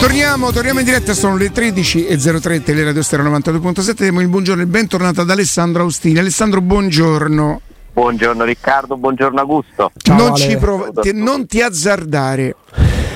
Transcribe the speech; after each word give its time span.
Torniamo, 0.00 0.52
torniamo 0.52 0.80
in 0.80 0.84
diretta, 0.84 1.14
sono 1.14 1.36
le 1.36 1.50
13.03 1.50 2.62
Teleradio 2.62 3.02
Stereo 3.02 3.24
92.7 3.26 3.92
Diamo 4.02 4.20
il 4.20 4.28
buongiorno 4.28 4.62
e 4.62 4.66
bentornato 4.66 5.22
ad 5.22 5.30
Alessandro 5.30 5.82
Austini. 5.82 6.18
Alessandro, 6.18 6.60
buongiorno. 6.60 7.60
Buongiorno 7.92 8.44
Riccardo, 8.44 8.96
buongiorno 8.96 9.40
Augusto. 9.40 9.92
Non, 10.06 10.34
ci 10.34 10.56
prov- 10.56 11.00
ti, 11.00 11.12
non 11.12 11.46
ti 11.46 11.62
azzardare. 11.62 12.56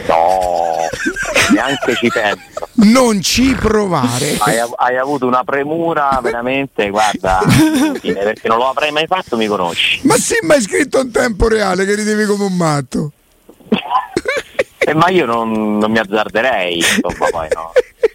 No, 0.09 0.89
neanche 1.53 1.95
ci 1.97 2.09
penso. 2.09 2.69
Non 2.75 3.21
ci 3.21 3.55
provare. 3.55 4.37
Hai, 4.39 4.57
hai 4.77 4.97
avuto 4.97 5.27
una 5.27 5.45
premura 5.45 6.19
veramente, 6.23 6.89
guarda 6.91 7.41
Perché 8.01 8.49
non 8.49 8.59
lo 8.59 8.69
avrei 8.69 8.93
mai 8.93 9.07
fatto, 9.07 9.37
mi 9.37 9.47
conosci. 9.47 10.01
Ma 10.05 10.15
sì, 10.17 10.37
ma 10.43 10.55
hai 10.55 10.63
scritto 10.63 11.01
in 11.01 11.11
tempo 11.11 11.49
reale 11.49 11.85
che 11.85 11.95
ridevi 11.95 12.25
come 12.25 12.45
un 12.45 12.57
matto 12.57 13.13
eh, 14.89 14.95
ma 14.95 15.09
io 15.09 15.27
non, 15.27 15.79
non, 15.79 15.91
mi 15.91 15.99
azzarderei 15.99 16.77
insomma, 16.77 17.29
poi, 17.31 17.49
no, 17.55 17.73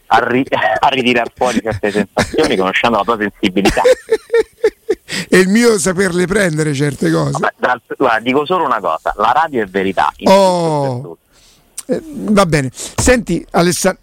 a, 0.08 0.28
ri- 0.28 0.46
a 0.80 0.88
ritirare 0.88 1.32
fuori 1.36 1.62
certe 1.62 1.92
sensazioni 1.92 2.56
conoscendo 2.56 2.98
la 2.98 3.04
tua 3.04 3.18
sensibilità. 3.18 3.82
e 5.30 5.38
il 5.38 5.50
mio 5.50 5.78
saperle 5.78 6.26
prendere 6.26 6.74
certe 6.74 7.12
cose. 7.12 7.32
Vabbè, 7.32 7.54
dal, 7.58 7.82
guarda, 7.98 8.20
dico 8.20 8.46
solo 8.46 8.66
una 8.66 8.80
cosa: 8.80 9.14
la 9.18 9.32
radio 9.34 9.64
è 9.64 9.66
verità. 9.66 10.12
Oh, 10.24 11.18
eh, 11.86 12.02
va 12.04 12.46
bene. 12.46 12.70
Senti, 12.72 13.46
Alessandro, 13.52 14.02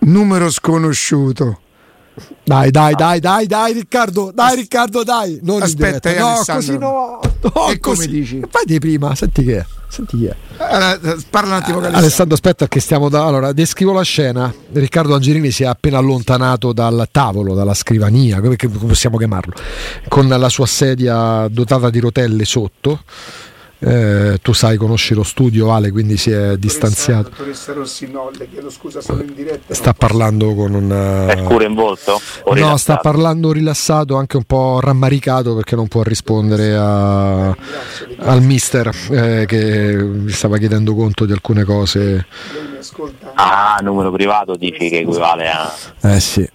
numero 0.00 0.50
sconosciuto. 0.50 1.60
Dai, 2.44 2.70
dai, 2.70 2.94
dai, 2.94 3.20
dai, 3.20 3.46
dai, 3.46 3.72
Riccardo, 3.72 4.32
dai, 4.34 4.56
Riccardo, 4.56 5.04
dai. 5.04 5.38
Non 5.42 5.62
Aspetta, 5.62 6.12
no, 6.18 6.42
così 6.44 6.76
no. 6.76 7.20
no 7.42 7.70
e 7.70 7.78
così. 7.78 7.80
come 7.80 8.06
dici? 8.06 8.40
Fai 8.48 8.64
di 8.64 8.78
prima, 8.78 9.14
senti 9.14 9.44
che 9.44 9.58
è. 9.58 9.66
Senti 9.88 10.18
chi 10.18 10.26
è. 10.26 10.36
Allora, 10.58 11.16
parla 11.30 11.56
un 11.56 11.62
attimo 11.62 11.80
con 11.80 11.94
Alessandro, 11.94 12.34
aspetta 12.34 12.68
che 12.68 12.78
stiamo 12.78 13.08
da... 13.08 13.24
Allora, 13.24 13.52
descrivo 13.52 13.92
la 13.92 14.02
scena. 14.02 14.52
Riccardo 14.72 15.14
Angelini 15.14 15.50
si 15.50 15.64
è 15.64 15.66
appena 15.66 15.98
allontanato 15.98 16.72
dal 16.72 17.08
tavolo, 17.10 17.54
dalla 17.54 17.74
scrivania, 17.74 18.40
come 18.40 18.56
possiamo 18.56 19.16
chiamarlo, 19.16 19.54
con 20.08 20.28
la 20.28 20.48
sua 20.48 20.66
sedia 20.66 21.48
dotata 21.48 21.90
di 21.90 21.98
rotelle 21.98 22.44
sotto. 22.44 23.02
Eh, 23.82 24.38
tu 24.42 24.52
sai, 24.52 24.76
conosci 24.76 25.14
lo 25.14 25.22
studio 25.22 25.72
Ale, 25.72 25.90
quindi 25.90 26.18
si 26.18 26.30
è 26.30 26.34
dottoressa, 26.34 26.56
distanziato. 26.56 27.30
Le 28.36 28.48
chiedo 28.50 28.70
scusa, 28.70 29.00
sono 29.00 29.22
in 29.22 29.32
diretta. 29.34 29.72
Sta 29.72 29.94
parlando 29.94 30.54
con 30.54 30.74
un. 30.74 31.26
È 31.28 31.42
scuro 31.44 31.64
in 31.64 31.74
volto? 31.74 32.20
no, 32.52 32.76
sta 32.76 32.98
parlando 32.98 33.52
rilassato, 33.52 34.16
anche 34.16 34.36
un 34.36 34.44
po' 34.44 34.80
rammaricato 34.80 35.54
perché 35.54 35.76
non 35.76 35.88
può 35.88 36.02
rispondere 36.02 36.76
a, 36.76 37.48
al 37.48 38.42
mister 38.42 38.90
eh, 39.10 39.44
che 39.46 40.26
stava 40.28 40.58
chiedendo 40.58 40.94
conto 40.94 41.24
di 41.24 41.32
alcune 41.32 41.64
cose. 41.64 42.26
Ah, 43.34 43.78
numero 43.82 44.10
privato 44.10 44.56
dici 44.56 44.90
che 44.90 44.98
equivale 44.98 45.50
a. 45.50 45.72
Eh 46.02 46.20
sì. 46.20 46.48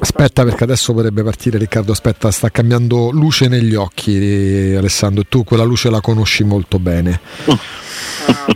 Aspetta 0.00 0.42
perché 0.42 0.64
adesso 0.64 0.94
potrebbe 0.94 1.22
partire 1.22 1.58
Riccardo, 1.58 1.92
aspetta, 1.92 2.30
sta 2.30 2.50
cambiando 2.50 3.10
luce 3.10 3.46
negli 3.48 3.74
occhi 3.74 4.74
Alessandro 4.76 5.20
e 5.20 5.26
tu 5.28 5.44
quella 5.44 5.64
luce 5.64 5.90
la 5.90 6.00
conosci 6.00 6.44
molto 6.44 6.78
bene. 6.78 7.20
Ah, 7.46 8.46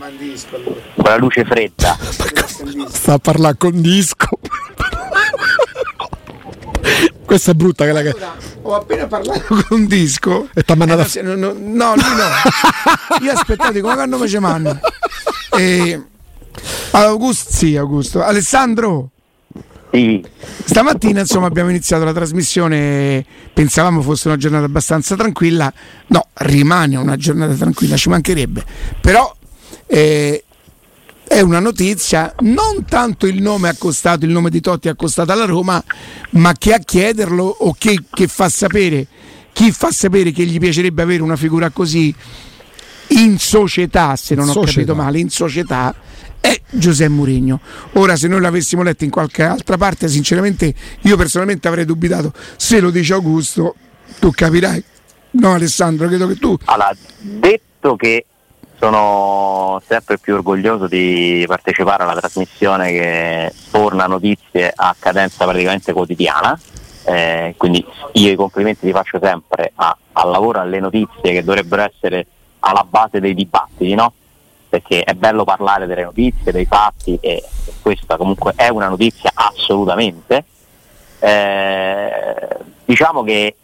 quella 0.95 1.17
luce 1.17 1.45
fredda. 1.45 1.95
sta 2.89 3.13
a 3.13 3.19
parlare 3.19 3.55
con 3.57 3.79
disco. 3.79 4.27
Questa 7.23 7.51
è 7.51 7.53
brutta 7.53 7.83
quella 7.83 8.01
che... 8.01 8.15
Ho 8.63 8.73
appena 8.75 9.05
parlato 9.05 9.41
con 9.47 9.63
un 9.69 9.85
disco 9.85 10.49
e 10.53 10.63
ti 10.63 10.71
ha 10.71 10.75
mandato 10.75 11.19
eh, 11.19 11.21
no, 11.21 11.35
no, 11.35 11.53
no, 11.53 11.93
lui 11.93 12.15
no. 12.15 13.25
Io 13.25 13.31
aspettate 13.31 13.79
come 13.81 13.93
quando 13.93 14.17
mi 14.17 14.27
chiamano. 14.27 14.79
E... 15.55 16.03
Augusto, 16.91 17.51
sì, 17.51 17.77
Augusto. 17.77 18.23
Alessandro. 18.23 19.11
Sì. 19.91 20.23
Stamattina 20.65 21.21
insomma 21.21 21.47
abbiamo 21.47 21.69
iniziato 21.69 22.03
la 22.03 22.13
trasmissione, 22.13 23.25
pensavamo 23.53 24.01
fosse 24.01 24.27
una 24.27 24.37
giornata 24.37 24.65
abbastanza 24.65 25.15
tranquilla, 25.15 25.71
no, 26.07 26.27
rimane 26.33 26.95
una 26.95 27.15
giornata 27.15 27.53
tranquilla, 27.53 27.97
ci 27.97 28.09
mancherebbe, 28.09 28.63
però 29.01 29.35
eh, 29.87 30.43
è 31.27 31.41
una 31.41 31.59
notizia, 31.59 32.33
non 32.41 32.85
tanto 32.87 33.25
il 33.25 33.41
nome 33.41 33.69
accostato, 33.69 34.25
il 34.25 34.31
nome 34.31 34.49
di 34.49 34.61
Totti 34.61 34.89
accostato 34.89 35.31
alla 35.31 35.45
Roma, 35.45 35.83
ma 36.31 36.53
che 36.53 36.73
a 36.73 36.79
chiederlo 36.79 37.43
o 37.43 37.75
che, 37.77 38.03
che 38.09 38.27
fa 38.27 38.47
sapere, 38.49 39.07
chi 39.53 39.71
fa 39.71 39.91
sapere 39.91 40.31
che 40.31 40.45
gli 40.45 40.59
piacerebbe 40.59 41.01
avere 41.01 41.23
una 41.23 41.35
figura 41.35 41.69
così 41.71 42.13
in 43.09 43.39
società, 43.39 44.15
se 44.15 44.35
non 44.35 44.49
ho 44.49 44.53
società. 44.53 44.71
capito 44.71 44.95
male, 44.95 45.19
in 45.19 45.29
società 45.29 45.95
è 46.39 46.59
Giuseppe 46.69 47.09
Mourinho. 47.09 47.59
Ora, 47.93 48.15
se 48.15 48.27
noi 48.27 48.41
l'avessimo 48.41 48.83
letto 48.83 49.03
in 49.03 49.09
qualche 49.09 49.43
altra 49.43 49.77
parte, 49.77 50.07
sinceramente, 50.07 50.73
io 51.01 51.17
personalmente 51.17 51.67
avrei 51.67 51.85
dubitato. 51.85 52.33
Se 52.55 52.79
lo 52.79 52.89
dice 52.89 53.13
Augusto, 53.13 53.75
tu 54.19 54.31
capirai. 54.31 54.83
No, 55.31 55.53
Alessandro, 55.53 56.07
credo 56.07 56.27
che 56.27 56.35
tu. 56.35 56.57
Allora, 56.65 56.95
detto 57.19 57.95
che 57.95 58.25
sono 58.79 59.81
sempre 59.85 60.17
più 60.17 60.35
orgoglioso 60.35 60.87
di 60.87 61.43
partecipare 61.45 62.03
alla 62.03 62.15
trasmissione 62.15 62.91
che 62.91 63.53
torna 63.69 64.05
notizie 64.05 64.71
a 64.73 64.95
cadenza 64.97 65.45
praticamente 65.45 65.91
quotidiana. 65.91 66.57
Eh, 67.03 67.55
quindi 67.57 67.83
io 68.13 68.31
i 68.31 68.35
complimenti 68.35 68.85
li 68.85 68.91
faccio 68.91 69.19
sempre 69.21 69.71
a, 69.75 69.95
al 70.13 70.29
lavoro, 70.29 70.59
alle 70.59 70.79
notizie 70.79 71.33
che 71.33 71.43
dovrebbero 71.43 71.81
essere 71.83 72.25
alla 72.59 72.85
base 72.87 73.19
dei 73.19 73.33
dibattiti, 73.33 73.93
no? 73.95 74.13
Perché 74.69 75.03
è 75.03 75.13
bello 75.13 75.43
parlare 75.43 75.87
delle 75.87 76.03
notizie, 76.03 76.51
dei 76.51 76.65
fatti 76.65 77.17
e 77.19 77.43
questa 77.81 78.17
comunque 78.17 78.53
è 78.55 78.69
una 78.69 78.87
notizia 78.87 79.31
assolutamente. 79.33 80.45
Eh, 81.19 82.47
diciamo 82.85 83.23
che 83.23 83.55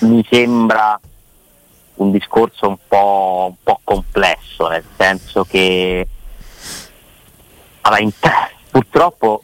mi 0.00 0.24
sembra 0.30 0.98
un 1.96 2.10
discorso 2.10 2.68
un 2.68 2.76
po', 2.86 3.46
un 3.48 3.56
po 3.62 3.80
complesso, 3.82 4.68
nel 4.68 4.84
senso 4.96 5.44
che 5.44 6.06
allora, 7.82 8.00
in, 8.00 8.10
purtroppo 8.70 9.42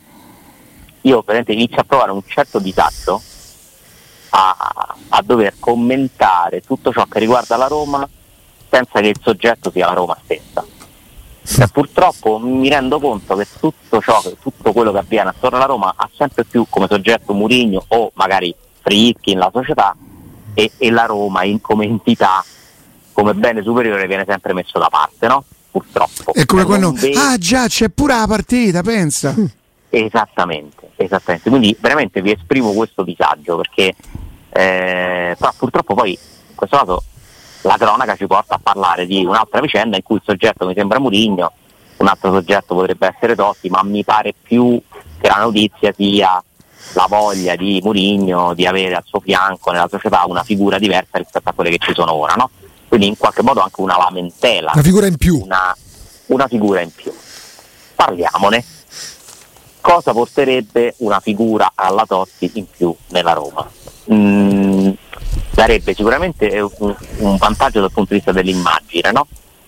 io 1.02 1.24
inizio 1.46 1.80
a 1.80 1.84
provare 1.84 2.12
un 2.12 2.22
certo 2.26 2.58
disagio 2.58 3.20
a, 4.30 4.96
a 5.08 5.22
dover 5.22 5.54
commentare 5.58 6.60
tutto 6.60 6.92
ciò 6.92 7.04
che 7.06 7.18
riguarda 7.18 7.56
la 7.56 7.66
Roma 7.66 8.08
senza 8.68 9.00
che 9.00 9.08
il 9.08 9.20
soggetto 9.20 9.70
sia 9.70 9.86
la 9.86 9.94
Roma 9.94 10.16
stessa. 10.22 10.64
Cioè, 11.42 11.66
purtroppo 11.68 12.38
mi 12.38 12.68
rendo 12.68 13.00
conto 13.00 13.34
che 13.36 13.46
tutto 13.58 14.00
ciò, 14.00 14.22
tutto 14.40 14.72
quello 14.72 14.92
che 14.92 14.98
avviene 14.98 15.30
attorno 15.30 15.56
alla 15.56 15.66
Roma 15.66 15.92
ha 15.96 16.08
sempre 16.16 16.44
più 16.44 16.66
come 16.68 16.86
soggetto 16.88 17.32
Murigno 17.32 17.84
o 17.88 18.10
magari 18.14 18.54
Frischi 18.82 19.34
la 19.34 19.50
società 19.52 19.96
e, 20.54 20.70
e 20.76 20.90
la 20.90 21.04
Roma 21.06 21.44
in, 21.44 21.60
come 21.60 21.84
entità, 21.86 22.44
come 23.12 23.34
bene 23.34 23.62
superiore 23.62 24.06
viene 24.06 24.24
sempre 24.28 24.52
messo 24.52 24.78
da 24.78 24.88
parte, 24.88 25.26
no? 25.26 25.44
Purtroppo. 25.70 26.32
È 26.34 26.44
come 26.46 26.60
Cioè, 26.62 26.68
quando. 26.70 26.92
vedo- 26.92 27.18
Ah, 27.20 27.38
già, 27.38 27.66
c'è 27.68 27.88
pure 27.88 28.14
la 28.16 28.26
partita, 28.26 28.82
pensa. 28.82 29.34
Esattamente, 29.92 30.90
esattamente. 30.96 31.48
Quindi 31.50 31.76
veramente 31.80 32.22
vi 32.22 32.30
esprimo 32.32 32.72
questo 32.72 33.02
disagio 33.02 33.56
perché 33.56 33.94
eh, 34.50 35.36
purtroppo 35.56 35.94
poi 35.94 36.10
in 36.12 36.54
questo 36.54 36.76
caso 36.76 37.02
la 37.62 37.76
cronaca 37.76 38.16
ci 38.16 38.26
porta 38.26 38.54
a 38.54 38.60
parlare 38.62 39.06
di 39.06 39.24
un'altra 39.24 39.60
vicenda 39.60 39.96
in 39.96 40.02
cui 40.02 40.16
il 40.16 40.22
soggetto 40.24 40.66
mi 40.66 40.74
sembra 40.74 40.98
Murigno, 40.98 41.52
un 41.98 42.06
altro 42.08 42.32
soggetto 42.32 42.74
potrebbe 42.74 43.06
essere 43.14 43.34
Totti, 43.34 43.68
ma 43.68 43.82
mi 43.82 44.02
pare 44.04 44.34
più 44.40 44.80
che 45.20 45.28
la 45.28 45.36
notizia 45.36 45.92
sia 45.94 46.42
la 46.94 47.06
voglia 47.08 47.56
di 47.56 47.80
Murigno 47.84 48.54
di 48.54 48.66
avere 48.66 48.94
al 48.96 49.04
suo 49.04 49.20
fianco 49.20 49.70
nella 49.70 49.88
società 49.90 50.24
una 50.26 50.42
figura 50.42 50.78
diversa 50.78 51.18
rispetto 51.18 51.48
a 51.48 51.52
quelle 51.52 51.70
che 51.70 51.78
ci 51.78 51.92
sono 51.94 52.14
ora, 52.14 52.34
no? 52.34 52.50
Quindi 52.88 53.06
in 53.08 53.16
qualche 53.18 53.42
modo 53.42 53.60
anche 53.60 53.80
una 53.82 53.98
lamentela, 53.98 54.70
Una 54.72 54.82
figura 54.82 55.06
in 55.06 55.16
più. 55.16 55.40
una, 55.42 55.76
una 56.26 56.48
figura 56.48 56.80
in 56.80 56.90
più. 56.92 57.12
Parliamone. 57.94 58.64
Cosa 59.82 60.12
porterebbe 60.12 60.94
una 60.98 61.20
figura 61.20 61.72
alla 61.74 62.04
Totti 62.06 62.50
in 62.54 62.66
più 62.68 62.94
nella 63.08 63.32
Roma? 63.32 63.68
Mm, 64.12 64.69
sarebbe 65.60 65.94
sicuramente 65.94 66.58
un, 66.60 66.96
un 67.18 67.36
vantaggio 67.36 67.80
dal 67.80 67.92
punto 67.92 68.10
di 68.10 68.16
vista 68.16 68.32
dell'immagine, 68.32 69.12
no? 69.12 69.26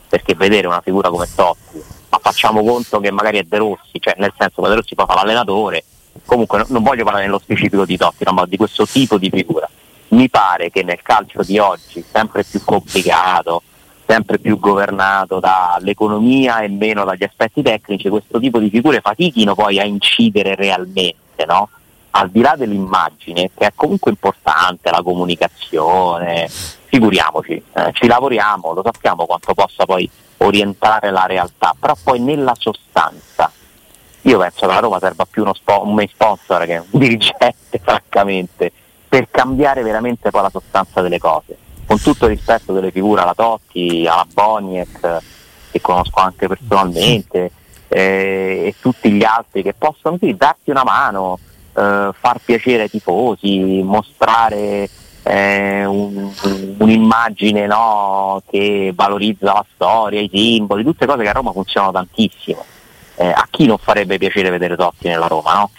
Perché 0.09 0.35
vedere 0.35 0.67
una 0.67 0.81
figura 0.81 1.11
come 1.11 1.29
Totti 1.35 2.01
ma 2.09 2.19
facciamo 2.21 2.63
conto 2.63 3.01
che 3.01 3.11
magari 3.11 3.39
è 3.39 3.43
De 3.45 3.57
Rossi, 3.57 3.99
cioè 3.99 4.15
nel 4.19 4.35
senso 4.37 4.61
che 4.61 4.69
De 4.69 4.75
Rossi 4.75 4.95
poi 4.95 5.07
fa 5.07 5.15
l'allenatore, 5.15 5.83
comunque 6.27 6.65
non 6.69 6.83
voglio 6.83 7.05
parlare 7.05 7.25
nello 7.25 7.39
specifico 7.39 7.87
di 7.87 7.97
Totti, 7.97 8.25
no, 8.25 8.33
ma 8.33 8.45
di 8.45 8.59
questo 8.59 8.87
tipo 8.87 9.17
di 9.17 9.31
figura. 9.31 9.69
Mi 10.09 10.29
pare 10.29 10.71
che 10.71 10.83
nel 10.83 11.01
calcio 11.01 11.43
di 11.43 11.59
oggi, 11.59 12.05
sempre 12.11 12.45
più 12.45 12.63
complicato, 12.65 13.63
sempre 14.07 14.39
più 14.39 14.59
governato 14.59 15.41
dall'economia 15.41 16.61
e 16.61 16.69
meno 16.69 17.05
dagli 17.05 17.25
aspetti 17.25 17.63
tecnici, 17.63 18.11
questo 18.11 18.39
tipo 18.39 18.59
di 18.59 18.69
figure 18.69 19.01
fatichino 19.01 19.55
poi 19.55 19.81
a 19.81 19.85
incidere 19.85 20.55
realmente, 20.55 21.47
no? 21.47 21.71
Al 22.13 22.31
di 22.31 22.41
là 22.41 22.55
dell'immagine, 22.57 23.51
che 23.55 23.67
è 23.67 23.73
comunque 23.75 24.11
importante, 24.11 24.91
la 24.91 25.03
comunicazione, 25.03 26.49
figuriamoci, 26.49 27.63
eh, 27.73 27.91
ci 27.93 28.07
lavoriamo, 28.07 28.73
lo 28.73 28.83
sappiamo 28.83 29.27
quanto 29.27 29.55
possa 29.55 29.85
poi 29.85 30.09
orientare 30.39 31.11
la 31.11 31.27
realtà, 31.27 31.75
però 31.79 31.95
poi 32.03 32.21
nella 32.21 32.55
sostanza 32.59 33.51
io 34.23 34.39
penso 34.39 34.67
che 34.67 34.73
la 34.73 34.79
Roma 34.79 34.99
serva 35.01 35.25
più 35.25 35.43
uno 35.43 35.55
spo- 35.55 35.83
un 35.83 35.95
main 35.95 36.09
sponsor 36.09 36.65
che 36.65 36.77
un 36.79 36.87
dirigente, 36.99 37.81
francamente, 37.83 38.73
per 39.09 39.29
cambiare 39.31 39.83
veramente 39.83 40.31
poi 40.31 40.43
la 40.43 40.51
sostanza 40.51 41.01
delle 41.01 41.19
cose. 41.19 41.57
Con 41.87 42.01
tutto 42.01 42.27
il 42.27 42.37
rispetto 42.37 42.73
delle 42.73 42.91
figure 42.91 43.23
alla 43.23 43.35
Totti, 43.35 44.07
alla 44.07 44.27
Boniek, 44.33 45.19
che 45.71 45.81
conosco 45.81 46.21
anche 46.21 46.47
personalmente, 46.47 47.51
eh, 47.89 48.63
e 48.67 48.75
tutti 48.81 49.11
gli 49.11 49.25
altri 49.25 49.63
che 49.63 49.75
possono 49.75 50.17
sì, 50.19 50.35
darti 50.37 50.71
una 50.71 50.85
mano, 50.85 51.39
far 51.73 52.41
piacere 52.45 52.83
ai 52.83 52.91
tifosi, 52.91 53.83
mostrare 53.83 54.89
eh, 55.23 55.85
un, 55.85 56.31
un'immagine 56.79 57.67
no, 57.67 58.43
che 58.49 58.93
valorizza 58.95 59.53
la 59.53 59.65
storia, 59.75 60.21
i 60.21 60.31
simboli, 60.33 60.85
tutte 60.85 61.07
cose 61.07 61.23
che 61.23 61.29
a 61.29 61.33
Roma 61.33 61.53
funzionano 61.53 61.93
tantissimo. 61.93 62.65
Eh, 63.17 63.29
a 63.29 63.47
chi 63.51 63.67
non 63.67 63.79
farebbe 63.79 64.19
piacere 64.19 64.51
vedere 64.51 64.77
Totti 64.77 65.09
nella 65.09 65.27
Roma, 65.27 65.55
no? 65.55 65.71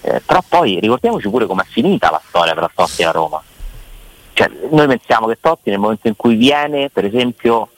Eh, 0.00 0.22
però 0.24 0.42
poi 0.46 0.78
ricordiamoci 0.80 1.28
pure 1.28 1.46
com'è 1.46 1.64
finita 1.64 2.10
la 2.10 2.22
storia 2.28 2.54
tra 2.54 2.70
Totti 2.72 3.02
e 3.02 3.04
la 3.04 3.10
Roma. 3.10 3.42
Cioè, 4.32 4.48
noi 4.70 4.86
pensiamo 4.86 5.26
che 5.26 5.38
Totti 5.40 5.70
nel 5.70 5.80
momento 5.80 6.06
in 6.06 6.14
cui 6.14 6.36
viene, 6.36 6.88
per 6.90 7.04
esempio, 7.04 7.70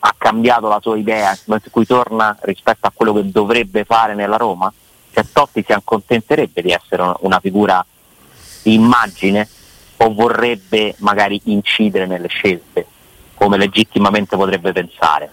ha 0.00 0.14
cambiato 0.18 0.68
la 0.68 0.80
sua 0.82 0.96
idea, 0.96 1.30
nel 1.30 1.38
momento 1.46 1.68
in 1.68 1.72
cui 1.72 1.86
torna 1.86 2.36
rispetto 2.40 2.86
a 2.86 2.92
quello 2.92 3.12
che 3.12 3.30
dovrebbe 3.30 3.84
fare 3.84 4.14
nella 4.14 4.36
Roma, 4.36 4.72
cioè 5.12 5.24
Totti 5.32 5.64
si 5.66 5.72
accontenterebbe 5.72 6.62
di 6.62 6.70
essere 6.70 7.14
una 7.20 7.40
figura 7.40 7.84
di 8.62 8.74
immagine 8.74 9.48
o 9.98 10.12
vorrebbe 10.14 10.94
magari 10.98 11.40
incidere 11.44 12.06
nelle 12.06 12.28
scelte, 12.28 12.86
come 13.34 13.56
legittimamente 13.56 14.36
potrebbe 14.36 14.72
pensare. 14.72 15.30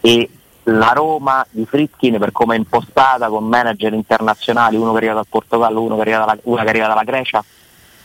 E 0.00 0.30
la 0.64 0.92
Roma 0.92 1.46
di 1.50 1.64
Fritkin 1.66 2.18
per 2.18 2.32
come 2.32 2.54
è 2.54 2.58
impostata 2.58 3.28
con 3.28 3.44
manager 3.44 3.92
internazionali, 3.92 4.76
uno 4.76 4.92
che 4.92 4.98
arriva 4.98 5.14
dal 5.14 5.26
Portogallo, 5.28 5.82
uno 5.82 5.96
che 5.96 6.00
arriva 6.02 6.18
dalla, 6.18 6.38
una 6.44 6.62
che 6.62 6.68
arriva 6.68 6.86
dalla 6.86 7.04
Grecia, 7.04 7.44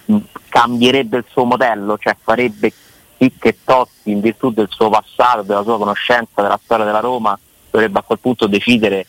mh, 0.05 0.17
cambierebbe 0.49 1.17
il 1.17 1.25
suo 1.29 1.45
modello, 1.45 1.97
cioè 1.97 2.15
farebbe 2.21 2.71
sì 3.17 3.33
che 3.37 3.57
Totti 3.63 4.11
in 4.11 4.19
virtù 4.19 4.51
del 4.51 4.67
suo 4.69 4.89
passato, 4.89 5.43
della 5.43 5.63
sua 5.63 5.77
conoscenza 5.77 6.41
della 6.41 6.59
storia 6.61 6.85
della 6.85 6.99
Roma, 6.99 7.37
dovrebbe 7.69 7.99
a 7.99 8.03
quel 8.03 8.19
punto 8.19 8.47
decidere 8.47 9.05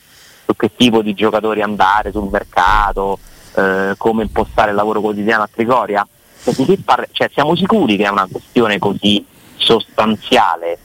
su 0.52 0.56
che 0.56 0.75
tipo 0.76 1.02
di 1.02 1.14
giocatori 1.14 1.62
andare 1.62 2.10
sul 2.12 2.28
mercato, 2.31 3.19
eh, 3.54 3.94
come 3.96 4.22
impostare 4.22 4.70
il 4.70 4.76
lavoro 4.76 5.00
quotidiano 5.00 5.43
a 5.43 5.49
Trigoria. 5.52 6.06
Cioè, 6.44 7.31
siamo 7.32 7.54
sicuri 7.54 7.96
che 7.96 8.04
è 8.04 8.08
una 8.08 8.28
questione 8.31 8.78
così 8.78 9.25
sostanziale? 9.56 10.78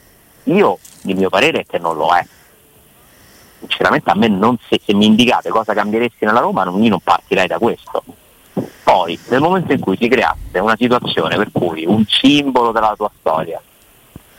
Io, 0.44 0.78
il 1.02 1.16
mio 1.16 1.28
parere 1.28 1.60
è 1.60 1.66
che 1.66 1.78
non 1.78 1.96
lo 1.96 2.14
è. 2.14 2.24
Sinceramente 3.58 4.10
a 4.10 4.14
me 4.14 4.28
non 4.28 4.56
se, 4.68 4.80
se 4.82 4.94
mi 4.94 5.06
indicate 5.06 5.48
cosa 5.50 5.74
cambieresti 5.74 6.24
nella 6.24 6.40
Roma, 6.40 6.62
non, 6.62 6.82
io 6.82 6.90
non 6.90 7.00
partirei 7.00 7.48
da 7.48 7.58
questo. 7.58 8.04
Poi, 8.84 9.18
nel 9.28 9.40
momento 9.40 9.72
in 9.72 9.80
cui 9.80 9.96
si 10.00 10.08
creasse 10.08 10.58
una 10.58 10.76
situazione 10.76 11.36
per 11.36 11.50
cui 11.52 11.84
un 11.84 12.04
simbolo 12.06 12.70
della 12.70 12.94
tua 12.96 13.10
storia, 13.18 13.60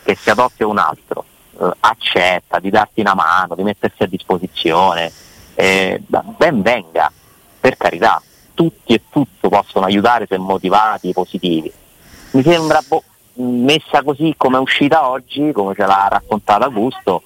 che 0.03 0.15
sia 0.15 0.33
Totti 0.33 0.63
o 0.63 0.69
un 0.69 0.77
altro, 0.77 1.25
eh, 1.59 1.71
accetta 1.81 2.59
di 2.59 2.69
darti 2.69 3.01
una 3.01 3.15
mano, 3.15 3.56
di 3.56 3.63
mettersi 3.63 4.03
a 4.03 4.07
disposizione, 4.07 5.11
eh, 5.56 6.01
ben 6.06 6.61
venga, 6.61 7.11
per 7.59 7.75
carità, 7.77 8.21
tutti 8.53 8.94
e 8.94 9.03
tutto 9.09 9.50
possono 9.50 9.85
aiutare 9.85 10.25
se 10.27 10.38
motivati, 10.38 11.13
positivi. 11.13 11.71
Mi 12.31 12.44
sembra 12.44 12.81
boh, 12.88 13.03
messa 13.35 14.03
così 14.03 14.33
come 14.38 14.57
è 14.57 14.59
uscita 14.59 15.09
oggi, 15.09 15.51
come 15.51 15.73
ce 15.75 15.85
l'ha 15.85 16.07
raccontata 16.09 16.65
Augusto, 16.65 17.23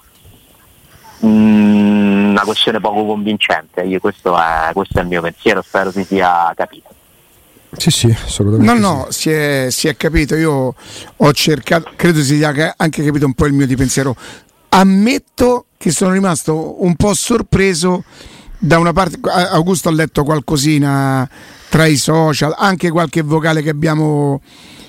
mh, 1.18 1.26
mm, 1.26 2.30
una 2.30 2.42
questione 2.42 2.80
poco 2.80 3.04
convincente. 3.04 3.82
Io 3.82 4.00
questo, 4.00 4.36
è, 4.36 4.70
questo 4.72 4.98
è 4.98 5.02
il 5.02 5.08
mio 5.08 5.22
pensiero, 5.22 5.62
spero 5.62 5.90
si 5.90 6.04
sia 6.04 6.52
capito. 6.54 6.93
Sì, 7.76 7.90
sì, 7.90 8.16
assolutamente. 8.24 8.72
No, 8.72 8.78
no, 8.78 9.06
si 9.10 9.30
è, 9.30 9.68
si 9.70 9.88
è, 9.88 9.96
capito. 9.96 10.34
Io 10.36 10.74
ho 11.16 11.32
cercato, 11.32 11.92
credo 11.96 12.20
si 12.22 12.36
sia 12.36 12.74
anche 12.76 13.04
capito 13.04 13.26
un 13.26 13.34
po' 13.34 13.46
il 13.46 13.52
mio 13.52 13.66
di 13.66 13.76
pensiero. 13.76 14.16
Ammetto 14.70 15.66
che 15.76 15.90
sono 15.90 16.12
rimasto 16.12 16.82
un 16.84 16.96
po' 16.96 17.14
sorpreso 17.14 18.04
da 18.58 18.78
una 18.78 18.92
parte. 18.92 19.18
Augusto 19.22 19.88
ha 19.88 19.92
letto 19.92 20.24
qualcosina 20.24 21.28
tra 21.68 21.86
i 21.86 21.96
social, 21.96 22.54
anche 22.56 22.90
qualche 22.90 23.22
vocale 23.22 23.62
che 23.62 23.70
abbiamo, 23.70 24.40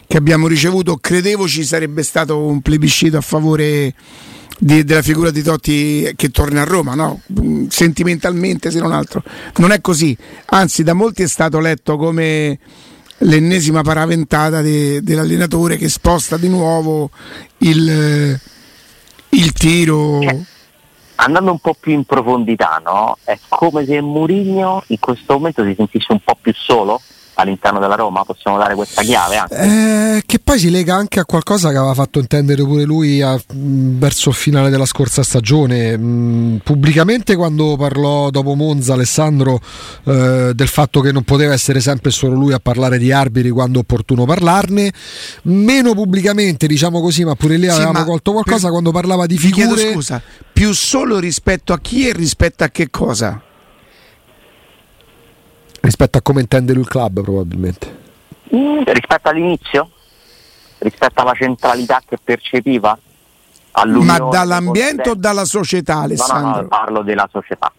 che 0.08 0.18
abbiamo 0.18 0.48
ricevuto. 0.48 0.98
Credevo 0.98 1.48
ci 1.48 1.64
sarebbe 1.64 2.04
stato 2.04 2.40
un 2.40 2.62
plebiscito 2.62 3.18
a 3.18 3.22
favore 3.22 3.94
di, 4.58 4.84
della 4.84 5.02
figura 5.02 5.32
di 5.32 5.42
Totti 5.42 6.14
che 6.16 6.30
torna 6.30 6.62
a 6.62 6.66
Roma, 6.66 6.96
no? 6.96 7.22
sentimentalmente 7.70 8.72
se 8.72 8.80
non 8.80 8.92
altro. 8.92 9.24
Non 9.58 9.72
è 9.72 9.82
così, 9.82 10.16
anzi 10.48 10.84
da 10.84 10.94
molti 10.94 11.24
è 11.24 11.28
stato 11.28 11.60
letto 11.60 11.98
come 11.98 12.60
l'ennesima 13.20 13.82
paraventata 13.82 14.62
de, 14.62 15.02
dell'allenatore 15.02 15.78
che 15.78 15.90
sposta 15.90 16.38
di 16.38 16.50
nuovo 16.50 17.10
il, 17.60 18.40
il 19.30 19.52
tiro. 19.54 20.22
Cioè, 20.22 20.40
andando 21.16 21.52
un 21.52 21.60
po' 21.60 21.76
più 21.80 21.94
in 21.94 22.04
profondità, 22.04 22.82
no? 22.84 23.18
è 23.24 23.38
come 23.48 23.86
se 23.86 24.02
Mourinho 24.02 24.84
in 24.88 25.00
questo 25.00 25.34
momento 25.34 25.64
si 25.64 25.74
sentisse 25.76 26.12
un 26.12 26.20
po' 26.24 26.38
più 26.42 26.54
solo 26.56 27.02
all'interno 27.36 27.80
della 27.80 27.96
Roma? 27.96 28.24
Possiamo 28.24 28.58
dare 28.58 28.76
questa 28.76 29.02
chiave? 29.02 29.46
Eh, 29.50 30.24
che 30.26 30.40
poi 30.40 30.60
si 30.60 30.70
lega 30.70 30.96
anche 30.96 31.20
a 31.20 31.26
qualcosa 31.26 31.72
che 31.72 31.78
aveva 31.78 31.94
fatto 31.94 32.20
intendere 32.20 32.64
pure 32.64 32.84
lui 32.84 33.22
a, 33.22 33.34
mh, 33.34 33.98
verso 33.98 34.30
il 34.30 34.36
finale 34.36 34.70
della 34.70 34.86
scorsa 34.86 35.24
stagione. 35.24 35.98
Mh, 35.98 36.62
pubblicamente 36.64 37.36
quando 37.36 37.76
parlò 37.78 38.30
dopo 38.30 38.56
Monza 38.56 38.94
Alessandro 38.94 39.60
eh, 40.04 40.52
del 40.54 40.68
fatto 40.68 41.02
che 41.02 41.12
non 41.12 41.24
poteva 41.24 41.54
essere 41.54 41.80
sempre 41.80 42.12
solo 42.12 42.36
lui 42.36 42.54
a 42.54 42.60
parlare 42.60 42.98
di 42.98 43.12
arbitri 43.12 43.50
quando 43.50 43.80
è 43.80 43.82
opportuno 43.82 44.26
parlarne, 44.26 44.92
meno 45.44 45.94
pubblicamente 45.94 46.68
diciamo 46.68 47.02
così, 47.02 47.24
ma 47.24 47.36
pure 47.36 47.58
lì 47.58 47.68
avevamo 47.68 48.00
sì, 48.00 48.06
colto 48.06 48.32
qualcosa 48.32 48.64
per... 48.64 48.72
quando 48.72 48.92
parlava 48.92 49.26
di 49.26 49.38
figure... 49.38 49.92
scusa, 49.92 50.22
più 50.52 50.74
solo 50.74 51.20
rispetto 51.20 51.74
a 51.74 51.80
chi 51.80 52.08
e 52.08 52.14
rispetto 52.14 52.64
a 52.64 52.70
che 52.70 52.90
cosa? 52.90 53.42
Rispetto 55.86 56.18
a 56.18 56.22
come 56.22 56.42
intende 56.42 56.74
lui 56.74 56.82
il 56.82 56.88
club 56.88 57.22
probabilmente. 57.22 58.04
Mm, 58.54 58.82
rispetto 58.86 59.30
all'inizio? 59.30 59.90
Rispetto 60.80 61.22
alla 61.22 61.34
centralità 61.34 62.02
che 62.06 62.18
percepiva? 62.22 62.98
Ma 63.84 64.20
dall'ambiente 64.20 65.10
o 65.10 65.16
dalla 65.16 65.46
società 65.46 66.00
Alessandro? 66.00 66.50
No, 66.50 66.56
no, 66.56 66.62
no, 66.62 66.68
parlo 66.68 67.02
della 67.02 67.28
società. 67.32 67.72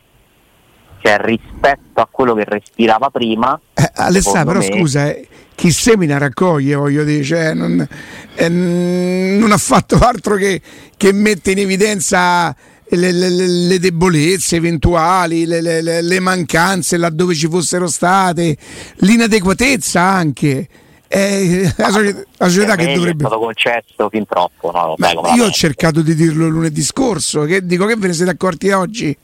Cioè 0.99 1.19
rispetto 1.21 2.01
a 2.01 2.09
quello 2.11 2.35
che 2.35 2.45
respirava 2.45 3.11
prima. 3.11 3.59
Eh, 3.73 3.91
Alessandro, 3.95 4.59
però 4.59 4.67
me... 4.67 4.79
scusa, 4.79 5.09
eh, 5.09 5.29
chi 5.55 5.71
semina 5.71 6.19
raccoglie, 6.19 6.75
voglio 6.75 7.03
dire, 7.05 7.25
cioè, 7.25 7.55
non, 7.55 7.87
eh, 8.35 8.49
non, 8.49 9.53
ha 9.53 9.59
fatto 9.59 9.99
altro 10.03 10.37
che, 10.37 10.61
che 10.97 11.13
mette 11.13 11.53
in 11.53 11.59
evidenza 11.59 12.55
le, 12.89 13.13
le, 13.13 13.29
le 13.31 13.79
debolezze 13.79 14.57
eventuali, 14.57 15.45
le, 15.45 15.83
le, 16.03 16.21
mancanze 16.21 16.97
laddove 16.97 17.35
ci 17.35 17.49
fossero 17.49 17.87
state, 17.89 18.57
l'inadeguatezza 18.97 20.01
anche. 20.01 20.69
Eh, 21.09 21.73
la, 21.77 21.91
società, 21.91 22.23
la 22.37 22.49
società 22.49 22.77
che 22.77 22.95
dovrebbe. 22.95 23.25
È 23.25 23.27
stato 23.27 23.41
concesso 23.41 24.09
fin 24.11 24.27
troppo. 24.27 24.71
No? 24.73 24.95
Beh, 24.97 25.13
io 25.35 25.45
ho 25.45 25.51
cercato 25.51 26.03
di 26.03 26.15
dirlo 26.15 26.49
lunedì 26.49 26.83
scorso. 26.83 27.43
Che 27.43 27.65
dico 27.65 27.87
che 27.87 27.97
ve 27.97 28.09
ne 28.09 28.13
siete 28.13 28.31
accorti 28.31 28.71
oggi? 28.71 29.17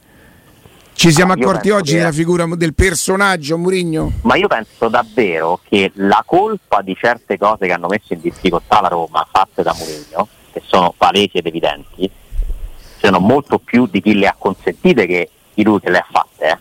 Ci 0.95 1.11
siamo 1.11 1.33
ah, 1.33 1.37
accorti 1.37 1.71
oggi 1.71 1.97
della 1.97 2.13
figura 2.13 2.47
del 2.55 2.75
personaggio 2.75 3.59
Murigno? 3.59 4.13
Ma 4.23 4.37
io 4.37 4.47
penso 4.47 4.89
davvero 4.89 5.59
che 5.69 5.91
la 5.95 6.23
colpa 6.25 6.83
di 6.83 6.95
certe 6.95 7.39
cose 7.39 7.67
che 7.67 7.73
hanno 7.73 7.89
messo 7.89 8.13
in 8.13 8.21
difficoltà 8.21 8.81
la 8.81 8.89
Roma 8.89 9.27
fatte 9.31 9.63
da 9.63 9.75
Murigno, 9.77 10.29
che 10.53 10.63
sono 10.65 10.95
palesi 10.97 11.39
ed 11.39 11.47
evidenti, 11.47 12.09
siano 13.03 13.19
molto 13.19 13.59
più 13.59 13.89
di 13.91 14.01
chi 14.01 14.15
le 14.15 14.29
ha 14.29 14.37
consentite 14.39 15.07
che 15.07 15.29
di 15.55 15.65
lui 15.65 15.81
che 15.81 15.91
le 15.91 15.99
ha 15.99 16.07
fatte. 16.09 16.49
Eh. 16.49 16.59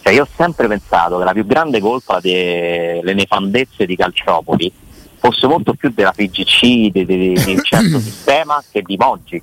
Cioè 0.00 0.12
io 0.12 0.22
ho 0.22 0.28
sempre 0.36 0.68
pensato 0.68 1.18
che 1.18 1.24
la 1.24 1.32
più 1.32 1.44
grande 1.44 1.80
colpa 1.80 2.20
delle 2.20 3.14
nefandezze 3.14 3.84
di 3.84 3.96
Calciopoli 3.96 4.72
fosse 5.18 5.48
molto 5.48 5.74
più 5.74 5.90
della 5.90 6.12
FGC, 6.12 6.60
di, 6.90 7.04
di, 7.04 7.32
di 7.32 7.54
un 7.54 7.62
certo 7.62 7.98
sistema 8.00 8.62
che 8.70 8.82
di 8.82 8.96
Moggi. 8.96 9.42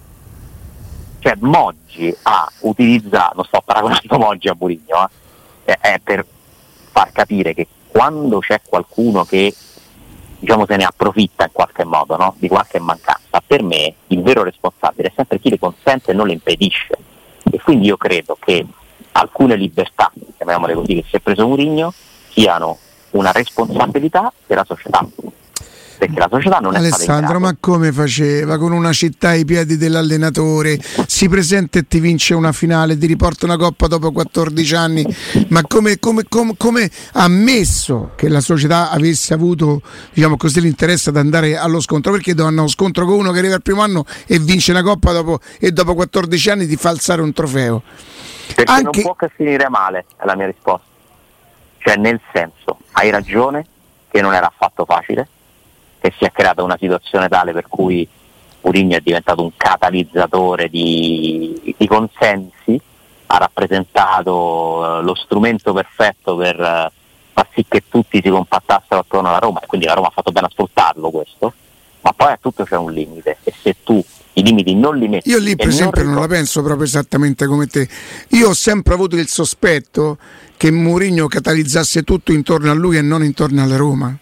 Cioè 1.19 1.35
Moggi 1.39 2.15
ha 2.21 2.49
utilizzato, 2.61 3.35
non 3.35 3.43
sto 3.43 3.61
paragonando 3.63 4.17
Moggi 4.17 4.47
a 4.47 4.55
Murigno, 4.57 5.09
eh, 5.65 5.77
è 5.77 5.99
per 6.01 6.25
far 6.91 7.11
capire 7.11 7.53
che 7.53 7.67
quando 7.87 8.39
c'è 8.39 8.61
qualcuno 8.65 9.25
che 9.25 9.53
diciamo 10.39 10.65
se 10.65 10.75
ne 10.77 10.85
approfitta 10.85 11.43
in 11.43 11.51
qualche 11.51 11.83
modo 11.83 12.15
no? 12.17 12.35
di 12.37 12.47
qualche 12.47 12.79
mancanza, 12.79 13.41
per 13.45 13.61
me 13.61 13.93
il 14.07 14.21
vero 14.21 14.43
responsabile 14.43 15.09
è 15.09 15.13
sempre 15.15 15.39
chi 15.39 15.49
le 15.49 15.59
consente 15.59 16.11
e 16.11 16.13
non 16.13 16.27
le 16.27 16.33
impedisce. 16.33 16.97
E 17.51 17.59
quindi 17.59 17.87
io 17.87 17.97
credo 17.97 18.37
che 18.39 18.65
alcune 19.13 19.55
libertà, 19.55 20.11
chiamiamole 20.37 20.73
così, 20.73 20.95
che 20.95 21.05
si 21.07 21.15
è 21.15 21.19
preso 21.19 21.47
Murigno, 21.47 21.93
siano 22.29 22.77
una 23.11 23.31
responsabilità 23.31 24.31
della 24.45 24.63
società 24.63 25.05
perché 25.99 26.17
la 26.17 26.29
società 26.31 26.59
non 26.59 26.73
è 26.75 26.77
Alessandro, 26.77 27.41
ma 27.41 27.57
come 27.59 27.91
faceva 27.91 28.57
con 28.57 28.71
una 28.71 28.93
città 28.93 29.29
ai 29.29 29.43
piedi 29.43 29.75
dell'allenatore? 29.75 30.79
Si 31.05 31.27
presenta 31.27 31.77
e 31.77 31.87
ti 31.89 31.99
vince 31.99 32.33
una 32.33 32.53
finale, 32.53 32.97
ti 32.97 33.05
riporta 33.05 33.45
una 33.45 33.57
coppa 33.57 33.87
dopo 33.87 34.09
14 34.13 34.75
anni, 34.75 35.05
ma 35.49 35.61
come, 35.67 35.99
come, 35.99 36.23
come, 36.29 36.53
come 36.57 36.89
ha 37.13 37.23
ammesso 37.25 38.11
che 38.15 38.29
la 38.29 38.39
società 38.39 38.91
avesse 38.91 39.33
avuto 39.33 39.81
diciamo 40.13 40.37
così, 40.37 40.61
l'interesse 40.61 41.09
ad 41.09 41.17
andare 41.17 41.57
allo 41.57 41.81
scontro? 41.81 42.13
Perché 42.13 42.31
hanno 42.31 42.61
uno 42.61 42.67
scontro 42.69 43.05
con 43.05 43.15
uno 43.19 43.33
che 43.33 43.39
arriva 43.39 43.55
al 43.55 43.61
primo 43.61 43.81
anno 43.81 44.05
e 44.25 44.39
vince 44.39 44.71
una 44.71 44.83
coppa 44.83 45.11
dopo, 45.11 45.39
e 45.59 45.71
dopo 45.71 45.95
14 45.95 46.49
anni 46.49 46.65
ti 46.65 46.77
fa 46.77 46.91
alzare 46.91 47.21
un 47.21 47.33
trofeo? 47.33 47.83
Perché 48.55 48.71
Anche... 48.71 49.01
non 49.01 49.01
può 49.01 49.15
che 49.15 49.29
finire 49.35 49.67
male, 49.67 50.05
è 50.15 50.23
la 50.23 50.37
mia 50.37 50.45
risposta. 50.45 50.87
Cioè, 51.79 51.97
nel 51.97 52.21
senso, 52.31 52.79
hai 52.93 53.09
ragione 53.09 53.65
che 54.09 54.21
non 54.21 54.33
era 54.33 54.47
affatto 54.47 54.85
facile, 54.85 55.27
che 55.99 56.13
si 56.17 56.25
è 56.25 56.31
creata 56.31 56.63
una 56.63 56.77
situazione 56.79 57.27
tale 57.27 57.51
per 57.51 57.67
cui 57.67 58.07
Mourinho 58.61 58.95
è 58.95 59.01
diventato 59.01 59.41
un 59.41 59.51
catalizzatore 59.55 60.69
di, 60.69 61.75
di 61.77 61.87
consensi, 61.87 62.79
ha 63.27 63.37
rappresentato 63.37 64.99
eh, 64.99 65.03
lo 65.03 65.15
strumento 65.15 65.73
perfetto 65.73 66.35
per 66.35 66.59
eh, 66.59 66.91
far 67.33 67.47
sì 67.53 67.65
che 67.67 67.83
tutti 67.87 68.19
si 68.23 68.29
compattassero 68.29 69.01
attorno 69.01 69.29
alla 69.29 69.39
Roma 69.39 69.61
e 69.61 69.65
quindi 69.65 69.87
la 69.87 69.93
Roma 69.93 70.07
ha 70.07 70.11
fatto 70.11 70.31
bene 70.31 70.47
a 70.47 70.49
sfruttarlo 70.49 71.09
questo, 71.09 71.53
ma 72.01 72.11
poi 72.13 72.31
a 72.31 72.39
tutto 72.41 72.63
c'è 72.63 72.75
un 72.75 72.91
limite 72.91 73.37
e 73.43 73.53
se 73.61 73.75
tu 73.83 74.03
i 74.33 74.43
limiti 74.43 74.75
non 74.75 74.97
li 74.97 75.07
metti... 75.07 75.29
Io 75.29 75.39
lì 75.39 75.55
per 75.55 75.67
esempio 75.67 76.03
non, 76.03 76.13
non 76.13 76.21
la 76.21 76.27
penso 76.27 76.61
proprio 76.61 76.85
esattamente 76.85 77.45
come 77.45 77.67
te, 77.67 77.87
io 78.29 78.49
ho 78.49 78.53
sempre 78.53 78.93
avuto 78.93 79.15
il 79.15 79.27
sospetto 79.27 80.17
che 80.57 80.71
Mourinho 80.71 81.27
catalizzasse 81.27 82.03
tutto 82.03 82.31
intorno 82.33 82.69
a 82.69 82.73
lui 82.73 82.97
e 82.97 83.01
non 83.01 83.23
intorno 83.23 83.63
alla 83.63 83.77
Roma. 83.77 84.17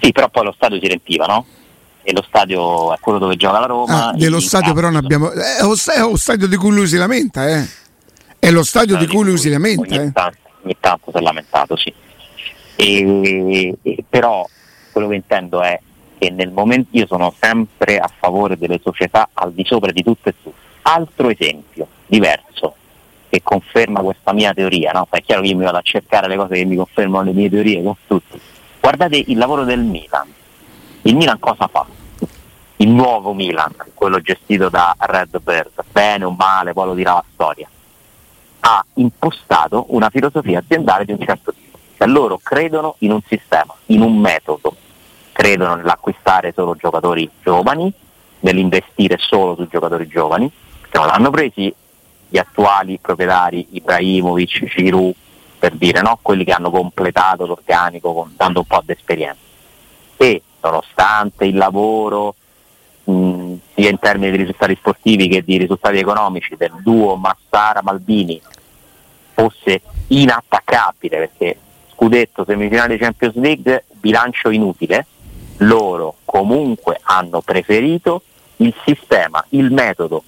Sì, 0.00 0.12
però 0.12 0.28
poi 0.28 0.44
lo 0.44 0.52
stadio 0.52 0.78
si 0.80 0.86
riempiva, 0.86 1.26
no? 1.26 1.46
E 2.02 2.12
lo 2.12 2.22
stadio 2.22 2.94
è 2.94 2.98
quello 3.00 3.18
dove 3.18 3.36
gioca 3.36 3.58
la 3.58 3.66
Roma. 3.66 4.08
Ah, 4.08 4.12
dello 4.12 4.40
stadio 4.40 4.72
però 4.72 4.88
non 4.88 5.02
abbiamo... 5.02 5.30
È 5.30 5.62
lo, 5.62 5.74
è 5.74 6.00
lo, 6.00 6.16
stadio 6.16 6.46
di 6.46 6.56
cui 6.56 6.70
lui 6.70 6.86
si 6.86 6.96
lamenta, 6.96 7.48
eh? 7.48 7.66
È 8.38 8.50
lo 8.50 8.62
stadio 8.62 8.96
di 8.96 9.06
cui 9.06 9.24
lui 9.24 9.38
si 9.38 9.48
lamenta. 9.48 9.94
Ogni, 9.94 10.06
eh? 10.06 10.12
tanto, 10.12 10.38
ogni 10.62 10.76
tanto 10.78 11.10
si 11.10 11.16
è 11.16 11.20
lamentato, 11.20 11.76
sì. 11.76 11.92
E, 12.76 13.76
e, 13.82 14.04
però 14.08 14.46
quello 14.92 15.08
che 15.08 15.14
intendo 15.16 15.62
è 15.62 15.80
che 16.18 16.30
nel 16.30 16.52
momento 16.52 16.96
io 16.96 17.06
sono 17.06 17.34
sempre 17.40 17.98
a 17.98 18.10
favore 18.16 18.56
delle 18.56 18.80
società 18.82 19.30
al 19.32 19.52
di 19.52 19.64
sopra 19.66 19.90
di 19.90 20.04
tutto 20.04 20.28
e 20.28 20.34
tutto. 20.40 20.56
Altro 20.82 21.28
esempio, 21.28 21.88
diverso, 22.06 22.76
che 23.28 23.40
conferma 23.42 24.00
questa 24.00 24.32
mia 24.32 24.54
teoria, 24.54 24.92
no? 24.92 25.08
È 25.10 25.20
chiaro 25.22 25.42
che 25.42 25.48
io 25.48 25.56
mi 25.56 25.64
vado 25.64 25.78
a 25.78 25.82
cercare 25.82 26.28
le 26.28 26.36
cose 26.36 26.54
che 26.54 26.64
mi 26.64 26.76
confermano 26.76 27.24
le 27.24 27.32
mie 27.32 27.50
teorie 27.50 27.82
con 27.82 27.96
tutti 28.06 28.40
Guardate 28.86 29.20
il 29.26 29.36
lavoro 29.36 29.64
del 29.64 29.80
Milan. 29.80 30.32
Il 31.02 31.16
Milan 31.16 31.40
cosa 31.40 31.66
fa? 31.66 31.84
Il 32.76 32.88
nuovo 32.88 33.34
Milan, 33.34 33.74
quello 33.92 34.20
gestito 34.20 34.68
da 34.68 34.94
Red 34.96 35.40
Bird, 35.40 35.82
bene 35.90 36.24
o 36.24 36.30
male, 36.30 36.72
poi 36.72 36.86
lo 36.86 36.94
dirà 36.94 37.14
la 37.14 37.24
storia, 37.32 37.68
ha 38.60 38.84
impostato 38.94 39.86
una 39.88 40.08
filosofia 40.08 40.60
aziendale 40.60 41.04
di 41.04 41.10
un 41.10 41.18
certo 41.18 41.52
tipo. 41.52 41.76
Cioè 41.96 42.06
loro 42.06 42.38
credono 42.40 42.94
in 42.98 43.10
un 43.10 43.20
sistema, 43.26 43.74
in 43.86 44.02
un 44.02 44.20
metodo, 44.20 44.76
credono 45.32 45.74
nell'acquistare 45.74 46.52
solo 46.54 46.76
giocatori 46.76 47.28
giovani, 47.42 47.92
nell'investire 48.38 49.16
solo 49.18 49.56
su 49.56 49.66
giocatori 49.66 50.06
giovani, 50.06 50.48
che 50.88 50.96
non 50.96 51.08
l'hanno 51.08 51.30
presi 51.30 51.74
gli 52.28 52.38
attuali 52.38 53.00
proprietari 53.02 53.66
Ibrahimovic, 53.72 54.64
Giroud, 54.66 55.14
per 55.66 55.74
dire, 55.74 56.00
no? 56.00 56.16
quelli 56.22 56.44
che 56.44 56.52
hanno 56.52 56.70
completato 56.70 57.44
l'organico 57.44 58.12
con, 58.12 58.32
dando 58.36 58.60
un 58.60 58.66
po' 58.66 58.82
di 58.84 58.92
esperienza. 58.92 59.40
E 60.16 60.42
nonostante 60.62 61.44
il 61.44 61.56
lavoro, 61.56 62.36
mh, 63.02 63.54
sia 63.74 63.90
in 63.90 63.98
termini 63.98 64.30
di 64.30 64.36
risultati 64.36 64.76
sportivi 64.76 65.26
che 65.26 65.42
di 65.42 65.56
risultati 65.56 65.98
economici, 65.98 66.54
del 66.56 66.72
duo 66.82 67.16
Massara-Malbini 67.16 68.40
fosse 69.32 69.82
inattaccabile, 70.08 71.16
perché 71.18 71.58
scudetto, 71.92 72.44
semifinale 72.44 72.96
Champions 72.96 73.34
League, 73.34 73.86
bilancio 73.90 74.50
inutile, 74.50 75.04
loro 75.58 76.18
comunque 76.24 77.00
hanno 77.02 77.40
preferito 77.40 78.22
il 78.58 78.72
sistema, 78.84 79.44
il 79.48 79.72
metodo 79.72 80.22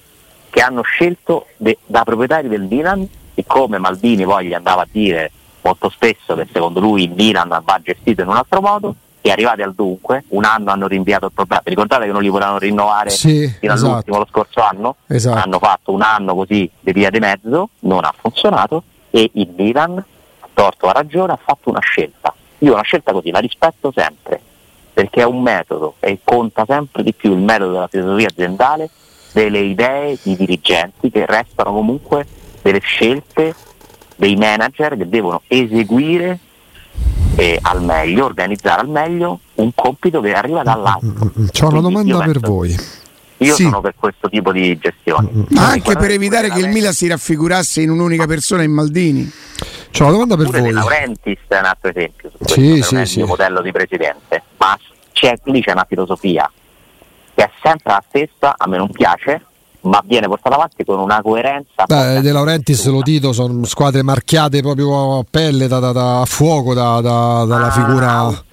che 0.49 0.59
hanno 0.59 0.81
scelto 0.81 1.45
de- 1.55 1.77
da 1.85 2.03
proprietari 2.03 2.49
del 2.49 2.63
Milan 2.63 3.07
siccome 3.39 3.77
Maldini 3.77 4.25
poi 4.25 4.47
gli 4.47 4.53
andava 4.53 4.81
a 4.81 4.87
dire 4.89 5.31
molto 5.61 5.89
spesso 5.89 6.35
che 6.35 6.47
secondo 6.51 6.79
lui 6.79 7.03
il 7.03 7.11
Milan 7.11 7.47
va 7.63 7.79
gestito 7.81 8.21
in 8.21 8.27
un 8.27 8.35
altro 8.35 8.61
modo, 8.61 8.95
e 9.21 9.31
arrivati 9.31 9.61
al 9.61 9.73
dunque, 9.73 10.23
un 10.29 10.45
anno 10.45 10.71
hanno 10.71 10.87
rinviato 10.87 11.25
il 11.25 11.31
problema. 11.33 11.61
Ricordate 11.65 12.05
che 12.05 12.11
non 12.11 12.21
li 12.21 12.29
volevano 12.29 12.57
rinnovare 12.57 13.09
sì, 13.09 13.47
fino 13.59 13.73
esatto. 13.73 13.91
all'ultimo 13.91 14.17
lo 14.17 14.27
scorso 14.29 14.61
anno? 14.61 14.95
Esatto. 15.07 15.37
Hanno 15.37 15.59
fatto 15.59 15.91
un 15.91 16.01
anno 16.01 16.35
così 16.35 16.69
di 16.79 16.93
via 16.93 17.09
di 17.09 17.19
mezzo, 17.19 17.69
non 17.79 18.05
ha 18.05 18.13
funzionato 18.17 18.83
e 19.09 19.29
il 19.33 19.49
Milan, 19.55 19.97
a 19.97 20.47
torto 20.53 20.87
a 20.87 20.93
ragione, 20.93 21.33
ha 21.33 21.39
fatto 21.41 21.69
una 21.69 21.81
scelta. 21.81 22.33
Io 22.59 22.73
una 22.73 22.81
scelta 22.81 23.11
così 23.11 23.29
la 23.31 23.39
rispetto 23.39 23.91
sempre, 23.93 24.41
perché 24.93 25.21
è 25.21 25.25
un 25.25 25.41
metodo 25.41 25.95
e 25.99 26.19
conta 26.23 26.63
sempre 26.65 27.03
di 27.03 27.13
più 27.13 27.33
il 27.33 27.39
metodo 27.39 27.71
della 27.71 27.87
filosofia 27.87 28.27
aziendale 28.27 28.89
delle 29.33 29.59
idee 29.59 30.17
di 30.21 30.35
dirigenti 30.35 31.11
che 31.11 31.25
restano 31.25 31.73
comunque 31.73 32.25
delle 32.61 32.79
scelte 32.79 33.55
dei 34.15 34.35
manager 34.35 34.97
che 34.97 35.07
devono 35.07 35.41
eseguire 35.47 36.39
eh, 37.35 37.57
al 37.61 37.81
meglio, 37.81 38.25
organizzare 38.25 38.81
al 38.81 38.89
meglio 38.89 39.39
un 39.55 39.71
compito 39.73 40.19
che 40.19 40.33
arriva 40.33 40.61
dall'alto. 40.63 41.05
Mm, 41.05 41.09
mm, 41.09 41.43
mm, 41.43 41.47
C'ho 41.51 41.67
una 41.69 41.81
domanda 41.81 42.19
per 42.19 42.39
voi. 42.39 42.77
Io 43.41 43.55
sì. 43.55 43.63
sono 43.63 43.79
per 43.79 43.93
questo 43.97 44.27
tipo 44.27 44.51
di 44.51 44.77
gestione. 44.77 45.29
Ma 45.49 45.69
anche 45.69 45.95
per 45.95 46.11
evitare 46.11 46.49
che 46.49 46.59
il 46.59 46.67
Milan 46.67 46.91
si 46.91 47.07
raffigurasse 47.07 47.81
in 47.81 47.89
un'unica 47.89 48.25
persona 48.25 48.63
in 48.63 48.71
Maldini. 48.71 49.31
C'ho 49.91 50.03
una 50.03 50.11
domanda 50.11 50.35
per 50.35 50.47
Pure 50.47 50.59
voi. 50.59 50.71
Laurentis 50.71 51.39
è 51.47 51.57
un 51.57 51.65
altro 51.65 51.89
esempio, 51.89 52.29
su 52.29 52.37
sì, 52.45 52.81
sì, 52.81 53.05
sì. 53.05 53.19
il 53.19 53.23
mio 53.23 53.27
modello 53.27 53.61
di 53.61 53.71
presidente, 53.71 54.43
ma 54.57 54.77
c'è, 55.13 55.33
lì 55.45 55.61
c'è 55.61 55.71
una 55.71 55.85
filosofia 55.87 56.51
che 57.33 57.43
è 57.43 57.49
sempre 57.63 57.93
la 57.93 58.03
stessa, 58.07 58.55
a 58.57 58.67
me 58.67 58.77
non 58.77 58.91
piace, 58.91 59.45
ma 59.81 60.01
viene 60.05 60.27
portato 60.27 60.55
avanti 60.55 60.83
con 60.83 60.99
una 60.99 61.21
coerenza. 61.21 61.85
Beh, 61.85 62.21
De 62.21 62.31
Laurentiis 62.31 62.85
lo 62.87 63.01
Tito 63.01 63.31
sono 63.31 63.65
squadre 63.65 64.03
marchiate 64.03 64.61
proprio 64.61 65.19
a 65.19 65.25
pelle, 65.29 65.67
da, 65.67 65.79
da, 65.79 65.91
da 65.91 66.21
a 66.21 66.25
fuoco 66.25 66.73
da, 66.73 66.99
dalla 67.01 67.67
ah, 67.67 67.71
figura 67.71 68.43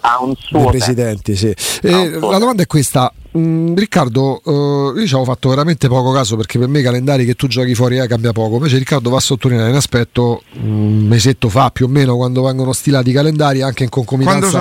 dei 0.51 0.67
presidenti. 0.67 1.37
Sì. 1.37 1.55
la 1.83 2.39
domanda 2.39 2.63
è 2.63 2.67
questa: 2.67 3.13
Mm, 3.37 3.75
Riccardo, 3.77 4.41
uh, 4.45 4.97
io 4.97 5.07
ci 5.07 5.13
avevo 5.13 5.25
fatto 5.25 5.51
veramente 5.51 5.89
poco 5.89 6.11
caso 6.11 6.37
perché 6.37 6.59
per 6.59 6.69
me 6.69 6.81
i 6.81 6.83
calendari 6.83 7.27
che 7.27 7.35
tu 7.35 7.49
giochi 7.49 7.75
fuori 7.75 7.99
eh, 7.99 8.07
cambia 8.07 8.33
poco. 8.33 8.55
Invece 8.55 8.79
Riccardo 8.79 9.11
va 9.11 9.19
a 9.19 9.21
sottolineare 9.21 9.71
un 9.71 9.77
aspetto 9.77 10.43
un 10.61 11.07
mesetto 11.07 11.51
fa 11.51 11.71
più 11.71 11.85
o 11.85 11.89
meno 11.89 12.17
quando 12.17 12.43
vengono 12.43 12.73
stilati 12.73 13.11
i 13.11 13.13
calendari 13.13 13.61
anche 13.61 13.83
in 13.83 13.91
concomitanza 13.91 14.61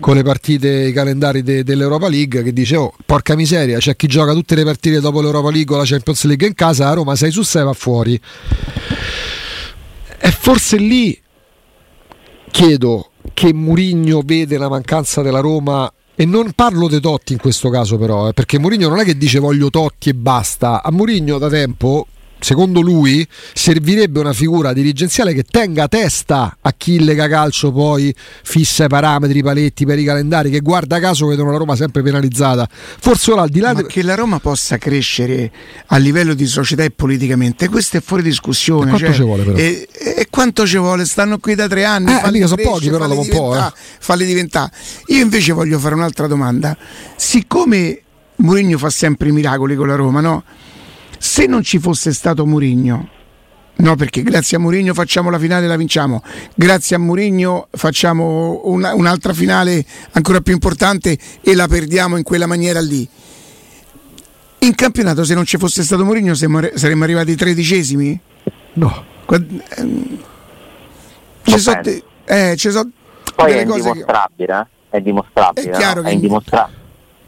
con 0.00 0.16
le 0.16 0.22
partite, 0.22 0.68
i 0.68 0.92
calendari 0.92 1.42
de- 1.42 1.64
dell'Europa 1.64 2.08
League 2.08 2.42
che 2.42 2.52
dice 2.52 2.76
oh 2.76 2.92
porca 3.06 3.34
miseria 3.34 3.78
c'è 3.78 3.96
chi 3.96 4.06
gioca 4.06 4.32
tutte 4.32 4.54
le 4.54 4.64
partite 4.64 5.00
dopo 5.00 5.22
l'Europa 5.22 5.50
League 5.50 5.74
o 5.74 5.78
la 5.78 5.84
Champions 5.84 6.24
League 6.24 6.46
in 6.46 6.54
casa, 6.54 6.88
a 6.88 6.92
Roma 6.92 7.16
6 7.16 7.30
su 7.30 7.42
6 7.42 7.64
va 7.64 7.72
fuori. 7.72 8.20
E 10.22 10.30
forse 10.30 10.76
lì 10.76 11.18
chiedo 12.50 13.10
che 13.32 13.54
Murigno 13.54 14.20
vede 14.22 14.58
la 14.58 14.68
mancanza 14.68 15.22
della 15.22 15.40
Roma 15.40 15.90
e 16.14 16.24
non 16.26 16.52
parlo 16.52 16.88
dei 16.88 17.00
Totti 17.00 17.32
in 17.32 17.38
questo 17.38 17.70
caso 17.70 17.96
però, 17.96 18.28
eh, 18.28 18.32
perché 18.32 18.58
Mourinho 18.58 18.88
non 18.88 18.98
è 18.98 19.04
che 19.04 19.16
dice 19.16 19.38
voglio 19.38 19.70
Totti 19.70 20.10
e 20.10 20.14
basta. 20.14 20.82
A 20.82 20.90
Mourinho 20.90 21.38
da 21.38 21.48
tempo 21.48 22.06
secondo 22.40 22.80
lui 22.80 23.26
servirebbe 23.52 24.18
una 24.18 24.32
figura 24.32 24.72
dirigenziale 24.72 25.32
che 25.34 25.44
tenga 25.44 25.88
testa 25.88 26.56
a 26.60 26.74
chi 26.76 27.02
Lega 27.02 27.28
Calcio 27.28 27.70
poi 27.70 28.14
fissa 28.42 28.84
i 28.84 28.88
parametri, 28.88 29.38
i 29.38 29.42
paletti 29.42 29.84
per 29.84 29.98
i 29.98 30.04
calendari, 30.04 30.50
che 30.50 30.60
guarda 30.60 30.98
caso 30.98 31.26
vedono 31.26 31.50
la 31.50 31.58
Roma 31.58 31.76
sempre 31.76 32.02
penalizzata. 32.02 32.68
Forse 32.70 33.32
ora 33.32 33.42
al 33.42 33.50
di 33.50 33.60
là 33.60 33.72
Ma 33.72 33.82
de... 33.82 33.86
che 33.86 34.02
la 34.02 34.14
Roma 34.14 34.40
possa 34.40 34.78
crescere 34.78 35.50
a 35.86 35.96
livello 35.96 36.34
di 36.34 36.46
società 36.46 36.82
e 36.82 36.90
politicamente, 36.90 37.68
questo 37.68 37.98
è 37.98 38.00
fuori 38.00 38.22
discussione. 38.22 38.86
E 38.86 38.88
quanto 38.88 39.06
cioè, 39.06 39.14
ci 39.14 39.22
vuole 39.22 39.42
però? 39.44 39.56
E, 39.56 39.88
e, 39.92 40.26
quanto 40.30 40.66
ci 40.66 40.78
vuole? 40.78 41.04
Stanno 41.04 41.38
qui 41.38 41.54
da 41.54 41.68
tre 41.68 41.84
anni. 41.84 42.12
Eh, 42.12 42.30
mica 42.30 42.46
sono 42.46 42.62
pochi 42.62 42.90
però 42.90 43.06
dopo 43.06 43.20
un 43.20 43.28
po'. 43.28 43.56
Eh. 43.56 43.72
Falli 43.98 44.24
diventare. 44.24 44.70
Io 45.06 45.22
invece 45.22 45.52
voglio 45.52 45.78
fare 45.78 45.94
un'altra 45.94 46.26
domanda. 46.26 46.76
Siccome 47.16 48.02
Mourinho 48.36 48.78
fa 48.78 48.90
sempre 48.90 49.28
i 49.28 49.32
miracoli 49.32 49.74
con 49.74 49.88
la 49.88 49.94
Roma, 49.94 50.20
no? 50.20 50.44
Se 51.22 51.44
non 51.44 51.62
ci 51.62 51.78
fosse 51.78 52.14
stato 52.14 52.46
Murigno, 52.46 53.06
no 53.76 53.94
perché 53.94 54.22
grazie 54.22 54.56
a 54.56 54.60
Murigno 54.60 54.94
facciamo 54.94 55.28
la 55.28 55.38
finale 55.38 55.66
e 55.66 55.68
la 55.68 55.76
vinciamo, 55.76 56.22
grazie 56.54 56.96
a 56.96 56.98
Murigno 56.98 57.68
facciamo 57.72 58.62
una, 58.64 58.94
un'altra 58.94 59.34
finale 59.34 59.84
ancora 60.12 60.40
più 60.40 60.54
importante 60.54 61.18
e 61.42 61.54
la 61.54 61.68
perdiamo 61.68 62.16
in 62.16 62.22
quella 62.22 62.46
maniera 62.46 62.80
lì. 62.80 63.06
In 64.60 64.74
campionato 64.74 65.22
se 65.24 65.34
non 65.34 65.44
ci 65.44 65.58
fosse 65.58 65.82
stato 65.82 66.06
Murigno 66.06 66.32
saremmo 66.34 67.04
arrivati 67.04 67.36
tredicesimi? 67.36 68.18
No. 68.72 69.04
Ehm, 69.28 70.18
ci 71.42 71.58
sono, 71.58 71.80
eh, 72.24 72.54
ci 72.56 72.70
sono 72.70 72.90
Poi 73.34 73.52
è 73.52 73.64
dimostrabile, 73.66 74.68
che... 74.88 74.96
è 74.96 75.00
dimostrabile, 75.02 75.70
è, 75.70 75.76
chiaro 75.76 76.00
no? 76.00 76.06
che... 76.06 76.12
è, 76.12 76.14
indimostra... 76.14 76.70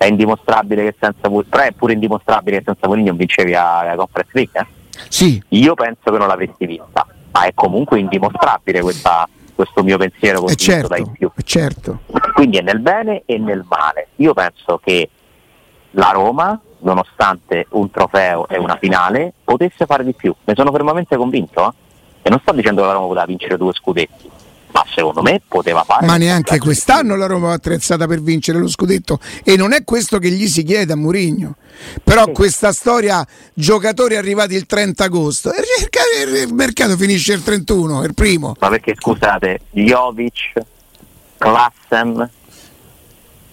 è 0.02 0.06
indimostrabile 0.08 0.84
che 0.84 0.96
senza 0.98 1.28
però 1.48 1.62
è 1.62 1.72
pure 1.72 1.92
indimostrabile 1.92 2.58
che 2.58 2.64
senza 2.66 2.86
Mourinho 2.88 3.12
vincevi 3.12 3.52
la, 3.52 3.82
la 3.84 3.96
Conference 3.96 4.32
League. 4.32 4.60
Eh? 4.60 4.66
Sì. 5.08 5.42
Io 5.50 5.74
penso 5.74 6.10
che 6.10 6.18
non 6.18 6.26
l'avresti 6.26 6.66
vista, 6.66 7.06
ma 7.30 7.44
è 7.44 7.52
comunque 7.54 8.00
indimostrabile 8.00 8.80
questa, 8.80 9.28
questo 9.54 9.82
mio 9.82 9.98
pensiero 9.98 10.46
è 10.46 10.54
certo, 10.54 10.88
dai 10.88 11.06
più. 11.16 11.30
Certo. 11.44 12.00
Quindi 12.34 12.58
è 12.58 12.62
nel 12.62 12.80
bene 12.80 13.22
e 13.26 13.38
nel 13.38 13.64
male. 13.68 14.08
Io 14.16 14.34
penso 14.34 14.80
che 14.82 15.08
la 15.92 16.10
Roma, 16.12 16.58
nonostante 16.78 17.66
un 17.70 17.90
trofeo 17.90 18.48
e 18.48 18.58
una 18.58 18.76
finale, 18.80 19.32
potesse 19.44 19.86
fare 19.86 20.04
di 20.04 20.14
più. 20.14 20.34
Ne 20.44 20.54
sono 20.56 20.72
fermamente 20.72 21.16
convinto. 21.16 21.68
Eh? 21.68 21.80
E 22.22 22.30
non 22.30 22.40
sto 22.40 22.52
dicendo 22.52 22.80
che 22.80 22.86
la 22.86 22.92
Roma 22.94 23.06
poteva 23.06 23.26
vincere 23.26 23.56
due 23.56 23.72
scudetti, 23.72 24.30
ma 24.72 24.84
secondo 24.94 25.22
me 25.22 25.40
poteva 25.46 25.84
fare. 25.84 26.06
Ma 26.06 26.16
neanche 26.16 26.58
quest'anno 26.58 27.14
la 27.16 27.26
Roma 27.26 27.48
va 27.48 27.54
attrezzata 27.54 28.06
per 28.06 28.20
vincere 28.20 28.58
lo 28.58 28.68
scudetto 28.68 29.20
e 29.44 29.56
non 29.56 29.72
è 29.72 29.84
questo 29.84 30.18
che 30.18 30.30
gli 30.30 30.48
si 30.48 30.62
chiede 30.62 30.92
a 30.92 30.96
Mourinho. 30.96 31.56
Però 32.02 32.24
sì. 32.24 32.32
questa 32.32 32.72
storia, 32.72 33.26
giocatori 33.54 34.16
arrivati 34.16 34.54
il 34.54 34.66
30 34.66 35.04
agosto, 35.04 35.50
il 35.50 36.54
mercato 36.54 36.96
finisce 36.96 37.32
il 37.32 37.42
31, 37.42 38.04
il 38.04 38.14
primo. 38.14 38.54
Ma 38.58 38.68
perché 38.68 38.94
scusate, 38.98 39.60
Jovic, 39.70 40.52
Klassen, 41.38 42.30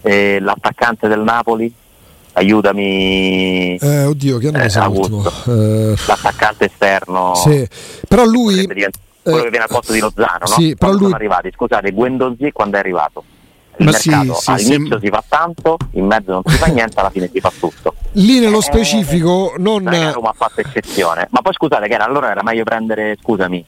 eh, 0.02 0.40
l'attaccante 0.40 1.08
del 1.08 1.22
Napoli, 1.22 1.74
aiutami. 2.34 3.76
Eh, 3.78 4.04
oddio, 4.04 4.38
che 4.38 4.48
hanno 4.48 4.58
eh, 4.60 5.52
eh, 5.52 5.96
L'attaccante 6.08 6.66
esterno. 6.66 7.36
Sì. 7.36 7.68
Però 8.08 8.24
lui. 8.26 8.68
Quello 9.32 9.44
che 9.44 9.50
viene 9.50 9.66
al 9.66 9.72
posto 9.72 9.94
di 9.94 10.00
Lozano, 10.00 10.38
no? 10.40 10.48
Sì, 10.48 10.76
però 10.76 10.92
lui... 10.92 11.02
sono 11.02 11.16
arrivati? 11.16 11.52
Scusate, 11.54 11.92
Guendouzi 11.92 12.52
quando 12.52 12.78
è 12.78 12.80
arrivato? 12.80 13.24
Il 13.78 13.86
Ma 13.86 13.92
mercato 13.92 14.34
sì, 14.34 14.50
all'inizio 14.52 15.00
sì. 15.00 15.06
si 15.06 15.10
fa 15.10 15.24
tanto, 15.28 15.78
in 15.92 16.06
mezzo 16.06 16.32
non 16.32 16.42
si 16.46 16.58
fa 16.58 16.66
niente, 16.68 17.00
alla 17.00 17.10
fine 17.10 17.30
si 17.32 17.40
fa 17.40 17.52
tutto. 17.58 17.96
Lì 18.14 18.40
nello 18.40 18.60
eh, 18.60 18.62
specifico 18.62 19.54
eh, 19.54 19.60
non. 19.60 20.12
Roma 20.14 20.30
ha 20.30 20.34
fatto 20.34 20.60
eccezione. 20.60 21.28
Ma 21.32 21.42
poi 21.42 21.54
scusate, 21.54 21.88
che 21.88 21.94
era, 21.94 22.06
allora 22.06 22.30
era 22.30 22.44
meglio 22.44 22.66
prendere, 22.66 23.18
scusami, 23.22 23.66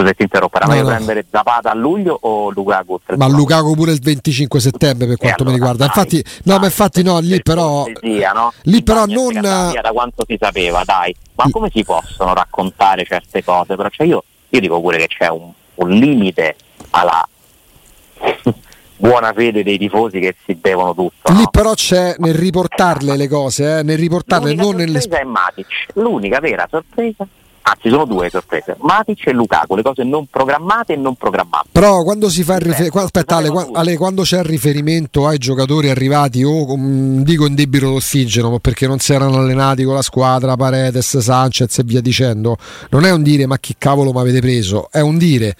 scusa 0.00 0.12
ti 0.12 0.22
interrompo, 0.22 0.56
era 0.56 0.66
no, 0.66 0.72
meglio 0.72 0.84
no. 0.84 0.94
prendere 0.94 1.24
Zapata 1.30 1.70
a 1.70 1.74
luglio 1.74 2.18
o 2.20 2.50
Lukaku? 2.50 3.00
Ma 3.16 3.28
Lukaku 3.28 3.74
pure 3.74 3.92
il 3.92 4.00
25 4.00 4.60
settembre 4.60 5.06
per 5.06 5.16
quanto 5.16 5.42
allora, 5.42 5.56
mi 5.56 5.60
riguarda. 5.60 5.84
Infatti, 5.86 6.22
dai, 6.22 6.32
no, 6.44 6.58
ma 6.58 6.64
infatti 6.66 7.02
no, 7.02 7.18
lì 7.20 7.42
però 7.42 7.84
cortesia, 7.84 8.32
no? 8.32 8.52
lì 8.62 8.82
però 8.82 9.06
non 9.06 9.40
da 9.40 9.90
quanto 9.92 10.24
si 10.26 10.36
sapeva, 10.40 10.82
dai. 10.84 11.14
Ma 11.36 11.46
come 11.50 11.70
si 11.72 11.84
possono 11.84 12.34
raccontare 12.34 13.04
certe 13.04 13.42
cose? 13.42 13.74
Però 13.76 13.88
cioè 13.88 14.06
io, 14.06 14.24
io 14.50 14.60
dico 14.60 14.80
pure 14.80 14.98
che 14.98 15.06
c'è 15.06 15.28
un, 15.28 15.50
un 15.76 15.88
limite 15.88 16.56
alla 16.90 17.26
buona 18.96 19.32
fede 19.32 19.62
dei 19.62 19.78
tifosi 19.78 20.20
che 20.20 20.36
si 20.44 20.54
bevono 20.54 20.94
tutto. 20.94 21.32
Lì 21.32 21.42
no? 21.42 21.48
però 21.50 21.72
c'è 21.74 22.14
nel 22.18 22.34
riportarle 22.34 23.16
le 23.16 23.28
cose, 23.28 23.78
eh? 23.78 23.82
nel 23.82 23.98
riportarle 23.98 24.52
L'unica 24.52 24.62
non 24.62 24.76
nelle 24.76 24.98
è 25.00 25.24
Matic. 25.24 25.66
L'unica 25.94 26.40
vera 26.40 26.66
sorpresa 26.70 27.26
Anzi, 27.72 27.88
sono 27.88 28.04
due 28.04 28.28
sorprese: 28.28 28.76
Matic 28.80 29.28
e 29.28 29.32
Lukaku, 29.32 29.76
le 29.76 29.82
cose 29.82 30.02
non 30.02 30.26
programmate 30.26 30.94
e 30.94 30.96
non 30.96 31.14
programmate. 31.14 31.68
Però 31.70 32.02
quando 32.02 32.28
si 32.28 32.42
fa 32.42 32.54
il 32.54 32.62
riferimento, 32.62 32.98
aspetta, 32.98 33.36
Ale, 33.36 33.50
Ale, 33.72 33.96
quando 33.96 34.22
c'è 34.22 34.38
il 34.38 34.44
riferimento 34.44 35.26
ai 35.26 35.38
giocatori 35.38 35.88
arrivati 35.88 36.42
o 36.42 36.72
um, 36.72 37.22
dico 37.22 37.46
in 37.46 37.54
debito 37.54 37.90
d'ossigeno 37.90 38.58
perché 38.58 38.88
non 38.88 38.98
si 38.98 39.12
erano 39.12 39.38
allenati 39.38 39.84
con 39.84 39.94
la 39.94 40.02
squadra, 40.02 40.56
Paredes, 40.56 41.18
Sanchez 41.18 41.78
e 41.78 41.82
via 41.84 42.00
dicendo, 42.00 42.56
non 42.90 43.04
è 43.04 43.12
un 43.12 43.22
dire 43.22 43.46
ma 43.46 43.58
chi 43.58 43.76
cavolo 43.78 44.12
mi 44.12 44.18
avete 44.18 44.40
preso, 44.40 44.88
è 44.90 45.00
un 45.00 45.16
dire 45.16 45.54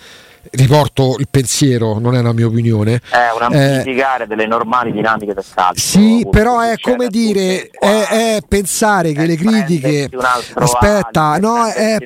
riporto 0.53 1.17
il 1.19 1.29
pensiero, 1.31 1.99
non 1.99 2.15
è 2.15 2.21
una 2.21 2.33
mia 2.33 2.47
opinione. 2.47 3.01
È 3.11 3.29
un 3.35 3.43
amplificare 3.43 4.25
eh, 4.25 4.27
delle 4.27 4.47
normali 4.47 4.93
dinamiche 4.93 5.35
del 5.35 5.45
calcio. 5.53 5.81
Sì, 5.81 6.27
però 6.31 6.61
è 6.61 6.75
come 6.81 7.09
dire, 7.09 7.69
è, 7.69 8.37
è, 8.37 8.39
pensare 8.47 9.13
che 9.13 9.27
le 9.27 9.37
critiche... 9.37 10.09
Aspetta, 10.55 11.39
no, 11.39 11.67
è, 11.67 11.97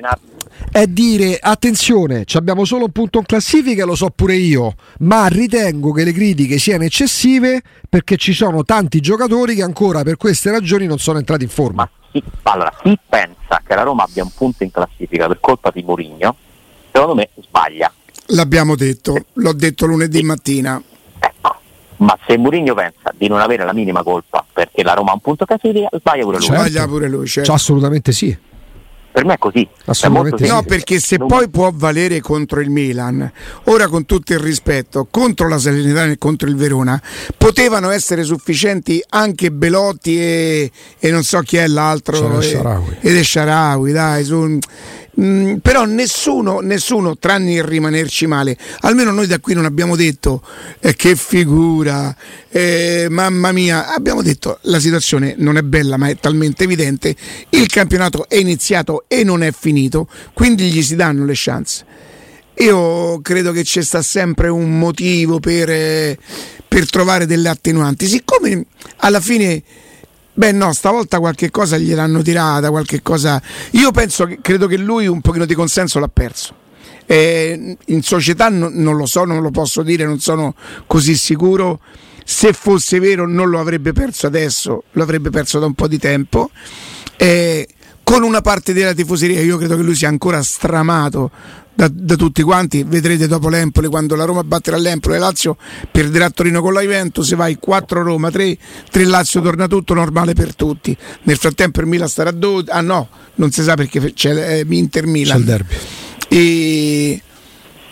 è 0.71 0.87
dire 0.87 1.37
attenzione, 1.39 2.25
abbiamo 2.33 2.65
solo 2.65 2.85
un 2.85 2.91
punto 2.91 3.19
in 3.19 3.25
classifica, 3.25 3.85
lo 3.85 3.95
so 3.95 4.09
pure 4.09 4.35
io, 4.35 4.73
ma 4.99 5.27
ritengo 5.27 5.91
che 5.91 6.03
le 6.03 6.11
critiche 6.11 6.57
siano 6.57 6.83
eccessive 6.83 7.61
perché 7.87 8.17
ci 8.17 8.33
sono 8.33 8.63
tanti 8.63 8.99
giocatori 8.99 9.55
che 9.55 9.63
ancora 9.63 10.03
per 10.03 10.17
queste 10.17 10.51
ragioni 10.51 10.85
non 10.85 10.97
sono 10.97 11.17
entrati 11.17 11.43
in 11.43 11.49
forma. 11.49 11.83
Ma 11.83 11.89
chi, 12.11 12.23
allora, 12.43 12.73
chi 12.81 12.97
pensa 13.07 13.61
che 13.65 13.75
la 13.75 13.83
Roma 13.83 14.03
abbia 14.03 14.23
un 14.23 14.31
punto 14.35 14.63
in 14.63 14.71
classifica 14.71 15.27
per 15.27 15.39
colpa 15.39 15.71
di 15.73 15.83
Mourinho, 15.83 16.35
secondo 16.91 17.15
me 17.15 17.29
sbaglia. 17.41 17.91
L'abbiamo 18.29 18.75
detto, 18.75 19.25
l'ho 19.33 19.53
detto 19.53 19.85
lunedì 19.85 20.23
mattina. 20.23 20.81
Ecco, 21.19 21.55
ma 21.97 22.17
se 22.25 22.37
Mourinho 22.37 22.73
pensa 22.73 23.13
di 23.15 23.27
non 23.27 23.39
avere 23.39 23.63
la 23.65 23.73
minima 23.73 24.01
colpa 24.03 24.43
perché 24.51 24.83
la 24.83 24.93
Roma 24.93 25.11
ha 25.11 25.13
un 25.13 25.19
punto 25.19 25.45
classifica, 25.45 25.89
sbaglia 25.91 26.23
pure 26.23 26.37
lui. 26.37 26.45
Sbaglia 26.45 26.87
pure 26.87 27.07
lui, 27.07 27.27
certo. 27.27 27.47
cioè, 27.47 27.55
assolutamente 27.55 28.11
sì. 28.11 28.37
Per 29.15 29.23
me 29.23 29.35
è 29.35 29.37
così. 29.37 29.65
Assolutamente 29.85 30.43
è 30.43 30.49
no, 30.49 30.63
perché 30.63 30.99
se 30.99 31.15
non... 31.15 31.29
poi 31.29 31.47
può 31.47 31.71
valere 31.73 32.19
contro 32.19 32.59
il 32.59 32.69
Milan, 32.69 33.31
ora 33.65 33.87
con 33.87 34.05
tutto 34.05 34.33
il 34.33 34.39
rispetto, 34.39 35.07
contro 35.09 35.47
la 35.47 35.57
Salernitana 35.57 36.11
e 36.11 36.17
contro 36.17 36.49
il 36.49 36.57
Verona, 36.57 37.01
potevano 37.37 37.91
essere 37.91 38.23
sufficienti 38.23 39.01
anche 39.07 39.53
Belotti 39.53 40.19
e, 40.19 40.71
e 40.99 41.11
non 41.11 41.23
so 41.23 41.39
chi 41.39 41.55
è 41.55 41.65
l'altro. 41.65 42.41
E, 42.41 42.59
ed 42.99 43.15
è 43.15 43.23
Sharawi, 43.23 43.93
dai, 43.93 44.25
su, 44.25 44.59
Mm, 45.19 45.55
però 45.57 45.85
nessuno, 45.85 46.59
nessuno, 46.59 47.17
tranne 47.17 47.53
il 47.53 47.63
rimanerci 47.63 48.27
male, 48.27 48.57
almeno 48.81 49.11
noi 49.11 49.27
da 49.27 49.39
qui 49.39 49.53
non 49.53 49.63
abbiamo 49.63 49.95
detto 49.95 50.41
eh, 50.81 50.93
che 50.93 51.15
figura, 51.15 52.13
eh, 52.49 53.07
mamma 53.09 53.53
mia, 53.53 53.93
abbiamo 53.93 54.21
detto 54.21 54.59
la 54.63 54.79
situazione 54.79 55.35
non 55.37 55.55
è 55.55 55.61
bella 55.61 55.95
ma 55.95 56.09
è 56.09 56.17
talmente 56.17 56.65
evidente, 56.65 57.15
il 57.51 57.67
campionato 57.67 58.27
è 58.27 58.35
iniziato 58.35 59.05
e 59.07 59.23
non 59.23 59.41
è 59.41 59.53
finito, 59.57 60.09
quindi 60.33 60.69
gli 60.69 60.83
si 60.83 60.97
danno 60.97 61.23
le 61.23 61.33
chance. 61.35 61.85
Io 62.57 63.21
credo 63.21 63.53
che 63.53 63.63
ci 63.63 63.81
sta 63.83 64.01
sempre 64.01 64.49
un 64.49 64.77
motivo 64.77 65.39
per, 65.39 65.69
eh, 65.69 66.17
per 66.67 66.89
trovare 66.89 67.25
delle 67.25 67.47
attenuanti, 67.47 68.05
siccome 68.05 68.65
alla 68.97 69.21
fine 69.21 69.63
Beh 70.37 70.51
no, 70.51 70.73
stavolta 70.73 71.19
qualche 71.19 71.49
cosa 71.49 71.77
gliel'hanno 71.77 72.21
tirata, 72.21 72.69
qualche 72.69 73.01
cosa... 73.01 73.41
Io 73.71 73.91
penso 73.91 74.25
che 74.25 74.39
credo 74.41 74.67
che 74.67 74.77
lui 74.77 75.07
un 75.07 75.21
pochino 75.21 75.45
di 75.45 75.53
consenso 75.53 75.97
l'ha 75.99 76.09
perso. 76.09 76.53
Eh, 77.05 77.77
in 77.85 78.01
società 78.01 78.49
no, 78.49 78.69
non 78.69 78.97
lo 78.97 79.05
so, 79.05 79.23
non 79.23 79.41
lo 79.41 79.49
posso 79.51 79.81
dire, 79.81 80.03
non 80.05 80.19
sono 80.19 80.53
così 80.87 81.15
sicuro. 81.15 81.79
Se 82.25 82.51
fosse 82.51 82.99
vero 82.99 83.25
non 83.25 83.49
lo 83.49 83.59
avrebbe 83.59 83.93
perso 83.93 84.27
adesso, 84.27 84.83
lo 84.91 85.03
avrebbe 85.03 85.29
perso 85.29 85.59
da 85.59 85.67
un 85.67 85.73
po' 85.73 85.87
di 85.87 85.99
tempo. 85.99 86.49
Eh, 87.15 87.67
con 88.03 88.23
una 88.23 88.41
parte 88.41 88.73
della 88.73 88.93
tifoseria 88.93 89.41
io 89.41 89.57
credo 89.57 89.77
che 89.77 89.83
lui 89.83 89.95
sia 89.95 90.09
ancora 90.09 90.43
stramato 90.43 91.31
da, 91.75 91.89
da, 91.91 92.15
tutti 92.15 92.41
quanti. 92.41 92.83
Vedrete 92.83 93.27
dopo 93.27 93.49
l'Empoli, 93.49 93.87
quando 93.87 94.15
la 94.15 94.23
Roma 94.23 94.43
batterà 94.43 94.77
l'Empoli 94.77 95.15
e 95.15 95.19
Lazio 95.19 95.57
perderà 95.91 96.29
Torino 96.29 96.61
con 96.61 96.73
la 96.73 96.81
Juventus, 96.81 97.27
se 97.27 97.35
vai 97.35 97.57
4 97.57 98.01
Roma, 98.01 98.31
3, 98.31 98.57
3 98.89 99.05
Lazio, 99.05 99.41
torna 99.41 99.67
tutto 99.67 99.93
normale 99.93 100.33
per 100.33 100.55
tutti. 100.55 100.97
Nel 101.23 101.37
frattempo 101.37 101.81
il 101.81 101.87
Milan 101.87 102.07
starà 102.07 102.29
a 102.29 102.33
12, 102.33 102.69
ah 102.71 102.81
no, 102.81 103.09
non 103.35 103.51
si 103.51 103.61
sa 103.61 103.75
perché 103.75 104.13
c'è 104.13 104.59
eh, 104.59 104.65
Inter 104.67 105.05
Milan. 105.05 105.35
C'è 105.35 105.39
il 105.39 105.45
derby. 105.45 105.75
E 106.27 107.21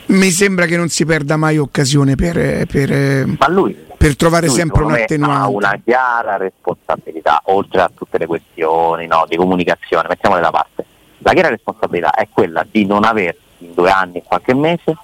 mi 0.06 0.32
sembra 0.32 0.66
che 0.66 0.78
non 0.78 0.90
si 0.90 1.06
perda 1.06 1.38
mai 1.38 1.58
occasione 1.58 2.16
per, 2.16 2.66
per, 2.66 3.26
lui, 3.50 3.78
per 3.98 4.16
trovare 4.16 4.50
sempre 4.50 4.84
un 4.84 4.94
attenuante. 4.94 5.44
Ha 5.44 5.48
una 5.48 5.80
chiara 5.84 6.38
responsabilità, 6.38 7.42
oltre 7.46 7.82
a 7.82 7.92
tutte 7.94 8.18
le 8.18 8.26
questioni 8.26 9.08
no, 9.08 9.26
di 9.28 9.36
comunicazione, 9.36 10.08
mettiamole 10.10 10.42
da 10.42 10.52
parte. 10.52 10.86
La 11.20 11.32
chiara 11.32 11.50
responsabilità 11.50 12.12
è 12.12 12.28
quella 12.32 12.66
di 12.70 12.86
non 12.86 13.06
aver 13.06 13.38
in 13.66 13.74
due 13.74 13.90
anni 13.90 14.18
e 14.18 14.24
qualche 14.24 14.54
mese 14.54 14.96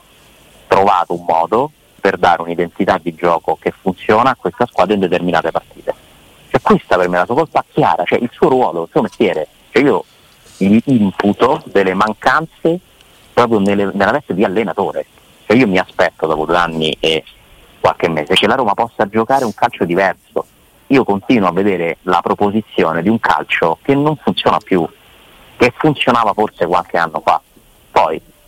trovato 0.68 1.14
un 1.14 1.26
modo 1.28 1.72
per 2.00 2.18
dare 2.18 2.42
un'identità 2.42 2.98
di 3.02 3.14
gioco 3.16 3.58
che 3.60 3.72
funziona 3.72 4.32
a 4.32 4.36
questa 4.36 4.66
squadra 4.66 4.94
in 4.94 5.02
determinate 5.02 5.52
partite. 5.52 5.94
Cioè, 6.50 6.62
questa 6.62 6.98
per 6.98 7.10
me 7.10 7.18
è 7.18 7.20
la 7.20 7.26
sua 7.26 7.36
colpa 7.36 7.64
chiara, 7.72 8.04
cioè 8.06 8.20
il 8.20 8.30
suo 8.32 8.50
ruolo, 8.50 8.84
il 8.84 8.90
suo 8.92 9.02
mestiere. 9.02 9.48
Cioè, 9.72 9.84
io 9.84 10.06
gli 10.58 10.80
imputo 10.86 11.62
delle 11.66 11.94
mancanze 11.94 12.80
proprio 13.34 13.60
nelle, 13.60 13.90
nella 13.94 14.12
veste 14.12 14.34
di 14.34 14.44
allenatore. 14.44 15.06
Cioè, 15.46 15.58
io 15.58 15.68
mi 15.68 15.78
aspetto 15.78 16.28
dopo 16.28 16.46
due 16.46 16.58
anni 16.58 16.96
e 17.00 17.24
qualche 17.80 18.10
mese 18.10 18.34
che 18.34 18.48
la 18.48 18.56
Roma 18.56 18.74
possa 18.74 19.08
giocare 19.08 19.46
un 19.46 19.54
calcio 19.54 19.86
diverso. 19.86 20.46
Io 20.88 21.04
continuo 21.04 21.50
a 21.50 21.52
vedere 21.52 21.98
la 22.04 22.22
proposizione 22.22 23.02
di 23.02 23.10
un 23.10 23.20
calcio 23.20 23.78
che 23.82 23.94
non 23.94 24.16
funziona 24.16 24.58
più 24.58 24.88
che 25.60 25.74
funzionava 25.76 26.32
forse 26.34 26.66
qualche 26.66 26.98
anno 26.98 27.22
fa. 27.24 27.42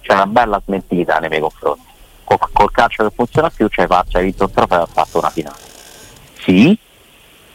C'è 0.01 0.13
una 0.13 0.27
bella 0.27 0.61
smentita 0.63 1.19
nei 1.19 1.29
miei 1.29 1.41
confronti. 1.41 1.89
Col, 2.23 2.37
col 2.51 2.71
calcio 2.71 3.07
che 3.07 3.13
funziona 3.15 3.49
più 3.49 3.67
c'hai, 3.69 3.87
fatto, 3.87 4.17
hai 4.17 4.23
vinto 4.25 4.45
un 4.45 4.51
trofeo 4.51 4.77
e 4.77 4.81
hai 4.81 4.87
fatto 4.91 5.17
una 5.17 5.29
finale. 5.29 5.59
Sì, 6.39 6.77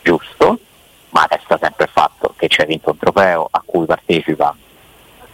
giusto, 0.02 0.58
ma 1.10 1.26
resta 1.28 1.58
sempre 1.60 1.84
il 1.84 1.90
fatto 1.90 2.34
che 2.36 2.48
c'è 2.48 2.66
vinto 2.66 2.90
un 2.90 2.98
trofeo 2.98 3.48
a 3.50 3.62
cui 3.64 3.86
partecipa 3.86 4.54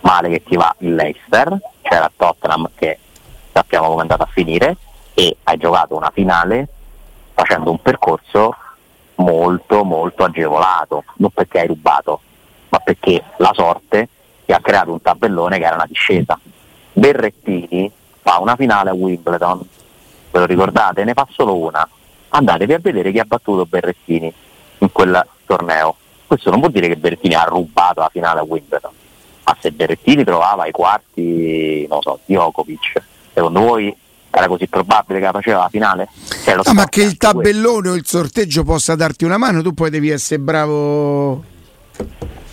male 0.01 0.29
che 0.29 0.42
ti 0.42 0.57
va 0.57 0.75
il 0.79 0.94
Leicester, 0.94 1.59
c'era 1.83 2.11
Tottenham 2.14 2.70
che 2.75 2.98
sappiamo 3.53 3.87
come 3.87 3.98
è 3.98 4.03
andata 4.03 4.25
a 4.25 4.31
finire 4.33 4.77
e 5.14 5.37
hai 5.44 5.57
giocato 5.59 5.96
una 5.96 6.11
finale 6.11 6.68
facendo 7.35 7.70
un 7.70 7.81
percorso 7.81 8.55
molto 9.16 9.85
molto 9.85 10.25
agevolato, 10.25 11.05
non 11.16 11.31
perché 11.31 11.61
hai 11.61 11.66
rubato, 11.66 12.20
ma 12.70 12.79
perché 12.79 13.22
la 13.37 13.51
sorte 13.55 14.09
ti 14.44 14.53
ha 14.53 14.61
creato 14.61 14.92
un 14.92 15.01
tabellone 15.01 15.59
che 15.59 15.64
era 15.64 15.77
una 15.77 15.87
discesa. 15.87 16.38
Berrettini 16.92 17.90
fa 18.20 18.38
una 18.38 18.57
finale 18.57 18.90
a 18.90 18.94
Wimbledon, 18.94 19.61
ve 20.31 20.38
lo 20.38 20.46
ricordate? 20.46 21.05
Ne 21.05 21.14
fa 21.14 21.26
solo 21.31 21.57
una. 21.57 21.88
Andatevi 22.28 22.72
a 22.72 22.78
vedere 22.81 23.12
chi 23.12 23.18
ha 23.18 23.24
battuto 23.24 23.66
Berrettini 23.66 24.33
in 24.78 24.92
quel 24.92 25.26
torneo. 25.46 25.96
Questo 26.26 26.50
non 26.50 26.61
vuol 26.61 26.72
dire 26.72 26.88
che 26.88 26.96
Berrettini 26.96 27.35
ha 27.35 27.44
rubato 27.44 28.00
la 28.00 28.09
finale 28.11 28.40
a 28.40 28.42
Wimbledon, 28.42 28.90
ma 29.44 29.57
se 29.61 29.70
Berrettini 29.70 30.24
trovava 30.24 30.66
i 30.66 30.70
quarti, 30.70 31.87
non 31.88 32.00
so, 32.00 32.20
Djokovic, 32.24 33.02
secondo 33.35 33.61
voi 33.61 33.94
era 34.31 34.48
così 34.48 34.66
probabile 34.66 35.18
che 35.18 35.24
la 35.26 35.33
faceva 35.33 35.59
la 35.59 35.68
finale? 35.68 36.09
Cioè, 36.44 36.55
no, 36.57 36.62
ma 36.72 36.88
che 36.88 37.02
il 37.02 37.18
tabellone 37.18 37.90
o 37.90 37.94
il 37.94 38.07
sorteggio 38.07 38.64
possa 38.64 38.94
darti 38.94 39.24
una 39.24 39.37
mano, 39.37 39.61
tu 39.61 39.74
poi 39.74 39.90
devi 39.90 40.09
essere 40.09 40.40
bravo. 40.40 41.44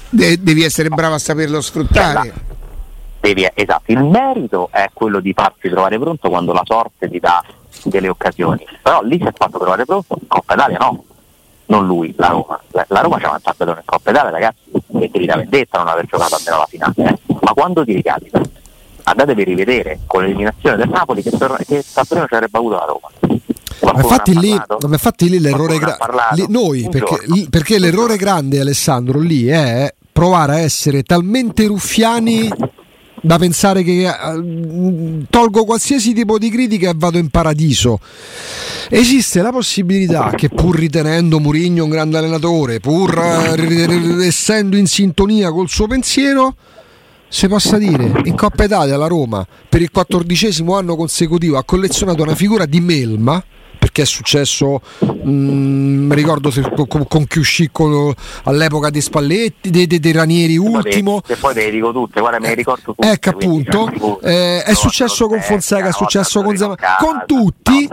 De- 0.10 0.42
devi 0.42 0.64
essere 0.64 0.90
bravo 0.90 1.14
a 1.14 1.20
saperlo 1.20 1.62
sfruttare. 1.62 2.34
Cioè, 2.34 2.49
devi, 3.20 3.48
esatto, 3.54 3.92
il 3.92 4.04
merito 4.04 4.70
è 4.72 4.90
quello 4.94 5.20
di 5.20 5.34
farsi 5.34 5.70
trovare 5.70 6.00
pronto 6.00 6.30
quando 6.30 6.54
la 6.54 6.64
sorte 6.64 7.10
ti 7.10 7.20
dà 7.20 7.44
delle 7.84 8.10
occasioni. 8.10 8.66
Però 8.82 9.02
lì 9.02 9.18
si 9.18 9.26
è 9.26 9.34
fatto 9.36 9.58
trovare 9.58 9.86
pronto, 9.86 10.18
in 10.20 10.28
Coppa 10.28 10.54
Italia 10.54 10.78
no, 10.80 11.04
non 11.68 11.86
lui, 11.86 12.14
la 12.18 12.28
Roma. 12.28 12.60
La 12.72 13.02
Roma 13.02 13.18
c'ha 13.20 13.32
un 13.32 13.42
tabellone 13.42 13.80
in 13.80 13.86
Coppa 13.86 14.12
Italia, 14.12 14.32
ragazzi, 14.32 14.72
e 15.00 15.12
ti 15.12 15.26
dà 15.26 15.36
vendetta 15.36 15.78
non 15.78 15.88
aver 15.88 16.06
giocato 16.06 16.36
almeno 16.36 16.58
la 16.58 16.66
finale. 16.66 16.94
Eh. 16.96 17.36
Ma 17.42 17.54
quando 17.54 17.84
ti 17.84 17.94
ricapita? 17.94 18.42
andatevi 19.10 19.42
a 19.42 19.46
rivedere 19.46 20.00
con 20.06 20.22
l'eliminazione 20.22 20.78
del 20.78 20.90
Napoli 20.90 21.22
che, 21.24 21.32
tor- 21.32 21.64
che 21.66 21.84
Sampdoria 21.86 22.28
ci 22.28 22.34
avrebbe 22.36 22.58
avuto 22.58 22.76
la 22.76 22.86
Roma. 22.86 23.10
Ma 23.82 24.02
infatti, 24.02 24.38
lì, 24.38 24.54
ma 24.54 24.66
infatti, 24.92 25.30
lì, 25.30 25.40
l'errore 25.40 25.78
grande 25.78 26.46
noi 26.50 26.88
perché, 26.90 27.48
perché 27.50 27.80
l'errore 27.80 28.18
grande 28.18 28.60
Alessandro 28.60 29.20
lì 29.20 29.48
è 29.48 29.94
provare 30.12 30.54
a 30.54 30.60
essere 30.60 31.04
talmente 31.04 31.66
ruffiani 31.66 32.50
da 33.22 33.38
pensare 33.38 33.84
che 33.84 34.08
uh, 34.08 35.26
tolgo 35.30 35.66
qualsiasi 35.66 36.14
tipo 36.14 36.38
di 36.38 36.50
critica 36.50 36.90
e 36.90 36.94
vado 36.96 37.18
in 37.18 37.30
paradiso. 37.30 38.00
Esiste 38.90 39.42
la 39.42 39.52
possibilità 39.52 40.32
che 40.32 40.50
pur 40.50 40.76
ritenendo 40.76 41.40
Mourinho 41.40 41.84
un 41.84 41.90
grande 41.90 42.18
allenatore, 42.18 42.80
pur 42.80 43.18
uh, 43.18 44.20
essendo 44.22 44.78
in 44.78 44.88
sintonia 44.88 45.52
col 45.52 45.70
suo 45.70 45.88
pensiero, 45.88 46.56
si 47.28 47.48
possa 47.48 47.78
dire 47.78 48.22
in 48.26 48.36
Coppa 48.36 48.64
Italia 48.64 48.98
la 48.98 49.06
Roma 49.06 49.46
per 49.70 49.82
il 49.82 49.92
quattordicesimo 49.92 50.76
anno 50.76 50.96
consecutivo 50.96 51.58
ha 51.58 51.64
collezionato 51.64 52.24
una 52.24 52.34
figura 52.34 52.66
di 52.66 52.80
melma 52.80 53.42
perché 53.80 54.02
è 54.02 54.06
successo 54.06 54.82
mh, 55.00 55.32
mm, 55.32 56.12
ricordo 56.12 56.52
se, 56.52 56.62
con, 56.88 57.08
con 57.08 57.26
chi 57.26 57.40
uscì 57.40 57.70
con, 57.72 58.14
all'epoca 58.44 58.90
dei 58.90 59.02
Spalletti 59.02 59.70
dei, 59.70 59.88
dei, 59.88 60.00
dei 60.00 60.12
Ranieri 60.12 60.58
ultimo 60.58 61.22
e 61.26 61.36
poi 61.36 61.54
te 61.54 61.64
le 61.64 61.72
dico 61.72 61.92
tutte 61.92 62.20
guarda 62.20 62.40
me 62.40 62.50
le 62.50 62.56
ricordo 62.56 62.94
tutte 62.94 63.10
ecco 63.10 63.30
appunto 63.30 64.20
eh, 64.22 64.62
è 64.64 64.74
successo 64.74 65.28
con 65.28 65.40
Fonseca 65.42 65.88
è 65.88 65.94
successo 65.94 66.44
con 66.44 66.56
Zama 66.58 66.76
con 67.00 67.24
tutti 67.26 67.88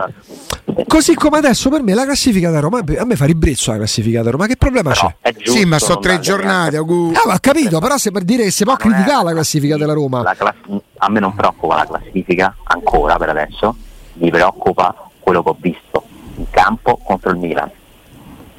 Così 0.85 1.15
come 1.15 1.37
adesso 1.37 1.69
per 1.69 1.81
me 1.81 1.93
la 1.93 2.03
classifica 2.03 2.51
da 2.51 2.59
Roma, 2.59 2.79
a 2.79 3.05
me 3.05 3.15
fa 3.15 3.25
ribrezzo 3.25 3.71
la 3.71 3.77
classifica 3.77 4.21
da 4.21 4.31
Roma, 4.31 4.47
che 4.47 4.57
problema 4.57 4.91
però 4.91 5.11
c'è? 5.21 5.33
Sì, 5.43 5.65
ma 5.65 5.79
sono 5.79 5.99
tre 5.99 6.19
giornate. 6.19 6.77
Ah, 6.77 6.81
ho 6.81 7.37
capito, 7.39 7.79
però 7.79 7.97
se 7.97 8.11
per 8.11 8.23
dire 8.23 8.43
che 8.43 8.51
si 8.51 8.63
può 8.63 8.75
criticare 8.75 9.23
la 9.23 9.31
classifica 9.31 9.77
della 9.77 9.93
Roma. 9.93 10.23
Class- 10.35 10.55
a 10.97 11.09
me 11.09 11.19
non 11.19 11.33
preoccupa 11.33 11.75
la 11.75 11.85
classifica 11.85 12.55
ancora 12.63 13.17
per 13.17 13.29
adesso, 13.29 13.75
mi 14.13 14.29
preoccupa 14.29 15.09
quello 15.27 15.43
che 15.43 15.49
ho 15.49 15.57
visto 15.59 16.03
in 16.37 16.49
campo 16.49 16.97
contro 17.03 17.31
il 17.31 17.37
Milan. 17.37 17.69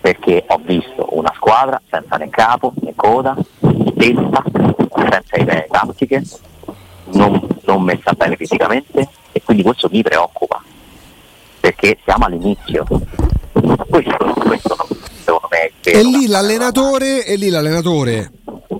Perché 0.02 0.44
ho 0.48 0.60
visto 0.62 1.08
una 1.12 1.32
squadra 1.34 1.80
senza 1.88 2.16
né 2.16 2.28
capo 2.28 2.74
né 2.82 2.92
coda, 2.94 3.34
testa, 3.96 4.44
senza 4.94 5.36
idee 5.36 5.66
tattiche, 5.70 6.22
non, 7.12 7.40
non 7.64 7.82
messa 7.82 8.12
bene 8.12 8.36
fisicamente 8.36 9.08
e 9.32 9.42
quindi 9.42 9.62
questo 9.62 9.88
mi 9.90 10.02
preoccupa 10.02 10.62
perché 11.58 11.96
siamo 12.04 12.26
all'inizio. 12.26 12.84
Questo, 12.84 14.16
questo 14.34 14.76
secondo 15.24 15.48
me 15.50 15.58
è 15.60 15.72
vero. 15.82 15.98
E 15.98 16.02
lì 16.02 16.26
l'allenatore, 16.26 17.24
e 17.24 17.36
lì 17.36 17.48
l'allenatore 17.48 18.37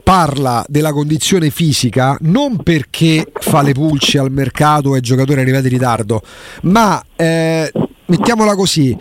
parla 0.09 0.65
della 0.69 0.91
condizione 0.91 1.51
fisica 1.51 2.17
non 2.21 2.63
perché 2.63 3.31
fa 3.35 3.61
le 3.61 3.75
pulci 3.75 4.17
al 4.17 4.33
mercato 4.33 4.97
e 4.97 5.01
giocatori 5.01 5.43
arrivati 5.43 5.67
in 5.67 5.73
ritardo, 5.73 6.23
ma 6.63 7.05
eh, 7.15 7.71
mettiamola 8.07 8.55
così, 8.55 8.97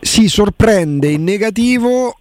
si 0.00 0.30
sorprende 0.30 1.08
in 1.08 1.24
negativo 1.24 2.16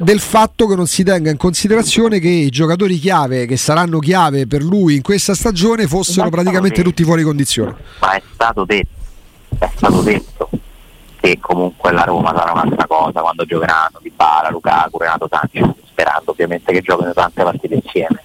del 0.00 0.20
fatto 0.20 0.68
che 0.68 0.76
non 0.76 0.86
si 0.86 1.02
tenga 1.02 1.28
in 1.28 1.36
considerazione 1.36 2.20
che 2.20 2.28
i 2.28 2.50
giocatori 2.50 2.96
chiave 3.00 3.46
che 3.46 3.56
saranno 3.56 3.98
chiave 3.98 4.46
per 4.46 4.62
lui 4.62 4.94
in 4.94 5.02
questa 5.02 5.34
stagione 5.34 5.88
fossero 5.88 6.28
praticamente 6.30 6.84
tutti 6.84 7.02
fuori 7.02 7.24
condizione. 7.24 7.74
Ma 7.98 8.12
è 8.12 8.22
stato 8.32 8.64
detto 8.64 8.98
è 9.58 9.68
stato 9.74 10.02
detto 10.02 10.48
che 11.18 11.38
comunque 11.40 11.90
la 11.90 12.04
Roma 12.04 12.32
sarà 12.32 12.52
un'altra 12.52 12.86
cosa 12.86 13.20
quando 13.20 13.44
giocheranno 13.44 13.98
Di 14.00 14.12
Bala, 14.14 14.50
Lukaku, 14.50 14.98
Renato 14.98 15.28
Sanchez, 15.28 15.68
sperando 16.00 16.30
ovviamente 16.30 16.72
che 16.72 16.80
giochino 16.80 17.12
tante 17.12 17.42
partite 17.42 17.74
insieme. 17.74 18.22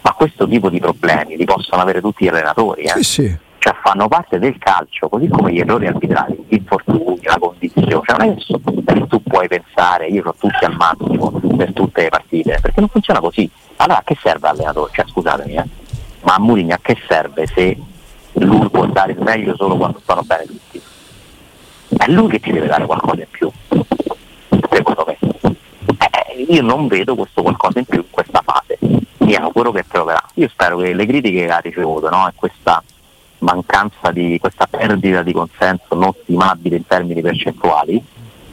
Ma 0.00 0.12
questo 0.12 0.46
tipo 0.46 0.68
di 0.68 0.78
problemi 0.78 1.36
li 1.36 1.44
possono 1.44 1.82
avere 1.82 2.00
tutti 2.00 2.24
gli 2.24 2.28
allenatori, 2.28 2.82
eh? 2.82 2.94
sì, 2.96 3.02
sì. 3.02 3.36
cioè 3.58 3.74
fanno 3.82 4.08
parte 4.08 4.38
del 4.38 4.56
calcio, 4.58 5.08
così 5.08 5.28
come 5.28 5.52
gli 5.52 5.58
errori 5.58 5.86
arbitrali, 5.86 6.44
gli 6.46 6.54
infortuni, 6.54 7.20
la 7.22 7.38
condizione, 7.38 7.88
cioè 7.88 8.16
non 8.16 8.36
è 8.86 8.94
che 8.94 9.06
tu 9.06 9.22
puoi 9.22 9.48
pensare 9.48 10.06
io 10.06 10.22
ho 10.24 10.34
tutti 10.38 10.64
al 10.64 10.76
massimo 10.76 11.30
per 11.30 11.72
tutte 11.72 12.02
le 12.02 12.08
partite, 12.08 12.58
perché 12.60 12.80
non 12.80 12.88
funziona 12.88 13.20
così. 13.20 13.50
Allora 13.76 13.98
a 13.98 14.02
che 14.04 14.16
serve 14.20 14.48
l'allenatore? 14.48 14.92
Cioè 14.94 15.06
scusatemi, 15.06 15.54
eh? 15.54 15.64
ma 16.22 16.34
a 16.34 16.40
Mourinho 16.40 16.74
a 16.74 16.78
che 16.80 16.96
serve 17.06 17.46
se 17.46 17.76
lui 18.32 18.68
può 18.70 18.86
dare 18.86 19.12
il 19.12 19.20
meglio 19.20 19.56
solo 19.56 19.76
quando 19.76 19.98
stanno 20.00 20.22
bene 20.22 20.44
tutti. 20.46 20.80
È 21.96 22.10
lui 22.10 22.28
che 22.28 22.40
ci 22.40 22.52
deve 22.52 22.66
dare 22.66 22.86
qualcosa 22.86 23.20
in 23.20 23.26
più, 23.30 23.50
io 26.42 26.62
non 26.62 26.86
vedo 26.86 27.14
questo 27.14 27.42
qualcosa 27.42 27.78
in 27.78 27.84
più 27.84 27.98
in 27.98 28.10
questa 28.10 28.42
fase. 28.44 28.78
Mi 29.18 29.34
auguro 29.34 29.72
che 29.72 29.84
troverà. 29.86 30.22
Io 30.34 30.48
spero 30.48 30.78
che 30.78 30.94
le 30.94 31.06
critiche 31.06 31.46
che 31.46 31.50
ha 31.50 31.58
ricevuto 31.58 32.08
no, 32.08 32.28
e 32.28 32.32
questa 32.34 32.82
mancanza 33.38 34.10
di 34.10 34.38
questa 34.40 34.66
perdita 34.66 35.22
di 35.22 35.32
consenso 35.32 35.94
non 35.94 36.12
stimabile 36.22 36.76
in 36.76 36.86
termini 36.86 37.20
percentuali 37.20 38.02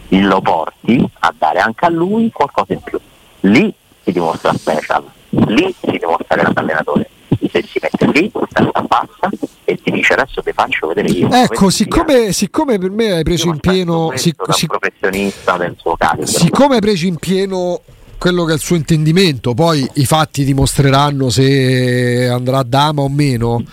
lo 0.10 0.42
porti 0.42 1.04
a 1.20 1.34
dare 1.38 1.60
anche 1.60 1.86
a 1.86 1.90
lui 1.90 2.32
qualcosa 2.32 2.74
in 2.74 2.82
più. 2.82 3.00
Lì 3.42 3.74
si 4.04 4.12
dimostra 4.12 4.54
special, 4.54 5.04
lì 5.48 5.74
si 5.80 5.98
dimostra 5.98 6.36
grande 6.36 6.60
allenatore 6.60 7.10
se 7.56 7.64
si 7.68 7.80
mette 7.82 8.20
lì, 8.20 8.32
testa 8.32 8.82
bassa 8.82 9.30
e 9.64 9.80
ti 9.82 9.92
dice 9.92 10.14
adesso 10.14 10.42
ti 10.42 10.52
faccio 10.52 10.88
vedere 10.88 11.10
io. 11.10 11.32
Ecco, 11.32 11.70
siccome, 11.70 12.34
siccome, 12.34 12.78
per 12.78 12.92
me 12.92 13.12
hai 13.12 13.24
preso 13.24 13.48
in 13.48 13.60
pieno... 13.60 14.12
Sic- 14.16 14.54
sic- 14.54 14.78
professionista 14.78 15.58
del 15.58 15.76
suo 15.78 15.96
calibro. 15.96 16.26
Siccome 16.28 16.76
hai 16.76 16.82
preso 16.82 17.06
in 17.06 17.18
pieno 17.18 17.82
quello 18.18 18.44
che 18.46 18.52
è 18.52 18.56
il 18.56 18.62
suo 18.62 18.76
intendimento, 18.76 19.54
poi 19.54 19.88
i 19.96 20.06
fatti 20.06 20.44
dimostreranno 20.44 21.30
se 21.30 22.28
andrà 22.28 22.60
a 22.60 22.64
dama 22.64 23.02
o 23.02 23.10
meno. 23.10 23.64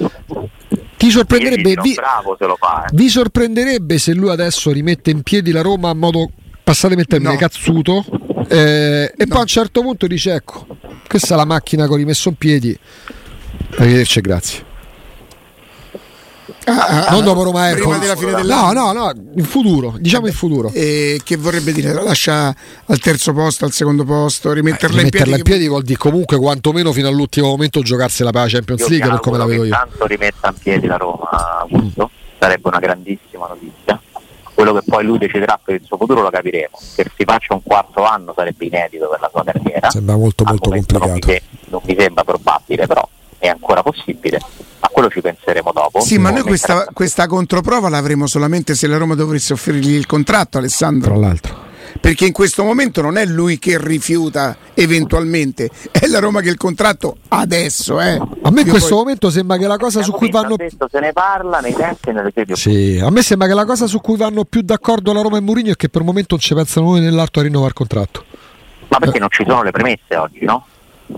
Ti 0.96 1.10
sorprenderebbe, 1.10 1.74
vi, 1.82 1.94
fa, 1.94 2.22
eh. 2.22 2.90
vi 2.92 3.08
sorprenderebbe 3.08 3.98
se 3.98 4.12
lui 4.12 4.30
adesso 4.30 4.70
rimette 4.70 5.10
in 5.10 5.22
piedi 5.22 5.50
la 5.50 5.60
Roma 5.60 5.90
a 5.90 5.94
modo, 5.94 6.30
passatemi 6.62 7.00
il 7.00 7.06
termine, 7.08 7.32
no. 7.32 7.38
cazzuto, 7.38 8.04
eh, 8.48 9.12
e 9.16 9.24
no. 9.24 9.26
poi 9.26 9.38
a 9.38 9.40
un 9.40 9.46
certo 9.46 9.80
punto 9.80 10.06
dice 10.06 10.34
ecco, 10.34 10.66
questa 11.12 11.34
è 11.34 11.36
la 11.36 11.44
macchina 11.44 11.86
che 11.86 11.92
ho 11.92 11.96
rimesso 11.96 12.30
in 12.30 12.36
piedi, 12.36 12.78
Arrivederci, 13.76 14.20
grazie. 14.22 14.64
Ah, 16.64 17.08
non 17.10 17.22
dopo 17.22 17.42
Roma 17.42 17.68
Ecco. 17.68 17.80
Prima 17.80 17.98
della 17.98 18.16
fine 18.16 18.32
dell'anno. 18.32 18.72
No, 18.72 18.92
no, 18.92 19.12
no, 19.12 19.12
in 19.36 19.44
futuro, 19.44 19.94
diciamo 19.98 20.26
in 20.26 20.32
futuro. 20.32 20.70
E 20.72 21.20
che 21.22 21.36
vorrebbe 21.36 21.72
dire? 21.72 21.92
La 21.92 22.02
lascia 22.02 22.54
al 22.86 22.98
terzo 22.98 23.34
posto, 23.34 23.66
al 23.66 23.72
secondo 23.72 24.04
posto, 24.04 24.52
rimetterla, 24.52 24.96
eh, 24.96 24.98
rimetterla 25.00 25.36
in 25.36 25.42
piedi? 25.42 25.50
in 25.50 25.58
piedi 25.58 25.68
vuol 25.68 25.82
dire 25.82 25.98
comunque 25.98 26.38
quantomeno 26.38 26.92
fino 26.92 27.08
all'ultimo 27.08 27.48
momento 27.48 27.82
giocarsela 27.82 28.30
per 28.30 28.42
la 28.42 28.48
Champions 28.48 28.80
io 28.80 28.88
League 28.88 29.08
per 29.10 29.20
come 29.20 29.36
la 29.36 29.44
vedo 29.44 29.64
io. 29.64 29.74
Intanto 29.74 30.06
rimetta 30.06 30.48
in 30.48 30.54
piedi 30.62 30.86
la 30.86 30.96
Roma, 30.96 31.58
Augusto, 31.60 32.10
sarebbe 32.38 32.68
una 32.68 32.78
grandissima 32.78 33.48
notizia. 33.48 34.00
Quello 34.54 34.74
che 34.74 34.82
poi 34.86 35.04
lui 35.04 35.18
deciderà 35.18 35.58
per 35.62 35.76
il 35.76 35.84
suo 35.84 35.96
futuro 35.96 36.22
lo 36.22 36.30
capiremo. 36.30 36.78
Che 36.94 37.10
si 37.16 37.24
faccia 37.24 37.54
un 37.54 37.62
quarto 37.62 38.04
anno 38.04 38.32
sarebbe 38.34 38.64
inedito 38.66 39.08
per 39.08 39.20
la 39.20 39.28
sua 39.30 39.44
carriera. 39.44 39.90
Sembra 39.90 40.16
molto 40.16 40.44
molto 40.44 40.70
complicato. 40.70 41.06
Non 41.06 41.20
mi, 41.24 41.40
non 41.64 41.80
mi 41.84 41.96
sembra 41.98 42.24
probabile, 42.24 42.86
però 42.86 43.08
è 43.38 43.48
ancora 43.48 43.82
possibile. 43.82 44.40
A 44.80 44.88
quello 44.88 45.08
ci 45.08 45.20
penseremo 45.20 45.72
dopo. 45.72 46.00
Sì, 46.00 46.18
ma 46.18 46.30
noi 46.30 46.42
questa, 46.42 46.86
questa 46.92 47.26
controprova 47.26 47.88
l'avremo 47.88 48.26
solamente 48.26 48.74
se 48.74 48.86
la 48.86 48.98
Roma 48.98 49.14
dovesse 49.14 49.52
offrirgli 49.52 49.94
il 49.94 50.06
contratto, 50.06 50.58
Alessandro. 50.58 51.12
Tra 51.12 51.20
l'altro 51.20 51.70
perché 52.00 52.26
in 52.26 52.32
questo 52.32 52.64
momento 52.64 53.00
non 53.00 53.16
è 53.16 53.24
lui 53.24 53.58
che 53.58 53.78
rifiuta 53.78 54.56
eventualmente, 54.74 55.70
è 55.90 56.06
la 56.06 56.18
Roma 56.18 56.40
che 56.40 56.48
il 56.48 56.56
contratto 56.56 57.16
adesso. 57.28 58.00
Eh. 58.00 58.20
A 58.42 58.50
me 58.50 58.60
in 58.62 58.68
questo 58.68 58.90
poi... 58.90 58.98
momento 58.98 59.30
sembra 59.30 59.56
che 59.56 59.66
la 59.66 59.76
cosa 59.76 60.02
su 60.02 60.12
cui 60.12 60.30
vanno. 60.30 60.56
Detto, 60.56 60.88
se 60.90 61.00
ne 61.00 61.12
parla 61.12 61.60
nei 61.60 61.74
tempi 61.74 62.10
e 62.10 62.12
nelle. 62.12 62.32
Sì, 62.54 63.00
a 63.02 63.10
me 63.10 63.22
sembra 63.22 63.46
che 63.48 63.54
la 63.54 63.64
cosa 63.64 63.86
su 63.86 64.00
cui 64.00 64.16
vanno 64.16 64.44
più 64.44 64.62
d'accordo 64.62 65.12
la 65.12 65.20
Roma 65.20 65.36
e 65.36 65.40
Mourinho 65.40 65.72
è 65.72 65.76
che 65.76 65.88
per 65.88 66.00
il 66.00 66.06
momento 66.06 66.34
non 66.34 66.40
ci 66.40 66.54
pensano 66.54 66.90
noi 66.90 67.00
nell'alto 67.00 67.40
a 67.40 67.42
rinnovare 67.42 67.68
il 67.68 67.74
contratto. 67.74 68.24
Ma 68.88 68.98
perché 68.98 69.18
non 69.18 69.28
ci 69.30 69.44
sono 69.46 69.62
le 69.62 69.70
premesse 69.70 70.16
oggi, 70.16 70.44
no? 70.44 70.66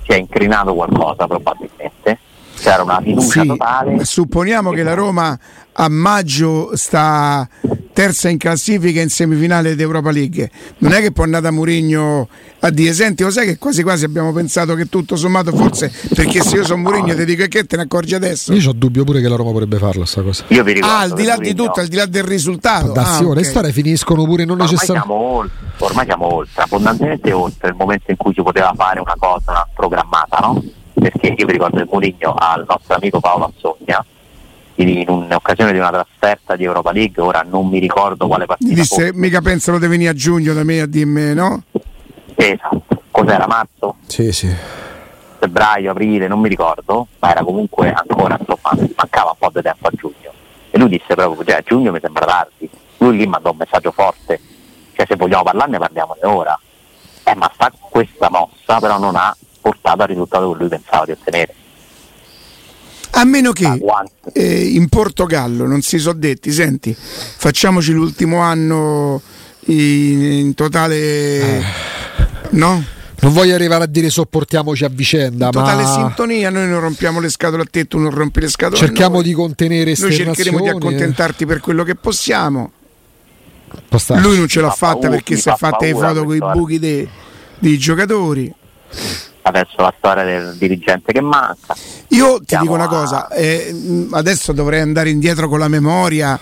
Si 0.03 0.11
è 0.11 0.17
incrinato 0.17 0.75
qualcosa 0.75 1.27
probabilmente 1.27 2.19
c'era 2.65 2.83
una 2.83 3.01
fiducia 3.01 3.43
sì, 3.43 3.47
totale. 3.47 4.05
Supponiamo 4.05 4.71
che 4.71 4.83
la 4.83 4.95
Roma 4.95 5.39
a 5.73 5.89
maggio 5.89 6.71
sta 6.77 7.47
terza 7.95 8.29
in 8.29 8.37
classifica 8.37 9.01
in 9.01 9.09
semifinale 9.09 9.75
d'Europa 9.75 10.11
League. 10.11 10.51
Non 10.79 10.93
è 10.93 11.01
che 11.01 11.13
può 11.13 11.25
andare 11.25 11.45
da 11.45 11.51
Murigno 11.51 12.29
a 12.61 12.71
dire 12.71 12.93
senti, 12.93 13.23
lo 13.23 13.31
sai 13.31 13.47
che 13.47 13.57
quasi 13.57 13.83
quasi 13.83 14.05
abbiamo 14.05 14.33
pensato 14.33 14.75
che 14.75 14.87
tutto 14.87 15.17
sommato 15.17 15.53
forse 15.53 15.93
perché 16.15 16.43
se 16.43 16.57
io 16.57 16.65
sono 16.65 16.83
Murigno 16.83 17.15
ti 17.15 17.25
dico 17.25 17.47
che 17.47 17.65
te 17.65 17.77
ne 17.77 17.83
accorgi 17.83 18.15
adesso. 18.15 18.53
Io 18.53 18.69
ho 18.69 18.73
dubbio 18.73 19.05
pure 19.05 19.21
che 19.21 19.29
la 19.29 19.37
Roma 19.37 19.53
potrebbe 19.53 19.79
farla 19.79 20.05
sta 20.05 20.23
cosa. 20.23 20.45
Io 20.49 20.65
vi 20.65 20.73
ricordo 20.73 20.95
ah, 20.95 21.01
al 21.01 21.13
di 21.13 21.25
là 21.25 21.37
di 21.37 21.55
tutto, 21.55 21.81
al 21.81 21.87
di 21.87 21.97
là 21.97 22.07
del 22.07 22.25
risultato. 22.25 22.93
Ah, 22.95 23.21
okay. 23.23 23.35
Le 23.35 23.45
storie 23.45 23.73
finiscono 23.73 24.25
pure 24.25 24.45
non 24.45 24.59
necessariamente. 24.59 25.13
Ormai, 25.13 25.51
ormai 25.79 26.05
siamo 26.05 26.35
oltre, 26.35 26.63
abbondantemente 26.63 27.33
oltre 27.33 27.69
il 27.69 27.77
momento 27.79 28.11
in 28.11 28.17
cui 28.17 28.35
si 28.35 28.43
poteva 28.43 28.73
fare 28.77 28.99
una 28.99 29.15
cosa 29.17 29.69
programmata, 29.73 30.39
no? 30.39 30.63
Perché 30.95 31.35
io 31.37 31.47
vi 31.47 31.53
ricordo 31.53 31.79
il 31.79 31.89
Murigno 31.91 32.35
al 32.37 32.65
nostro 32.69 32.95
amico 32.97 33.21
Paolo 33.21 33.53
Assogna 33.55 34.05
in 34.77 35.09
un'occasione 35.09 35.73
di 35.73 35.79
una 35.79 35.91
trasferta 35.91 36.57
di 36.57 36.65
Europa 36.65 36.93
League, 36.93 37.23
ora 37.23 37.45
non 37.49 37.69
mi 37.69 37.79
ricordo 37.79 38.27
quale 38.27 38.47
partita. 38.47 38.75
Disse, 38.75 39.07
fosse. 39.07 39.13
mica 39.15 39.41
pensano 39.41 39.79
di 39.79 39.87
venire 39.87 40.11
a 40.11 40.15
giugno 40.15 40.53
da 40.53 40.65
me 40.65 40.81
a 40.81 40.87
dirmi, 40.87 41.35
no? 41.35 41.63
Esatto, 42.35 43.03
cos'era 43.11 43.47
marzo? 43.47 43.97
Sì, 44.07 44.33
sì. 44.33 44.53
Febbraio, 45.39 45.91
aprile, 45.91 46.27
non 46.27 46.41
mi 46.41 46.49
ricordo, 46.49 47.07
ma 47.21 47.31
era 47.31 47.45
comunque 47.45 47.93
ancora, 47.93 48.37
insomma, 48.39 48.89
mancava 48.97 49.31
un 49.31 49.37
po' 49.39 49.51
di 49.53 49.63
tempo 49.63 49.87
a 49.87 49.91
giugno. 49.95 50.33
E 50.71 50.79
lui 50.79 50.89
disse 50.89 51.15
proprio, 51.15 51.45
cioè 51.45 51.57
a 51.57 51.63
giugno 51.65 51.93
mi 51.93 52.01
sembra 52.01 52.25
tardi. 52.25 52.69
Lui 52.99 53.17
lì 53.17 53.27
mandò 53.27 53.51
un 53.51 53.59
messaggio 53.59 53.93
forte, 53.93 54.41
cioè 54.95 55.07
se 55.07 55.17
vogliamo 55.17 55.45
parlarne 55.45 55.79
parliamone 55.79 56.21
ora. 56.23 56.59
Eh, 57.23 57.35
ma 57.35 57.51
sta, 57.55 57.73
questa 57.79 58.29
mossa 58.29 58.81
però 58.81 58.99
non 58.99 59.15
ha 59.15 59.35
portato 59.61 60.03
al 60.03 60.09
risultato 60.09 60.51
che 60.53 60.59
lui 60.59 60.69
pensava 60.69 61.05
di 61.05 61.13
ottenere. 61.13 61.55
A 63.17 63.25
meno 63.25 63.53
che 63.53 63.81
eh, 64.33 64.65
in 64.67 64.89
Portogallo 64.89 65.67
non 65.67 65.83
si 65.83 65.99
sono 65.99 66.19
detti, 66.19 66.51
senti, 66.51 66.95
facciamoci 66.97 67.93
l'ultimo 67.93 68.39
anno 68.39 69.21
in, 69.67 70.23
in 70.23 70.55
totale... 70.55 70.97
Eh. 71.41 71.65
No? 72.51 72.85
Non 73.21 73.33
voglio 73.33 73.55
arrivare 73.55 73.85
a 73.85 73.87
dire 73.87 74.11
sopportiamoci 74.11 74.85
a 74.85 74.89
vicenda, 74.89 75.47
in 75.47 75.53
totale 75.53 75.83
ma... 75.83 75.89
sintonia, 75.89 76.51
noi 76.51 76.69
non 76.69 76.81
rompiamo 76.81 77.21
le 77.21 77.31
scatole 77.31 77.63
a 77.63 77.67
te, 77.71 77.87
tu 77.87 77.99
non 77.99 78.11
rompi 78.11 78.41
le 78.41 78.49
scatole 78.49 78.77
Cerchiamo 78.77 79.23
di 79.23 79.33
contenere 79.33 79.95
Noi 79.97 80.13
cercheremo 80.13 80.61
di 80.61 80.69
accontentarti 80.69 81.47
per 81.47 81.61
quello 81.61 81.85
che 81.85 81.95
possiamo. 81.95 82.73
Lui 84.17 84.37
non 84.37 84.47
ce 84.47 84.61
l'ha 84.61 84.71
fatta 84.71 84.93
paura, 84.95 85.09
perché 85.11 85.37
si 85.37 85.49
è 85.49 85.55
fatta 85.57 85.85
le 85.87 85.93
foto 85.93 86.25
con 86.25 86.35
i 86.35 86.39
buchi 86.39 86.79
dei, 86.79 87.09
dei 87.59 87.79
giocatori 87.79 88.55
adesso 89.47 89.75
la 89.77 89.93
storia 89.97 90.25
del 90.25 90.57
dirigente 90.57 91.13
che 91.13 91.21
manca. 91.21 91.75
Io 92.09 92.41
ti 92.45 92.57
dico 92.57 92.73
una 92.73 92.89
cosa, 92.89 93.29
eh, 93.29 94.07
adesso 94.13 94.53
dovrei 94.53 94.81
andare 94.81 95.11
indietro 95.11 95.49
con 95.49 95.59
la 95.59 95.69
memoria. 95.69 96.39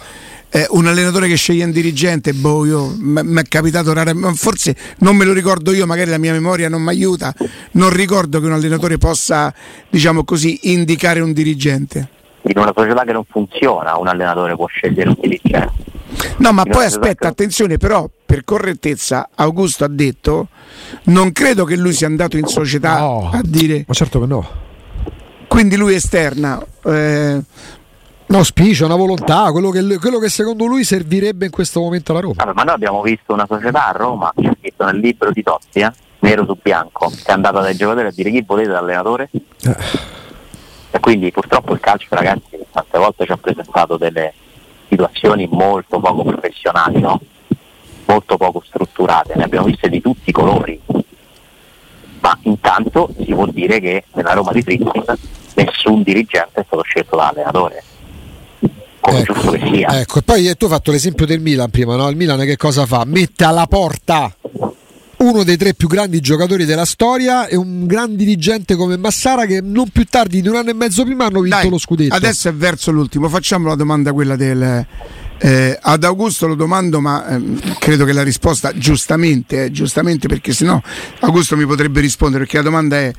Eh, 0.55 0.66
un 0.70 0.87
allenatore 0.87 1.29
che 1.29 1.37
sceglie 1.37 1.64
un 1.64 1.70
dirigente, 1.70 2.35
boh, 2.35 2.66
io 2.66 2.94
mi 2.98 3.40
è 3.40 3.44
capitato 3.44 3.94
raramente, 3.94 4.37
forse 4.37 4.77
non 4.98 5.16
me 5.16 5.25
lo 5.25 5.33
ricordo 5.33 5.72
io, 5.72 5.87
magari 5.87 6.11
la 6.11 6.18
mia 6.18 6.33
memoria 6.33 6.68
non 6.68 6.83
mi 6.83 6.90
aiuta. 6.90 7.35
Non 7.72 7.88
ricordo 7.88 8.38
che 8.38 8.46
un 8.46 8.53
allenatore 8.53 8.98
possa, 8.98 9.53
diciamo 9.88 10.25
così, 10.25 10.59
indicare 10.64 11.20
un 11.20 11.33
dirigente. 11.33 12.09
In 12.42 12.59
una 12.59 12.72
società 12.77 13.03
che 13.05 13.12
non 13.12 13.25
funziona, 13.25 13.96
un 13.96 14.09
allenatore 14.09 14.55
può 14.55 14.66
scegliere 14.66 15.09
un 15.09 15.16
dirigente. 15.18 15.90
No, 16.38 16.53
ma 16.53 16.64
poi 16.64 16.85
aspetta, 16.85 17.29
attenzione, 17.29 17.79
però 17.79 18.07
per 18.33 18.44
correttezza 18.44 19.29
Augusto 19.35 19.85
ha 19.85 19.88
detto 19.88 20.48
non 21.05 21.33
credo 21.33 21.66
che 21.66 21.77
lui 21.77 21.92
sia 21.92 22.07
andato 22.07 22.38
in 22.38 22.46
società 22.46 22.98
no, 22.98 23.29
a 23.31 23.42
dire 23.44 23.85
ma 23.87 23.92
certo 23.92 24.20
che 24.20 24.27
no 24.27 24.48
quindi 25.53 25.77
lui 25.77 25.95
esterna 25.95 26.65
eh, 26.85 27.43
un 28.27 28.35
auspicio, 28.35 28.87
una 28.87 28.97
volontà, 28.97 29.53
quello 29.53 29.69
che, 29.69 29.99
quello 29.99 30.19
che, 30.19 30.31
secondo 30.31 30.65
lui 30.65 30.83
servirebbe 30.83 31.45
in 31.45 31.51
questo 31.51 31.81
momento 31.81 32.12
alla 32.12 32.23
Roma. 32.23 32.37
Allora, 32.38 32.55
ma 32.55 32.62
noi 32.62 32.75
abbiamo 32.75 33.03
visto 33.03 33.35
una 33.35 33.45
società 33.47 33.88
a 33.88 33.93
Roma, 33.93 34.33
c'è 34.35 34.51
scritto 34.59 34.87
nel 34.87 34.97
libro 34.97 35.31
di 35.31 35.43
Totti, 35.43 35.81
eh? 35.81 35.93
nero 36.21 36.47
su 36.47 36.57
bianco, 36.61 37.11
che 37.11 37.31
è 37.31 37.33
andata 37.33 37.61
dai 37.61 37.77
giocatori 37.77 38.07
a 38.07 38.11
dire 38.11 38.31
chi 38.31 38.43
volete 38.47 38.71
da 38.71 38.79
allenatore. 38.79 39.29
Eh. 39.31 39.77
E 40.93 41.01
quindi 41.01 41.31
purtroppo 41.31 41.75
il 41.75 41.81
calcio, 41.81 42.07
ragazzi, 42.09 42.57
tante 42.71 42.99
volte 42.99 43.27
ci 43.27 43.33
ha 43.33 43.37
presentato 43.37 43.99
delle 43.99 44.33
situazioni 44.88 45.47
molto 45.51 46.01
poco 46.01 46.23
professionali, 46.23 46.99
no? 46.99 47.21
molto 48.07 48.38
poco 48.38 48.62
strutturate, 48.65 49.35
ne 49.37 49.45
abbiamo 49.45 49.67
viste 49.67 49.91
di 49.91 50.01
tutti 50.01 50.31
i 50.31 50.33
colori, 50.33 50.81
ma 52.21 52.38
intanto 52.43 53.11
si 53.19 53.35
può 53.35 53.47
dire 53.47 53.81
che 53.81 54.05
nella 54.15 54.33
Roma 54.33 54.53
di 54.53 54.62
Friedkin 54.62 54.91
nessun 55.64 56.03
dirigente 56.03 56.61
è 56.61 56.64
stato 56.66 56.83
scelto 56.83 57.16
da 57.16 57.29
allenatore. 57.29 57.83
Come 59.01 59.18
ecco, 59.18 59.33
giusto 59.33 59.51
che 59.51 59.70
sia. 59.72 60.01
Ecco, 60.01 60.18
e 60.20 60.22
poi 60.22 60.57
tu 60.57 60.64
hai 60.66 60.70
fatto 60.70 60.90
l'esempio 60.92 61.27
del 61.27 61.40
Milan 61.40 61.70
prima, 61.70 61.96
no? 61.96 62.09
Il 62.09 62.16
Milan 62.16 62.40
che 62.40 62.57
cosa 62.57 62.87
fa? 62.87 63.05
Mette 63.05 63.44
alla 63.44 63.66
porta 63.66 64.35
uno 65.22 65.44
dei 65.44 65.57
tre 65.57 65.75
più 65.75 65.88
grandi 65.88 66.20
giocatori 66.20 66.64
della 66.64 66.85
storia 66.85 67.46
e 67.46 67.57
un 67.57 67.87
gran 67.87 68.16
dirigente 68.16 68.75
come 68.75 68.96
Massara 68.96 69.46
che 69.46 69.61
non 69.61 69.88
più 69.88 70.05
tardi 70.05 70.42
di 70.42 70.48
un 70.48 70.57
anno 70.57 70.70
e 70.70 70.75
mezzo 70.75 71.05
prima 71.05 71.27
hanno 71.27 71.40
vinto 71.40 71.57
Dai, 71.57 71.70
lo 71.70 71.79
scudetto. 71.79 72.14
Adesso 72.14 72.48
è 72.48 72.55
verso 72.55 72.90
l'ultimo, 72.90 73.29
facciamo 73.29 73.68
la 73.68 73.77
domanda 73.77 74.12
quella 74.12 74.37
del 74.37 74.87
eh, 75.38 75.77
ad 75.81 76.05
Augusto 76.05 76.46
lo 76.46 76.55
domando, 76.55 77.01
ma 77.01 77.27
ehm, 77.27 77.77
credo 77.79 78.05
che 78.05 78.12
la 78.12 78.22
risposta 78.22 78.72
giustamente, 78.77 79.64
eh, 79.64 79.70
giustamente 79.72 80.29
perché 80.29 80.53
sennò 80.53 80.81
Augusto 81.20 81.57
mi 81.57 81.66
potrebbe 81.66 82.01
rispondere 82.01 82.44
perché 82.44 82.59
la 82.59 82.62
domanda 82.62 82.96
è 82.98 83.12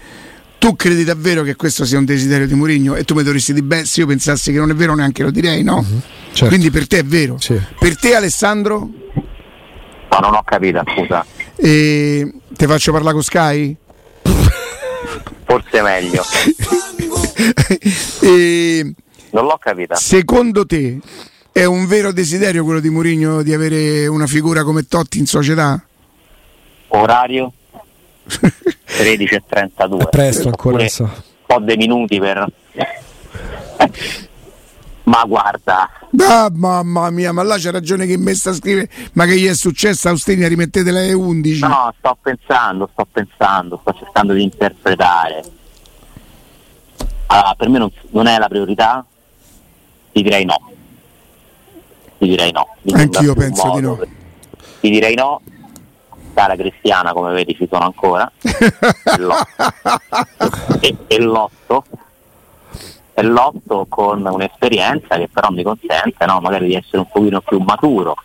tu 0.63 0.78
credi 0.78 1.04
davvero 1.04 1.43
che 1.43 1.58
questo 1.58 1.84
sia 1.84 1.97
un 1.97 2.06
desiderio 2.06 2.47
di 2.47 2.54
Mourinho 2.54 2.95
e 2.95 3.04
tu 3.04 3.15
mi 3.15 3.23
dovresti 3.23 3.52
dire 3.52 3.65
beh 3.65 3.84
se 3.84 3.99
io 3.99 4.08
pensassi 4.08 4.54
che 4.54 4.60
non 4.60 4.69
è 4.69 4.73
vero 4.73 4.95
neanche 4.95 5.21
lo 5.21 5.30
direi 5.30 5.62
no? 5.62 5.80
Uh-huh, 5.80 6.02
certo. 6.28 6.47
quindi 6.47 6.71
per 6.71 6.88
te 6.88 6.99
è 6.99 7.04
vero 7.04 7.38
sì. 7.38 7.60
per 7.78 7.97
te 7.97 8.15
Alessandro? 8.15 8.78
no 8.80 10.19
non 10.21 10.34
ho 10.34 10.41
capito 10.43 10.82
scusa 10.95 11.26
e... 11.58 12.34
ti 12.47 12.65
faccio 12.65 12.93
parlare 12.93 13.13
con 13.13 13.23
Sky? 13.23 13.76
forse 15.43 15.82
meglio 15.82 16.23
e... 18.21 18.93
non 19.32 19.43
l'ho 19.43 19.58
capita 19.60 19.95
secondo 19.95 20.65
te 20.65 20.97
è 21.52 21.65
un 21.65 21.86
vero 21.88 22.13
desiderio 22.13 22.63
quello 22.63 22.80
di 22.80 22.89
Mourinho 22.89 23.41
di 23.41 23.54
avere 23.54 24.08
una 24.08 24.28
figura 24.28 24.63
come 24.63 24.84
Totti 24.84 25.19
in 25.19 25.26
società? 25.26 25.86
Orario 26.88 27.52
13.32. 28.27 29.99
È 29.99 30.09
presto 30.09 30.47
ancora. 30.47 30.83
Un 30.83 31.09
po' 31.45 31.59
dei 31.59 31.77
minuti 31.77 32.19
per... 32.19 32.47
ma 35.03 35.23
guarda. 35.25 35.89
Ah, 36.17 36.49
mamma 36.53 37.09
mia, 37.09 37.31
ma 37.31 37.43
là 37.43 37.57
c'è 37.57 37.71
ragione 37.71 38.05
che 38.05 38.17
me 38.17 38.33
sta 38.33 38.51
a 38.51 38.53
scrivere. 38.53 38.89
Ma 39.13 39.25
che 39.25 39.38
gli 39.38 39.47
è 39.47 39.55
successo 39.55 40.09
Austinia? 40.09 40.47
Rimettetela 40.47 40.99
alle 40.99 41.13
11. 41.13 41.62
No, 41.62 41.93
sto 41.97 42.17
pensando, 42.21 42.89
sto 42.91 43.07
pensando, 43.12 43.79
sto 43.81 43.93
cercando 43.93 44.33
di 44.33 44.43
interpretare. 44.43 45.43
Allora, 47.27 47.55
per 47.55 47.69
me 47.69 47.79
non, 47.79 47.91
non 48.12 48.27
è 48.27 48.38
la 48.38 48.47
priorità, 48.47 49.05
ti 50.12 50.21
direi 50.21 50.45
no 50.45 50.71
ti 52.23 52.29
direi 52.29 52.51
no. 52.51 52.67
Anch'io 52.93 53.33
penso 53.33 53.71
di 53.75 53.81
no. 53.81 53.99
Ti 54.79 54.89
direi 54.89 55.15
no. 55.15 55.41
Cara 56.34 56.56
Cristiana, 56.56 57.13
come 57.13 57.34
vedi, 57.34 57.56
ci 57.56 57.67
sono 57.69 57.86
ancora. 57.86 58.32
e, 60.80 61.19
l'otto. 61.19 61.86
E 63.13 63.22
l'otto 63.22 63.86
con 63.88 64.26
un'esperienza 64.26 65.17
che 65.17 65.30
però 65.32 65.50
mi 65.50 65.63
consente 65.63 66.26
no, 66.26 66.39
magari 66.39 66.67
di 66.67 66.76
essere 66.76 66.98
un 66.98 67.08
pochino 67.12 67.41
più 67.41 67.60
maturo 67.60 68.15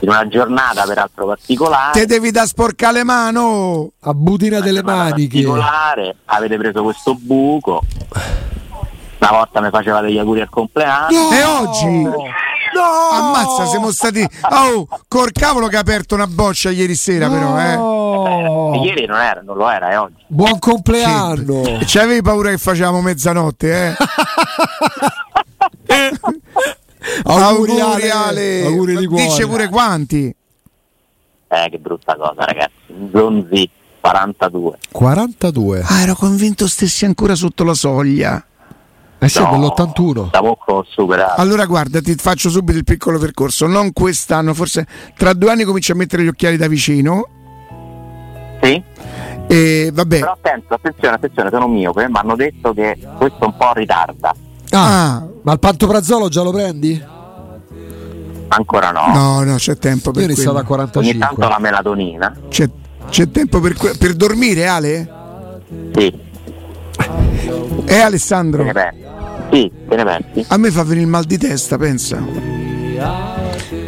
in 0.00 0.08
una 0.08 0.26
giornata 0.28 0.84
peraltro 0.84 1.26
particolare. 1.26 1.92
Te 1.92 2.06
devi 2.06 2.30
da 2.30 2.46
sporcare 2.46 2.94
le 2.94 3.04
mano 3.04 3.90
a 4.00 4.14
butina 4.14 4.60
delle 4.60 4.82
maniche. 4.82 5.42
Particolare, 5.42 6.16
avete 6.26 6.56
preso 6.56 6.82
questo 6.82 7.14
buco. 7.14 7.82
Una 9.18 9.30
volta 9.30 9.60
mi 9.60 9.70
faceva 9.70 10.00
degli 10.00 10.18
auguri 10.18 10.40
al 10.42 10.50
compleanno. 10.50 11.08
No! 11.10 11.30
E 11.32 11.44
oggi? 11.44 12.08
No! 12.76 13.08
Ammazza, 13.10 13.66
siamo 13.66 13.90
stati. 13.90 14.26
Oh, 14.50 14.86
col 15.08 15.32
cavolo 15.32 15.66
che 15.68 15.76
ha 15.76 15.80
aperto 15.80 16.14
una 16.14 16.26
boccia 16.26 16.70
ieri 16.70 16.94
sera, 16.94 17.28
però, 17.28 17.58
eh. 17.58 17.76
No! 17.76 18.72
Eh, 18.74 18.78
Ieri 18.80 19.06
non 19.06 19.18
era, 19.18 19.40
non 19.42 19.56
lo 19.56 19.68
era, 19.70 19.88
è 19.90 19.98
oggi. 19.98 20.24
Buon 20.26 20.58
compleanno! 20.58 21.64
Sì. 21.64 21.78
C'avevi 21.86 22.20
paura 22.22 22.50
che 22.50 22.58
facevamo 22.58 23.00
mezzanotte, 23.00 23.86
eh? 23.88 23.94
Auguri, 27.24 27.80
Auguri, 27.80 28.10
Ale. 28.10 28.10
Ale. 28.10 28.64
Auguri 28.66 28.96
di 28.96 29.06
cuore. 29.06 29.22
Dice 29.24 29.46
pure 29.46 29.68
quanti. 29.68 30.34
Eh, 31.48 31.68
che 31.70 31.78
brutta 31.78 32.16
cosa, 32.16 32.44
ragazzi. 32.44 33.08
Zonzi 33.12 33.70
42. 34.00 34.78
42. 34.92 35.84
Ah, 35.86 36.00
ero 36.00 36.14
convinto 36.14 36.66
stessi 36.68 37.04
ancora 37.04 37.34
sotto 37.34 37.64
la 37.64 37.74
soglia. 37.74 38.44
Eh 39.18 39.28
sì, 39.28 39.40
No, 39.40 39.50
dell'81. 39.50 40.30
Da 40.30 40.40
poco 40.40 40.72
ho 40.72 40.84
superato. 40.88 41.40
Allora 41.40 41.64
guarda, 41.64 42.00
ti 42.00 42.14
faccio 42.16 42.50
subito 42.50 42.76
il 42.78 42.84
piccolo 42.84 43.18
percorso. 43.18 43.66
Non 43.66 43.92
quest'anno, 43.92 44.52
forse 44.54 44.86
tra 45.16 45.32
due 45.32 45.50
anni 45.50 45.64
comincio 45.64 45.92
a 45.92 45.96
mettere 45.96 46.22
gli 46.22 46.28
occhiali 46.28 46.56
da 46.56 46.68
vicino. 46.68 47.28
Sì? 48.62 48.82
E 49.48 49.90
vabbè. 49.92 50.18
Però 50.18 50.32
attento, 50.32 50.74
attenzione, 50.74 51.14
attenzione, 51.14 51.50
sono 51.50 51.68
miope, 51.68 52.08
mi 52.08 52.16
hanno 52.16 52.36
detto 52.36 52.72
che 52.74 52.98
questo 53.16 53.46
un 53.46 53.56
po' 53.56 53.72
ritarda. 53.74 54.34
Ah, 54.70 55.14
Ah, 55.14 55.26
ma 55.42 55.52
il 55.52 55.58
pantoprazzolo 55.60 56.28
già 56.28 56.42
lo 56.42 56.50
prendi? 56.50 57.02
Ancora 58.48 58.90
no. 58.90 59.06
no, 59.12 59.42
no, 59.44 59.56
c'è 59.56 59.76
tempo 59.76 60.10
per 60.12 60.30
a 60.30 60.34
quello. 60.34 60.50
Ogni 60.94 61.18
tanto 61.18 61.34
45. 61.34 61.48
la 61.48 61.58
melatonina. 61.58 62.36
C'è, 62.48 62.68
c'è 63.08 63.30
tempo 63.30 63.60
per, 63.60 63.74
que- 63.74 63.96
per 63.98 64.14
dormire, 64.14 64.66
Ale? 64.66 65.12
Sì, 65.94 66.12
Eh, 67.86 67.98
Alessandro? 68.00 68.64
ne 68.64 68.72
pensi? 68.72 69.04
Sì, 69.52 69.70
te 69.88 69.96
ne 69.96 70.04
pensi? 70.04 70.44
A 70.48 70.56
me 70.56 70.70
fa 70.70 70.82
venire 70.82 71.02
il 71.02 71.06
mal 71.08 71.24
di 71.24 71.38
testa, 71.38 71.76
pensa. 71.78 72.24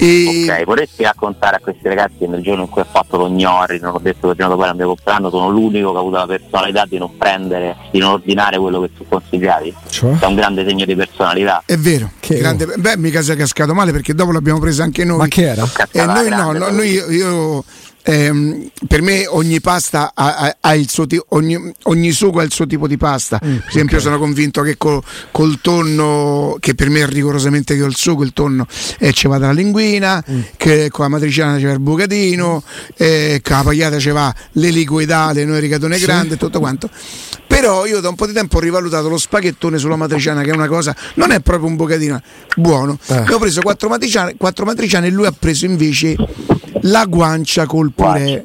E 0.01 0.45
Ok, 0.49 0.65
vorresti 0.65 1.03
raccontare 1.03 1.57
a 1.57 1.59
questi 1.61 1.87
ragazzi 1.89 2.19
che 2.19 2.27
nel 2.29 2.43
giorno 2.43 2.63
in 2.63 2.69
cui 2.69 2.83
ho 2.83 2.87
fatto 2.89 3.17
lo 3.17 3.29
gnori, 3.31 3.79
non 3.81 3.95
ho 3.95 3.99
detto 4.01 4.27
che 4.27 4.33
il 4.35 4.39
giorno 4.39 4.55
dopo 4.57 4.75
mio 4.77 4.87
compleanno, 4.87 5.31
sono 5.31 5.49
l'unico 5.51 5.91
che 5.91 5.97
ha 5.97 6.01
avuto 6.01 6.17
la 6.17 6.27
personalità 6.27 6.85
di 6.87 6.99
non 6.99 7.17
prendere, 7.17 7.77
di 7.91 7.99
non 7.99 8.13
ordinare 8.13 8.59
quello 8.59 8.81
che 8.83 8.91
tu 8.97 9.05
consigliavi? 9.09 9.75
Cioè? 9.89 10.19
È 10.19 10.27
un 10.27 10.35
grande 10.37 10.65
segno 10.67 10.85
di 10.85 10.95
personalità. 10.95 11.63
è 11.67 11.77
vero. 11.77 12.11
Che- 12.21 12.37
grande- 12.39 12.67
beh, 12.77 12.97
mica 12.99 13.23
sei 13.23 13.37
cascato 13.37 13.75
male 13.75 13.91
perché 13.93 14.15
dopo 14.15 14.31
l'abbiamo 14.31 14.61
presa 14.61 14.85
anche 14.85 15.05
noi. 15.05 15.19
Ma 15.19 15.27
che 15.27 15.49
era? 15.49 15.65
Eh, 15.65 15.69
Cazzata 15.73 16.13
noi 16.13 16.29
no, 16.29 16.53
no, 16.53 16.71
noi 16.71 16.91
io, 16.91 17.11
io, 17.11 17.65
ehm, 18.13 18.71
per 18.87 19.03
me 19.03 19.27
ogni 19.27 19.61
pasta 19.61 20.13
ha, 20.15 20.37
ha- 20.37 20.57
ha 20.61 20.75
il 20.75 20.89
suo 20.89 21.07
tipo, 21.07 21.27
ogni, 21.31 21.59
ogni 21.85 22.11
sugo 22.11 22.41
ha 22.41 22.43
il 22.43 22.53
suo 22.53 22.67
tipo 22.67 22.89
di 22.89 22.97
pasta. 22.97 23.39
Mm, 23.45 23.57
per 23.57 23.69
esempio, 23.69 24.01
sono 24.01 24.19
convinto 24.19 24.63
che 24.63 24.77
col, 24.79 25.03
col 25.31 25.59
tonno, 25.61 26.57
che 26.59 26.75
per 26.75 26.89
me 26.89 27.01
è 27.03 27.07
rigorosamente 27.07 27.77
che 27.77 27.83
ho 27.83 27.87
il 27.87 27.97
sugo, 27.97 28.23
il 28.25 28.33
tonno 28.33 28.67
eh, 28.99 29.13
ci 29.13 29.29
va 29.29 29.37
dalla 29.39 29.53
linguina, 29.53 30.23
Mm. 30.29 30.41
che 30.57 30.89
con 30.91 31.05
la 31.05 31.11
matriciana 31.11 31.59
ci 31.59 31.65
va 31.65 31.73
il 31.73 31.81
bucatino, 31.81 32.63
eh, 32.97 33.41
con 33.43 33.57
la 33.57 33.63
pagliata 33.63 33.99
ci 33.99 34.11
va 34.11 34.35
l'eliquidale, 34.53 35.45
noi 35.45 35.61
rigatone 35.61 35.99
grande 35.99 36.35
e 36.35 36.37
tutto 36.37 36.59
quanto. 36.61 36.89
Però 37.47 37.87
io 37.87 38.01
da 38.01 38.09
un 38.11 38.15
po' 38.15 38.27
di 38.27 38.33
tempo 38.33 38.59
ho 38.59 38.61
rivalutato 38.61 39.09
lo 39.09 39.17
spaghettone 39.19 39.79
sulla 39.79 39.97
matriciana, 39.97 40.43
che 40.43 40.51
è 40.51 40.55
una 40.55 40.69
cosa, 40.69 40.95
non 41.15 41.31
è 41.33 41.41
proprio 41.41 41.69
un 41.69 41.77
bucatino 41.77 42.21
buono. 42.57 42.99
Eh. 43.07 43.25
Io 43.29 43.37
ho 43.37 43.39
preso 43.39 43.61
quattro 43.63 43.89
matriciane, 43.89 44.35
quattro 44.37 44.65
matriciane 44.65 45.07
e 45.07 45.11
lui 45.11 45.27
ha 45.27 45.33
preso 45.37 45.65
invece 45.67 46.15
la 46.83 47.05
guancia 47.07 47.67
col 47.67 47.93
purè. 47.93 48.43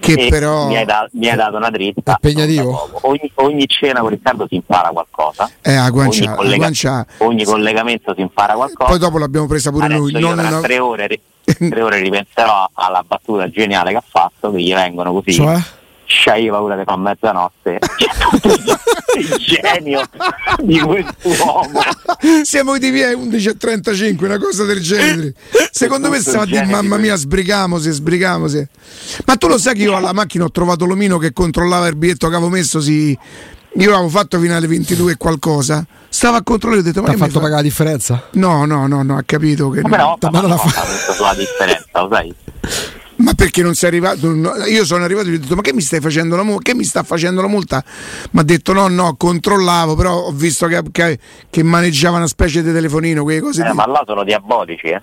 Che 0.00 0.12
E 0.14 0.28
però 0.30 0.66
mi 0.68 0.76
hai, 0.78 0.86
da- 0.86 1.06
mi 1.12 1.28
hai 1.28 1.36
dato 1.36 1.56
una 1.58 1.68
dritta. 1.68 2.18
Impegnativo? 2.22 2.88
Ogni, 3.02 3.30
ogni 3.34 3.66
cena 3.66 4.00
con 4.00 4.08
Riccardo 4.08 4.46
si 4.48 4.54
impara 4.54 4.88
qualcosa. 4.88 5.50
eh, 5.60 5.78
ogni, 5.78 5.90
guancia, 5.90 6.24
la 6.30 6.34
collega- 6.36 6.56
guancia- 6.56 7.06
ogni 7.18 7.44
collegamento 7.44 8.14
si 8.14 8.22
impara 8.22 8.54
qualcosa. 8.54 8.88
poi 8.88 8.98
dopo 8.98 9.18
l'abbiamo 9.18 9.46
presa 9.46 9.70
pure 9.70 9.84
Adesso 9.84 10.00
noi. 10.00 10.12
non 10.12 10.38
una- 10.38 10.60
tre 10.60 10.78
ore, 10.78 11.20
tre 11.44 11.82
ore 11.82 12.00
ripenserò 12.00 12.70
alla 12.72 13.04
battuta 13.06 13.50
geniale 13.50 13.90
che 13.90 13.96
ha 13.98 14.04
fatto, 14.06 14.50
che 14.52 14.62
gli 14.62 14.72
vengono 14.72 15.12
così. 15.12 15.32
Cioè? 15.34 15.58
C'hai 16.12 16.48
paura 16.48 16.76
che 16.76 16.82
fa 16.84 16.96
mezzanotte. 16.96 17.78
il 19.16 19.36
genio 19.38 20.02
di 20.58 20.80
quest'uomo. 20.80 21.80
Siamo 22.42 22.76
di 22.78 22.90
via 22.90 23.10
11.35, 23.10 24.24
una 24.24 24.38
cosa 24.38 24.64
del 24.64 24.80
genere. 24.80 25.34
Secondo 25.70 26.10
me 26.10 26.18
stiamo 26.18 26.42
a 26.42 26.46
dire 26.46 26.64
mamma 26.66 26.96
mia, 26.96 27.14
sbrigamosi, 27.14 27.92
sbrigamosi. 27.92 28.66
Ma 29.24 29.36
tu 29.36 29.46
lo 29.46 29.56
sai 29.56 29.74
che 29.74 29.82
io 29.82 29.94
alla 29.94 30.12
macchina 30.12 30.44
ho 30.44 30.50
trovato 30.50 30.84
l'omino 30.84 31.16
che 31.18 31.32
controllava 31.32 31.86
il 31.86 31.94
biglietto 31.94 32.28
che 32.28 32.34
avevo 32.34 32.50
messo, 32.50 32.80
sì. 32.80 33.16
Io 33.74 33.94
avevo 33.94 34.08
fatto 34.08 34.40
fino 34.40 34.56
alle 34.56 34.66
22 34.66 35.12
e 35.12 35.16
qualcosa. 35.16 35.86
Stava 36.08 36.38
a 36.38 36.42
controllare 36.42 36.82
e 36.82 36.88
ho 36.88 36.92
detto: 36.92 37.02
Ma 37.02 37.12
ha 37.12 37.16
fatto 37.16 37.34
fa?" 37.34 37.38
pagare 37.38 37.62
la 37.62 37.62
differenza? 37.62 38.28
No, 38.32 38.64
no, 38.64 38.88
no, 38.88 39.04
no, 39.04 39.16
ha 39.16 39.22
capito 39.24 39.70
che. 39.70 39.82
Ma 39.82 39.88
però 39.88 40.18
no. 40.20 40.30
ma 40.30 40.40
non 40.40 40.50
la 40.50 40.56
fa 40.56 40.84
sulla 41.12 41.34
differenza, 41.34 42.00
lo 42.00 42.08
sai? 42.10 42.34
Ma 43.20 43.34
perché 43.34 43.62
non 43.62 43.74
sei 43.74 43.88
arrivato? 43.90 44.32
io 44.66 44.84
sono 44.84 45.04
arrivato 45.04 45.26
e 45.28 45.30
gli 45.32 45.34
ho 45.34 45.38
detto: 45.40 45.54
Ma 45.54 45.62
che 45.62 45.72
mi 45.74 45.82
stai 45.82 46.00
facendo 46.00 46.36
la 46.36 46.42
multa? 46.42 46.62
Che 46.70 46.74
mi 46.76 46.84
sta 46.84 47.02
facendo 47.02 47.40
la 47.42 47.48
multa? 47.48 47.84
Mi 48.32 48.40
ha 48.40 48.42
detto: 48.42 48.72
No, 48.72 48.88
no, 48.88 49.14
controllavo, 49.16 49.94
però 49.94 50.14
ho 50.26 50.32
visto 50.32 50.66
che, 50.66 50.82
che- 50.90 51.18
che 51.50 51.62
maneggiava 51.62 52.16
una 52.16 52.26
specie 52.26 52.62
di 52.62 52.72
telefonino, 52.72 53.22
quelle 53.22 53.40
cose 53.40 53.62
Eh, 53.62 53.68
lì. 53.68 53.74
ma 53.74 53.86
là 53.86 54.02
sono 54.06 54.24
diabolici, 54.24 54.86
eh? 54.86 55.02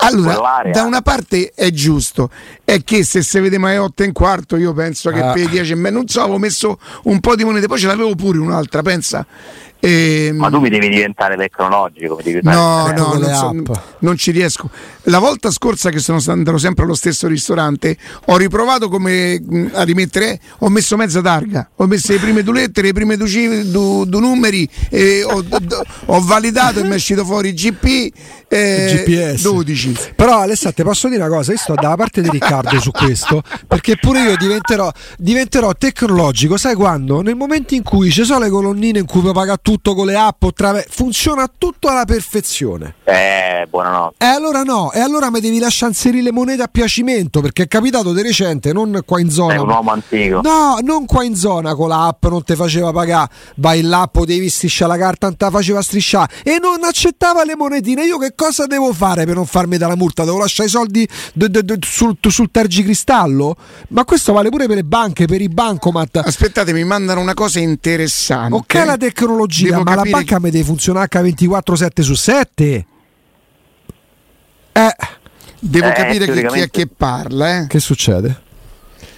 Allora, 0.00 0.62
da 0.72 0.82
una 0.84 1.02
parte 1.02 1.52
è 1.54 1.70
giusto, 1.70 2.30
è 2.70 2.84
che 2.84 3.02
se 3.02 3.22
si 3.22 3.40
vede 3.40 3.56
mai 3.56 3.78
8 3.78 4.02
e 4.02 4.06
un 4.08 4.12
quarto, 4.12 4.56
io 4.56 4.74
penso 4.74 5.10
che 5.10 5.20
Ah. 5.22 5.32
per 5.32 5.44
i 5.44 5.48
10 5.48 5.72
e 5.72 5.74
me 5.74 5.88
non 5.88 6.06
so, 6.06 6.20
avevo 6.20 6.36
messo 6.36 6.78
un 7.04 7.18
po' 7.18 7.34
di 7.34 7.42
monete, 7.44 7.66
poi 7.66 7.78
ce 7.78 7.86
l'avevo 7.86 8.14
pure 8.14 8.36
un'altra, 8.38 8.82
pensa. 8.82 9.26
Ehm, 9.80 10.36
Ma 10.36 10.50
tu 10.50 10.58
mi 10.58 10.68
devi 10.70 10.88
diventare 10.88 11.36
tecnologico, 11.36 12.16
mi 12.16 12.22
devi 12.24 12.40
No, 12.42 12.90
no, 12.90 13.14
non, 13.14 13.32
so- 13.64 13.82
non 14.00 14.16
ci 14.16 14.32
riesco. 14.32 14.68
La 15.04 15.20
volta 15.20 15.52
scorsa 15.52 15.90
che 15.90 16.00
sono 16.00 16.18
andato 16.26 16.58
sempre 16.58 16.82
allo 16.84 16.94
stesso 16.96 17.28
ristorante, 17.28 17.96
ho 18.26 18.36
riprovato 18.36 18.88
come 18.88 19.40
a 19.72 19.84
rimettere, 19.84 20.40
ho 20.58 20.68
messo 20.68 20.96
mezza 20.96 21.22
targa, 21.22 21.70
ho 21.76 21.86
messo 21.86 22.10
le 22.12 22.18
prime 22.18 22.42
due 22.42 22.54
lettere, 22.54 22.88
le 22.88 22.92
prime 22.92 23.16
due, 23.16 23.28
cif- 23.28 23.62
due- 23.66 24.04
due 24.06 24.20
numeri, 24.20 24.68
e 24.90 25.22
ho, 25.22 25.42
d- 25.42 25.80
ho 26.06 26.20
validato 26.22 26.80
e 26.80 26.82
mi 26.82 26.90
è 26.90 26.94
uscito 26.96 27.24
fuori 27.24 27.52
GP 27.54 28.12
eh, 28.48 29.04
GPS. 29.04 29.42
12. 29.42 29.94
Però 30.16 30.40
Alessandro 30.40 30.82
ti 30.82 30.88
posso 30.88 31.08
dire 31.08 31.22
una 31.22 31.32
cosa, 31.32 31.52
io 31.52 31.58
sto 31.58 31.74
dalla 31.74 31.94
parte 31.96 32.20
di 32.20 32.28
Riccardo 32.30 32.56
su 32.80 32.90
questo, 32.90 33.42
perché 33.66 33.96
pure 33.96 34.20
io 34.20 34.36
diventerò, 34.36 34.90
diventerò 35.16 35.72
tecnologico, 35.72 36.56
sai 36.56 36.74
quando? 36.74 37.20
Nel 37.20 37.36
momento 37.36 37.74
in 37.74 37.82
cui 37.82 38.10
ci 38.10 38.24
sono 38.24 38.40
le 38.40 38.50
colonnine 38.50 38.98
in 38.98 39.06
cui 39.06 39.20
puoi 39.20 39.32
pagare 39.32 39.58
tutto 39.62 39.94
con 39.94 40.06
le 40.06 40.16
app, 40.16 40.42
o 40.42 40.52
trave- 40.52 40.86
funziona 40.88 41.50
tutto 41.56 41.88
alla 41.88 42.04
perfezione. 42.04 42.96
Eh, 43.04 43.66
buonanotte. 43.68 44.24
E 44.24 44.28
allora 44.28 44.62
no, 44.62 44.92
e 44.92 45.00
allora 45.00 45.30
mi 45.30 45.40
devi 45.40 45.58
lasciare 45.58 45.92
inserire 45.92 46.22
le 46.22 46.32
monete 46.32 46.62
a 46.62 46.68
piacimento, 46.68 47.40
perché 47.40 47.64
è 47.64 47.68
capitato 47.68 48.12
di 48.12 48.22
recente, 48.22 48.72
non 48.72 49.00
qua 49.04 49.20
in 49.20 49.30
zona. 49.30 49.54
Sei 49.54 49.62
un 49.62 49.70
uomo 49.70 49.92
antico. 49.92 50.40
No, 50.42 50.78
non 50.82 51.06
qua 51.06 51.24
in 51.24 51.36
zona 51.36 51.74
con 51.74 51.88
l'app, 51.88 52.24
non 52.26 52.42
ti 52.42 52.54
faceva 52.54 52.92
pagare, 52.92 53.30
vai 53.56 53.82
l'app, 53.82 54.18
devi 54.20 54.48
strisciare 54.48 54.92
la 54.92 54.98
carta, 54.98 55.26
non 55.26 55.36
te 55.36 55.48
faceva 55.50 55.82
strisciare 55.82 56.32
e 56.42 56.58
non 56.60 56.84
accettava 56.84 57.44
le 57.44 57.56
monetine. 57.56 58.04
Io 58.04 58.18
che 58.18 58.34
cosa 58.34 58.66
devo 58.66 58.92
fare 58.92 59.24
per 59.24 59.34
non 59.34 59.46
farmi 59.46 59.76
dare 59.76 59.92
la 59.92 59.96
multa? 59.98 60.24
Devo 60.24 60.38
lasciare 60.38 60.68
i 60.68 60.70
soldi 60.70 61.08
d- 61.32 61.46
d- 61.46 61.60
d- 61.60 61.84
sul, 61.84 62.16
sul 62.20 62.47
tergicristallo? 62.50 63.56
Ma 63.88 64.04
questo 64.04 64.32
vale 64.32 64.48
pure 64.48 64.66
per 64.66 64.76
le 64.76 64.84
banche, 64.84 65.26
per 65.26 65.40
i 65.40 65.48
bancomat. 65.48 66.16
Aspettate, 66.18 66.72
mi 66.72 66.84
mandano 66.84 67.20
una 67.20 67.34
cosa 67.34 67.58
interessante. 67.60 68.54
Ok 68.54 68.74
la 68.84 68.96
tecnologia, 68.96 69.70
Devo 69.70 69.82
ma 69.82 69.94
la 69.94 70.02
banca 70.02 70.38
mi 70.40 70.50
deve 70.50 70.64
funzionare 70.64 71.08
H24-7 71.10 72.00
su 72.00 72.14
7. 72.14 72.86
Eh, 74.72 74.96
Devo 75.60 75.88
Eh, 75.88 75.92
capire 75.92 76.26
chi, 76.30 76.46
chi 76.46 76.60
è 76.60 76.70
che 76.70 76.86
parla, 76.86 77.58
eh. 77.62 77.66
che 77.66 77.80
succede? 77.80 78.42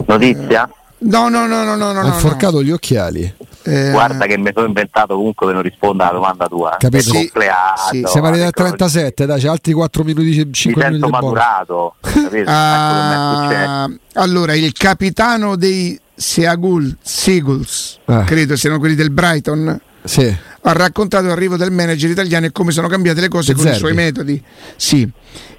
Notizia? 0.06 0.68
No, 0.98 1.28
no, 1.28 1.46
no, 1.46 1.64
no, 1.64 1.76
no, 1.76 1.92
no. 1.92 2.00
Ha 2.00 2.02
no. 2.02 2.14
inforcato 2.14 2.62
gli 2.62 2.70
occhiali. 2.70 3.34
Eh, 3.62 3.90
Guarda 3.90 4.26
che 4.26 4.38
mi 4.38 4.50
sono 4.54 4.66
inventato 4.66 5.14
comunque 5.16 5.44
per 5.46 5.54
non 5.54 5.62
rispondere 5.64 6.08
alla 6.10 6.18
domanda 6.18 6.46
tua. 6.46 6.76
Capito? 6.78 7.02
Sì, 7.12 7.30
sì. 7.90 8.02
Siamo 8.06 8.28
arrivati 8.28 8.52
tecnologia. 8.52 8.76
37, 8.86 9.26
dai, 9.26 9.40
c'è 9.40 9.48
altri 9.48 9.72
4 9.72 10.02
minuti, 10.04 10.52
5 10.52 10.84
Mi 10.84 10.90
minuti 10.94 11.10
maturato. 11.10 11.94
capito? 12.00 12.28
Ecco 12.50 13.48
che. 13.48 13.56
Ah, 13.56 13.90
allora, 14.14 14.54
il 14.54 14.72
capitano 14.72 15.56
dei 15.56 15.98
Seagul 16.14 16.96
Seagulls, 17.02 17.98
Eh. 18.06 18.24
credo 18.26 18.56
siano 18.56 18.78
quelli 18.78 18.94
del 18.94 19.10
Brighton, 19.10 19.78
Sì. 20.04 20.34
Ha 20.62 20.72
raccontato 20.72 21.26
l'arrivo 21.26 21.56
del 21.56 21.70
manager 21.70 22.10
italiano 22.10 22.46
e 22.46 22.52
come 22.52 22.70
sono 22.72 22.86
cambiate 22.88 23.20
le 23.20 23.28
cose 23.28 23.54
De 23.54 23.58
con 23.62 23.70
i 23.72 23.74
suoi 23.78 23.94
metodi. 23.94 24.42
Sì, 24.76 25.08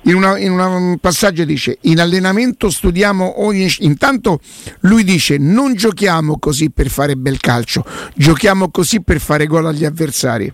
in, 0.04 0.16
una- 0.16 0.38
in 0.38 0.52
una- 0.52 0.68
un 0.68 0.97
passaggio 0.99 1.43
dice: 1.43 1.78
In 1.82 1.99
allenamento 1.99 2.70
studiamo 2.70 3.43
ogni. 3.43 3.72
Intanto 3.80 4.39
lui 4.82 5.04
dice: 5.04 5.38
Non 5.38 5.74
giochiamo 5.74 6.38
così 6.39 6.70
per 6.70 6.89
fare 6.89 7.16
bel 7.16 7.39
calcio, 7.39 7.84
giochiamo 8.16 8.70
così 8.70 9.02
per 9.02 9.20
fare 9.20 9.47
gol 9.47 9.66
agli 9.68 9.86
avversari. 9.86 10.54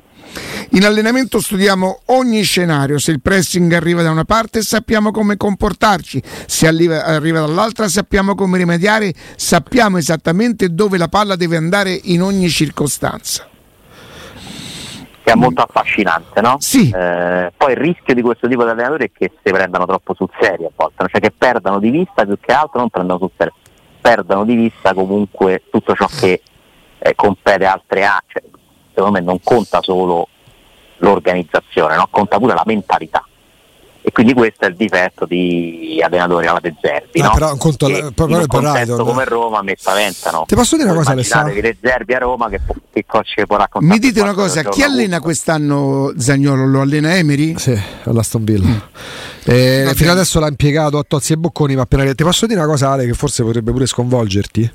In 0.71 0.83
allenamento 0.83 1.39
studiamo 1.39 2.01
ogni 2.07 2.41
scenario, 2.43 2.99
se 2.99 3.11
il 3.11 3.21
pressing 3.21 3.71
arriva 3.71 4.01
da 4.01 4.11
una 4.11 4.25
parte 4.25 4.61
sappiamo 4.61 5.11
come 5.11 5.37
comportarci, 5.37 6.21
se 6.45 6.67
arriva, 6.67 7.05
arriva 7.05 7.39
dall'altra 7.39 7.87
sappiamo 7.87 8.35
come 8.35 8.57
rimediare, 8.57 9.13
sappiamo 9.37 9.97
esattamente 9.97 10.67
dove 10.73 10.97
la 10.97 11.07
palla 11.07 11.37
deve 11.37 11.55
andare 11.55 11.97
in 12.03 12.21
ogni 12.21 12.49
circostanza. 12.49 13.47
Che 15.27 15.33
è 15.33 15.35
molto 15.35 15.61
affascinante, 15.61 16.39
no? 16.39 16.55
Sì. 16.59 16.89
Eh, 16.89 17.51
poi 17.57 17.71
il 17.73 17.77
rischio 17.77 18.13
di 18.13 18.21
questo 18.21 18.47
tipo 18.47 18.63
di 18.63 18.69
allenatori 18.69 19.07
è 19.07 19.11
che 19.11 19.33
si 19.43 19.51
prendano 19.51 19.85
troppo 19.85 20.13
sul 20.13 20.29
serio 20.39 20.67
a 20.67 20.71
volte, 20.73 21.05
cioè 21.09 21.19
che 21.19 21.33
perdano 21.37 21.79
di 21.79 21.89
vista 21.89 22.23
più 22.25 22.39
che 22.39 22.53
altro, 22.53 22.79
non 22.79 22.89
prendono 22.89 23.19
sul 23.19 23.31
serio, 23.35 23.53
perdano 23.99 24.45
di 24.45 24.55
vista 24.55 24.93
comunque 24.93 25.63
tutto 25.69 25.93
ciò 25.95 26.05
che 26.05 26.41
eh, 26.97 27.13
compete 27.13 27.65
altre 27.65 28.05
A, 28.05 28.23
cioè, 28.25 28.41
secondo 28.93 29.19
me 29.19 29.19
non 29.19 29.41
conta 29.43 29.81
solo 29.81 30.29
l'organizzazione, 30.99 31.97
no? 31.97 32.07
conta 32.09 32.37
pure 32.37 32.53
la 32.53 32.63
mentalità. 32.65 33.27
E 34.07 34.11
quindi 34.13 34.33
questo 34.33 34.63
è 34.63 34.69
il 34.69 34.75
difetto 34.77 35.25
di 35.25 35.99
allenatori 36.01 36.47
alla 36.47 36.61
De 36.61 36.73
Zerbi, 36.81 37.19
Ah, 37.19 37.25
no? 37.25 37.31
però 37.33 37.51
un 37.51 37.57
conto- 37.57 37.87
Che 37.87 38.11
però 38.15 38.29
in 38.29 38.45
un 38.47 38.97
come 39.03 39.25
Roma 39.25 39.61
mi 39.61 39.73
spaventano. 39.77 40.45
Ti 40.47 40.55
posso 40.55 40.77
dire 40.77 40.87
una 40.87 40.97
cosa, 40.99 41.11
Alessandro? 41.11 41.59
De 41.59 41.77
Zerbi 41.81 42.13
a 42.13 42.19
Roma 42.19 42.47
che, 42.47 42.61
che 42.93 43.03
cosa 43.05 43.23
ci 43.23 43.45
può 43.45 43.57
raccontare? 43.57 43.93
Mi 43.93 43.99
dite 43.99 44.21
una 44.21 44.33
cosa, 44.33 44.63
chi 44.63 44.81
allena 44.81 45.19
quest'anno 45.19 46.13
Zagnolo? 46.17 46.65
Lo 46.65 46.79
allena 46.79 47.17
Emery? 47.17 47.59
Sì, 47.59 47.77
all'Aston 48.05 48.45
Villa. 48.45 48.89
Eh, 49.43 49.83
Va 49.85 49.93
fino 49.93 50.11
adesso 50.11 50.39
l'ha 50.39 50.47
impiegato 50.47 50.97
a 50.97 51.03
Tozzi 51.05 51.33
e 51.33 51.37
Bocconi, 51.37 51.75
ma 51.75 51.81
appena 51.81 52.05
ti 52.15 52.23
posso 52.23 52.45
dire 52.45 52.59
una 52.61 52.69
cosa, 52.69 52.91
Ale, 52.91 53.05
che 53.05 53.13
forse 53.13 53.43
potrebbe 53.43 53.73
pure 53.73 53.85
sconvolgerti. 53.87 54.71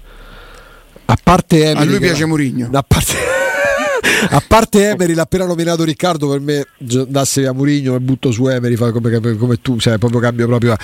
A 1.06 1.16
parte 1.22 1.56
Emery, 1.70 1.78
A 1.80 1.84
lui 1.84 1.94
che- 1.98 2.06
piace 2.06 2.26
Mourinho. 2.26 2.68
A 2.70 2.84
parte, 2.86 3.12
a 4.30 4.42
parte 4.46 4.88
Emery, 4.90 5.14
l'ha 5.14 5.22
appena 5.22 5.44
nominato 5.46 5.84
Riccardo, 5.84 6.28
per 6.28 6.40
me 6.40 6.66
andasse 6.92 7.40
via 7.40 7.52
Mourinho 7.52 7.94
e 7.94 8.00
butto 8.00 8.30
su 8.30 8.46
Emery 8.48 8.76
fa 8.76 8.90
come, 8.92 9.36
come 9.36 9.60
tu, 9.60 9.78
cioè 9.78 9.98
proprio 9.98 10.20
cambio 10.20 10.46
proprio. 10.46 10.76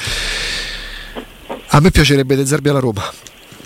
A 1.70 1.80
me 1.80 1.90
piacerebbe 1.90 2.36
De 2.36 2.46
Zerbi 2.46 2.68
alla 2.68 2.78
Roma. 2.80 3.02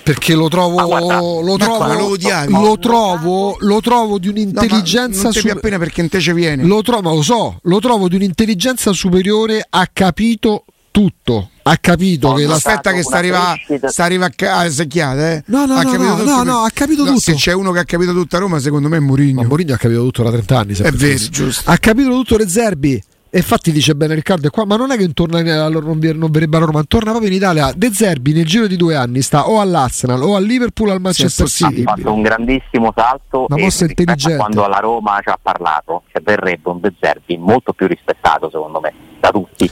Perché 0.03 0.35
lo 0.35 0.49
trovo, 0.49 0.75
Ma 0.77 0.85
guarda, 0.85 1.19
lo, 1.21 1.57
trovo 1.57 1.93
lo 1.95 2.05
odiavi. 2.07 2.53
lo 2.53 2.77
trovo, 2.77 3.57
lo 3.61 3.81
trovo 3.81 4.19
di 4.19 4.27
No, 4.27 4.33
un'intelligenza 4.33 5.23
non 5.23 5.31
ti 5.33 5.39
super- 5.39 5.57
appena 5.59 5.79
perché 5.79 6.01
in 6.01 6.09
te 6.09 6.19
ci 6.19 6.33
viene. 6.33 6.65
lo 6.65 6.83
trovo, 6.83 7.15
lo 7.15 7.23
so, 7.23 7.61
lo 7.63 7.79
trovo 7.79 8.09
di 8.09 8.17
un'intelligenza 8.17 8.93
superiore, 8.93 9.65
ha 9.71 9.89
capito 9.93 10.65
tutto. 10.93 11.49
Ha 11.65 11.77
capito 11.81 12.29
Oh, 12.29 12.35
che 12.35 12.43
no, 12.43 12.51
la 12.51 12.55
Aspetta 12.57 12.93
che 12.93 13.01
sta 13.03 13.09
una 13.11 13.19
arriva, 13.19 13.53
crescita. 13.55 13.89
sta 13.89 14.05
arriva 14.05 14.27
a 14.27 14.71
secchiate, 14.71 15.33
eh? 15.33 15.43
No, 15.47 15.65
no, 15.67 15.75
ha 15.75 15.83
no, 15.83 15.93
no, 15.97 16.17
tutto 16.17 16.25
no, 16.31 16.43
no, 16.45 16.59
ha 16.59 16.71
capito 16.73 17.05
tutto. 17.05 17.19
Se 17.19 17.35
c'è 17.35 17.53
uno 17.53 17.73
che 17.73 17.81
ha 17.81 17.85
capito 17.85 18.13
tutta 18.13 18.39
Roma, 18.39 18.61
secondo 18.61 18.89
me 18.89 18.99
è 18.99 19.01
Mourinho. 19.01 19.41
Ma 19.43 19.49
Mourinho 19.49 19.75
ha 19.75 19.79
capito 19.79 20.03
tutto 20.05 20.23
da 20.23 20.31
30 20.31 20.59
anni. 20.59 20.75
È 20.75 20.91
vero, 20.93 21.19
giusto. 21.31 21.69
Ha 21.71 21.77
capito 21.79 22.11
tutto 22.11 22.37
le 22.37 22.49
Zerbi. 22.49 23.03
E 23.35 23.39
infatti 23.39 23.73
dice 23.73 23.95
bene 23.95 24.15
Riccardo 24.15 24.49
è 24.49 24.51
qua, 24.51 24.67
ma 24.67 24.77
non 24.77 24.91
è 24.91 24.97
che 24.99 25.05
intorno 25.05 25.39
a 25.39 25.69
non, 25.71 25.83
non 26.17 26.31
verrebbe 26.31 26.59
a 26.59 26.61
Roma, 26.61 26.83
torna 26.87 27.13
proprio 27.13 27.31
in 27.31 27.37
Italia. 27.37 27.73
De 27.75 27.91
Zerbi 27.91 28.35
nel 28.35 28.45
giro 28.45 28.67
di 28.67 28.77
due 28.77 28.95
anni 28.95 29.23
sta 29.23 29.49
o 29.49 29.59
all'Arsenal 29.59 30.23
o 30.23 30.37
al 30.37 30.45
Liverpool 30.45 30.91
o 30.91 30.93
al 30.93 31.01
Manchester 31.01 31.49
Sì, 31.49 31.65
City. 31.65 31.83
ha 31.87 31.95
fatto 31.97 32.13
un 32.13 32.21
grandissimo 32.21 32.93
salto 32.95 33.47
Una 33.49 33.63
mossa 33.63 33.87
intelligente. 33.87 34.37
quando 34.37 34.65
alla 34.67 34.81
Roma 34.81 35.19
ci 35.23 35.31
ha 35.31 35.39
parlato 35.41 36.03
cioè 36.13 36.21
verrebbe 36.23 36.69
un 36.69 36.81
De 36.81 36.93
Zerbi 37.01 37.39
molto 37.39 37.73
più 37.73 37.87
rispettato 37.87 38.51
secondo 38.51 38.81
me 38.81 38.93
da 39.19 39.31
tutti 39.31 39.71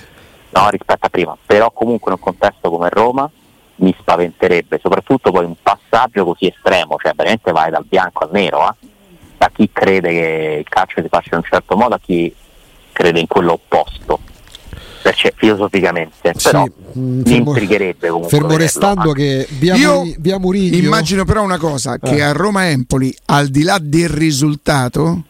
no, 0.53 0.69
rispetto 0.71 1.07
a 1.07 1.09
prima 1.09 1.37
però 1.47 1.71
comunque 1.71 2.11
in 2.13 2.19
un 2.19 2.25
contesto 2.25 2.71
come 2.71 2.89
Roma 2.91 3.31
mi 3.77 3.95
spaventerebbe 3.99 4.79
soprattutto 4.83 5.31
poi 5.31 5.45
un 5.45 5.55
passaggio 5.63 6.25
così 6.25 6.47
estremo 6.47 6.97
cioè 7.01 7.13
veramente 7.15 7.53
vai 7.53 7.71
dal 7.71 7.85
bianco 7.89 8.25
al 8.25 8.31
nero 8.33 8.69
eh? 8.69 8.87
da 9.39 9.51
chi 9.53 9.71
crede 9.73 10.09
che 10.11 10.57
il 10.61 10.69
calcio 10.69 11.01
si 11.03 11.09
faccia 11.09 11.31
in 11.33 11.37
un 11.39 11.45
certo 11.51 11.77
modo 11.77 11.95
a 11.95 12.01
chi 12.01 12.35
crede 12.93 13.21
in 13.21 13.27
quello 13.27 13.53
opposto 13.53 14.19
perché 15.03 15.33
filosoficamente 15.35 16.33
Sì, 16.37 16.51
però 16.51 16.65
mh, 16.65 17.01
mi 17.01 17.23
fermo- 17.25 17.51
intrigherebbe 17.53 18.09
comunque 18.09 18.29
Fermo 18.31 18.47
vederlo, 18.49 18.65
restando 18.67 19.13
che 19.13 19.47
via, 19.59 19.75
Io 19.77 19.95
Muri- 20.01 20.17
via 20.19 20.39
Murigno 20.39 20.77
Immagino 20.77 21.25
però 21.25 21.43
una 21.43 21.57
cosa, 21.57 21.97
che 21.99 22.17
Eh. 22.17 22.21
a 22.21 22.33
Roma 22.33 22.69
Empoli, 22.69 23.17
al 23.27 23.49
di 23.49 23.63
là 23.63 23.79
del 23.81 24.11
risultato, 24.11 25.23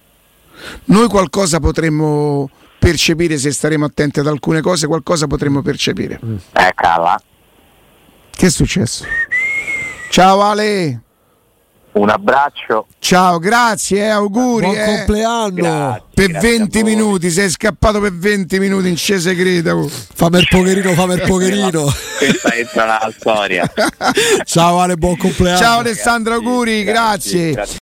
noi 0.87 1.07
qualcosa 1.07 1.61
potremmo 1.61 2.51
percepire 2.81 3.39
se 3.39 3.53
staremo 3.53 3.85
attenti 3.85 4.19
ad 4.19 4.27
alcune 4.27 4.61
cose, 4.63 4.89
qualcosa 4.89 5.29
potremmo 5.29 5.63
percepire. 5.63 6.19
eh, 6.55 6.73
cala. 6.75 7.21
Che 8.31 8.47
è 8.47 8.51
successo? 8.51 9.05
Ciao 10.11 10.41
Ale, 10.41 11.01
un 11.93 12.09
abbraccio 12.09 12.87
ciao, 12.99 13.39
grazie, 13.39 14.05
eh, 14.05 14.09
auguri. 14.09 14.67
Buon 14.67 14.79
eh. 14.79 14.85
compleanno. 14.97 15.51
Grazie. 15.53 16.03
Per 16.15 16.29
Grazie 16.31 16.49
a 16.49 16.59
20 16.59 16.81
voi. 16.83 16.95
minuti, 16.95 17.31
sei 17.31 17.51
scappato 17.51 18.01
per 18.01 18.13
20 18.15 18.59
minuti 18.59 18.89
in 18.89 18.97
scesa 18.97 19.29
segreta. 19.31 19.75
oh. 19.75 19.89
Fammi 19.89 20.39
il 20.39 20.47
pocherino, 20.51 20.93
fammi 20.95 21.15
il 21.15 21.23
pocherino. 21.23 21.83
questa 22.19 22.55
entra 22.55 22.85
nella 22.85 23.13
storia 23.17 23.73
Ciao 24.45 24.81
Ale, 24.81 24.97
buon 24.97 25.17
compleanno. 25.17 25.59
Ciao 25.59 25.79
Alessandro, 25.81 26.35
auguri, 26.35 26.83
grazie. 26.85 27.53
grazie. 27.53 27.79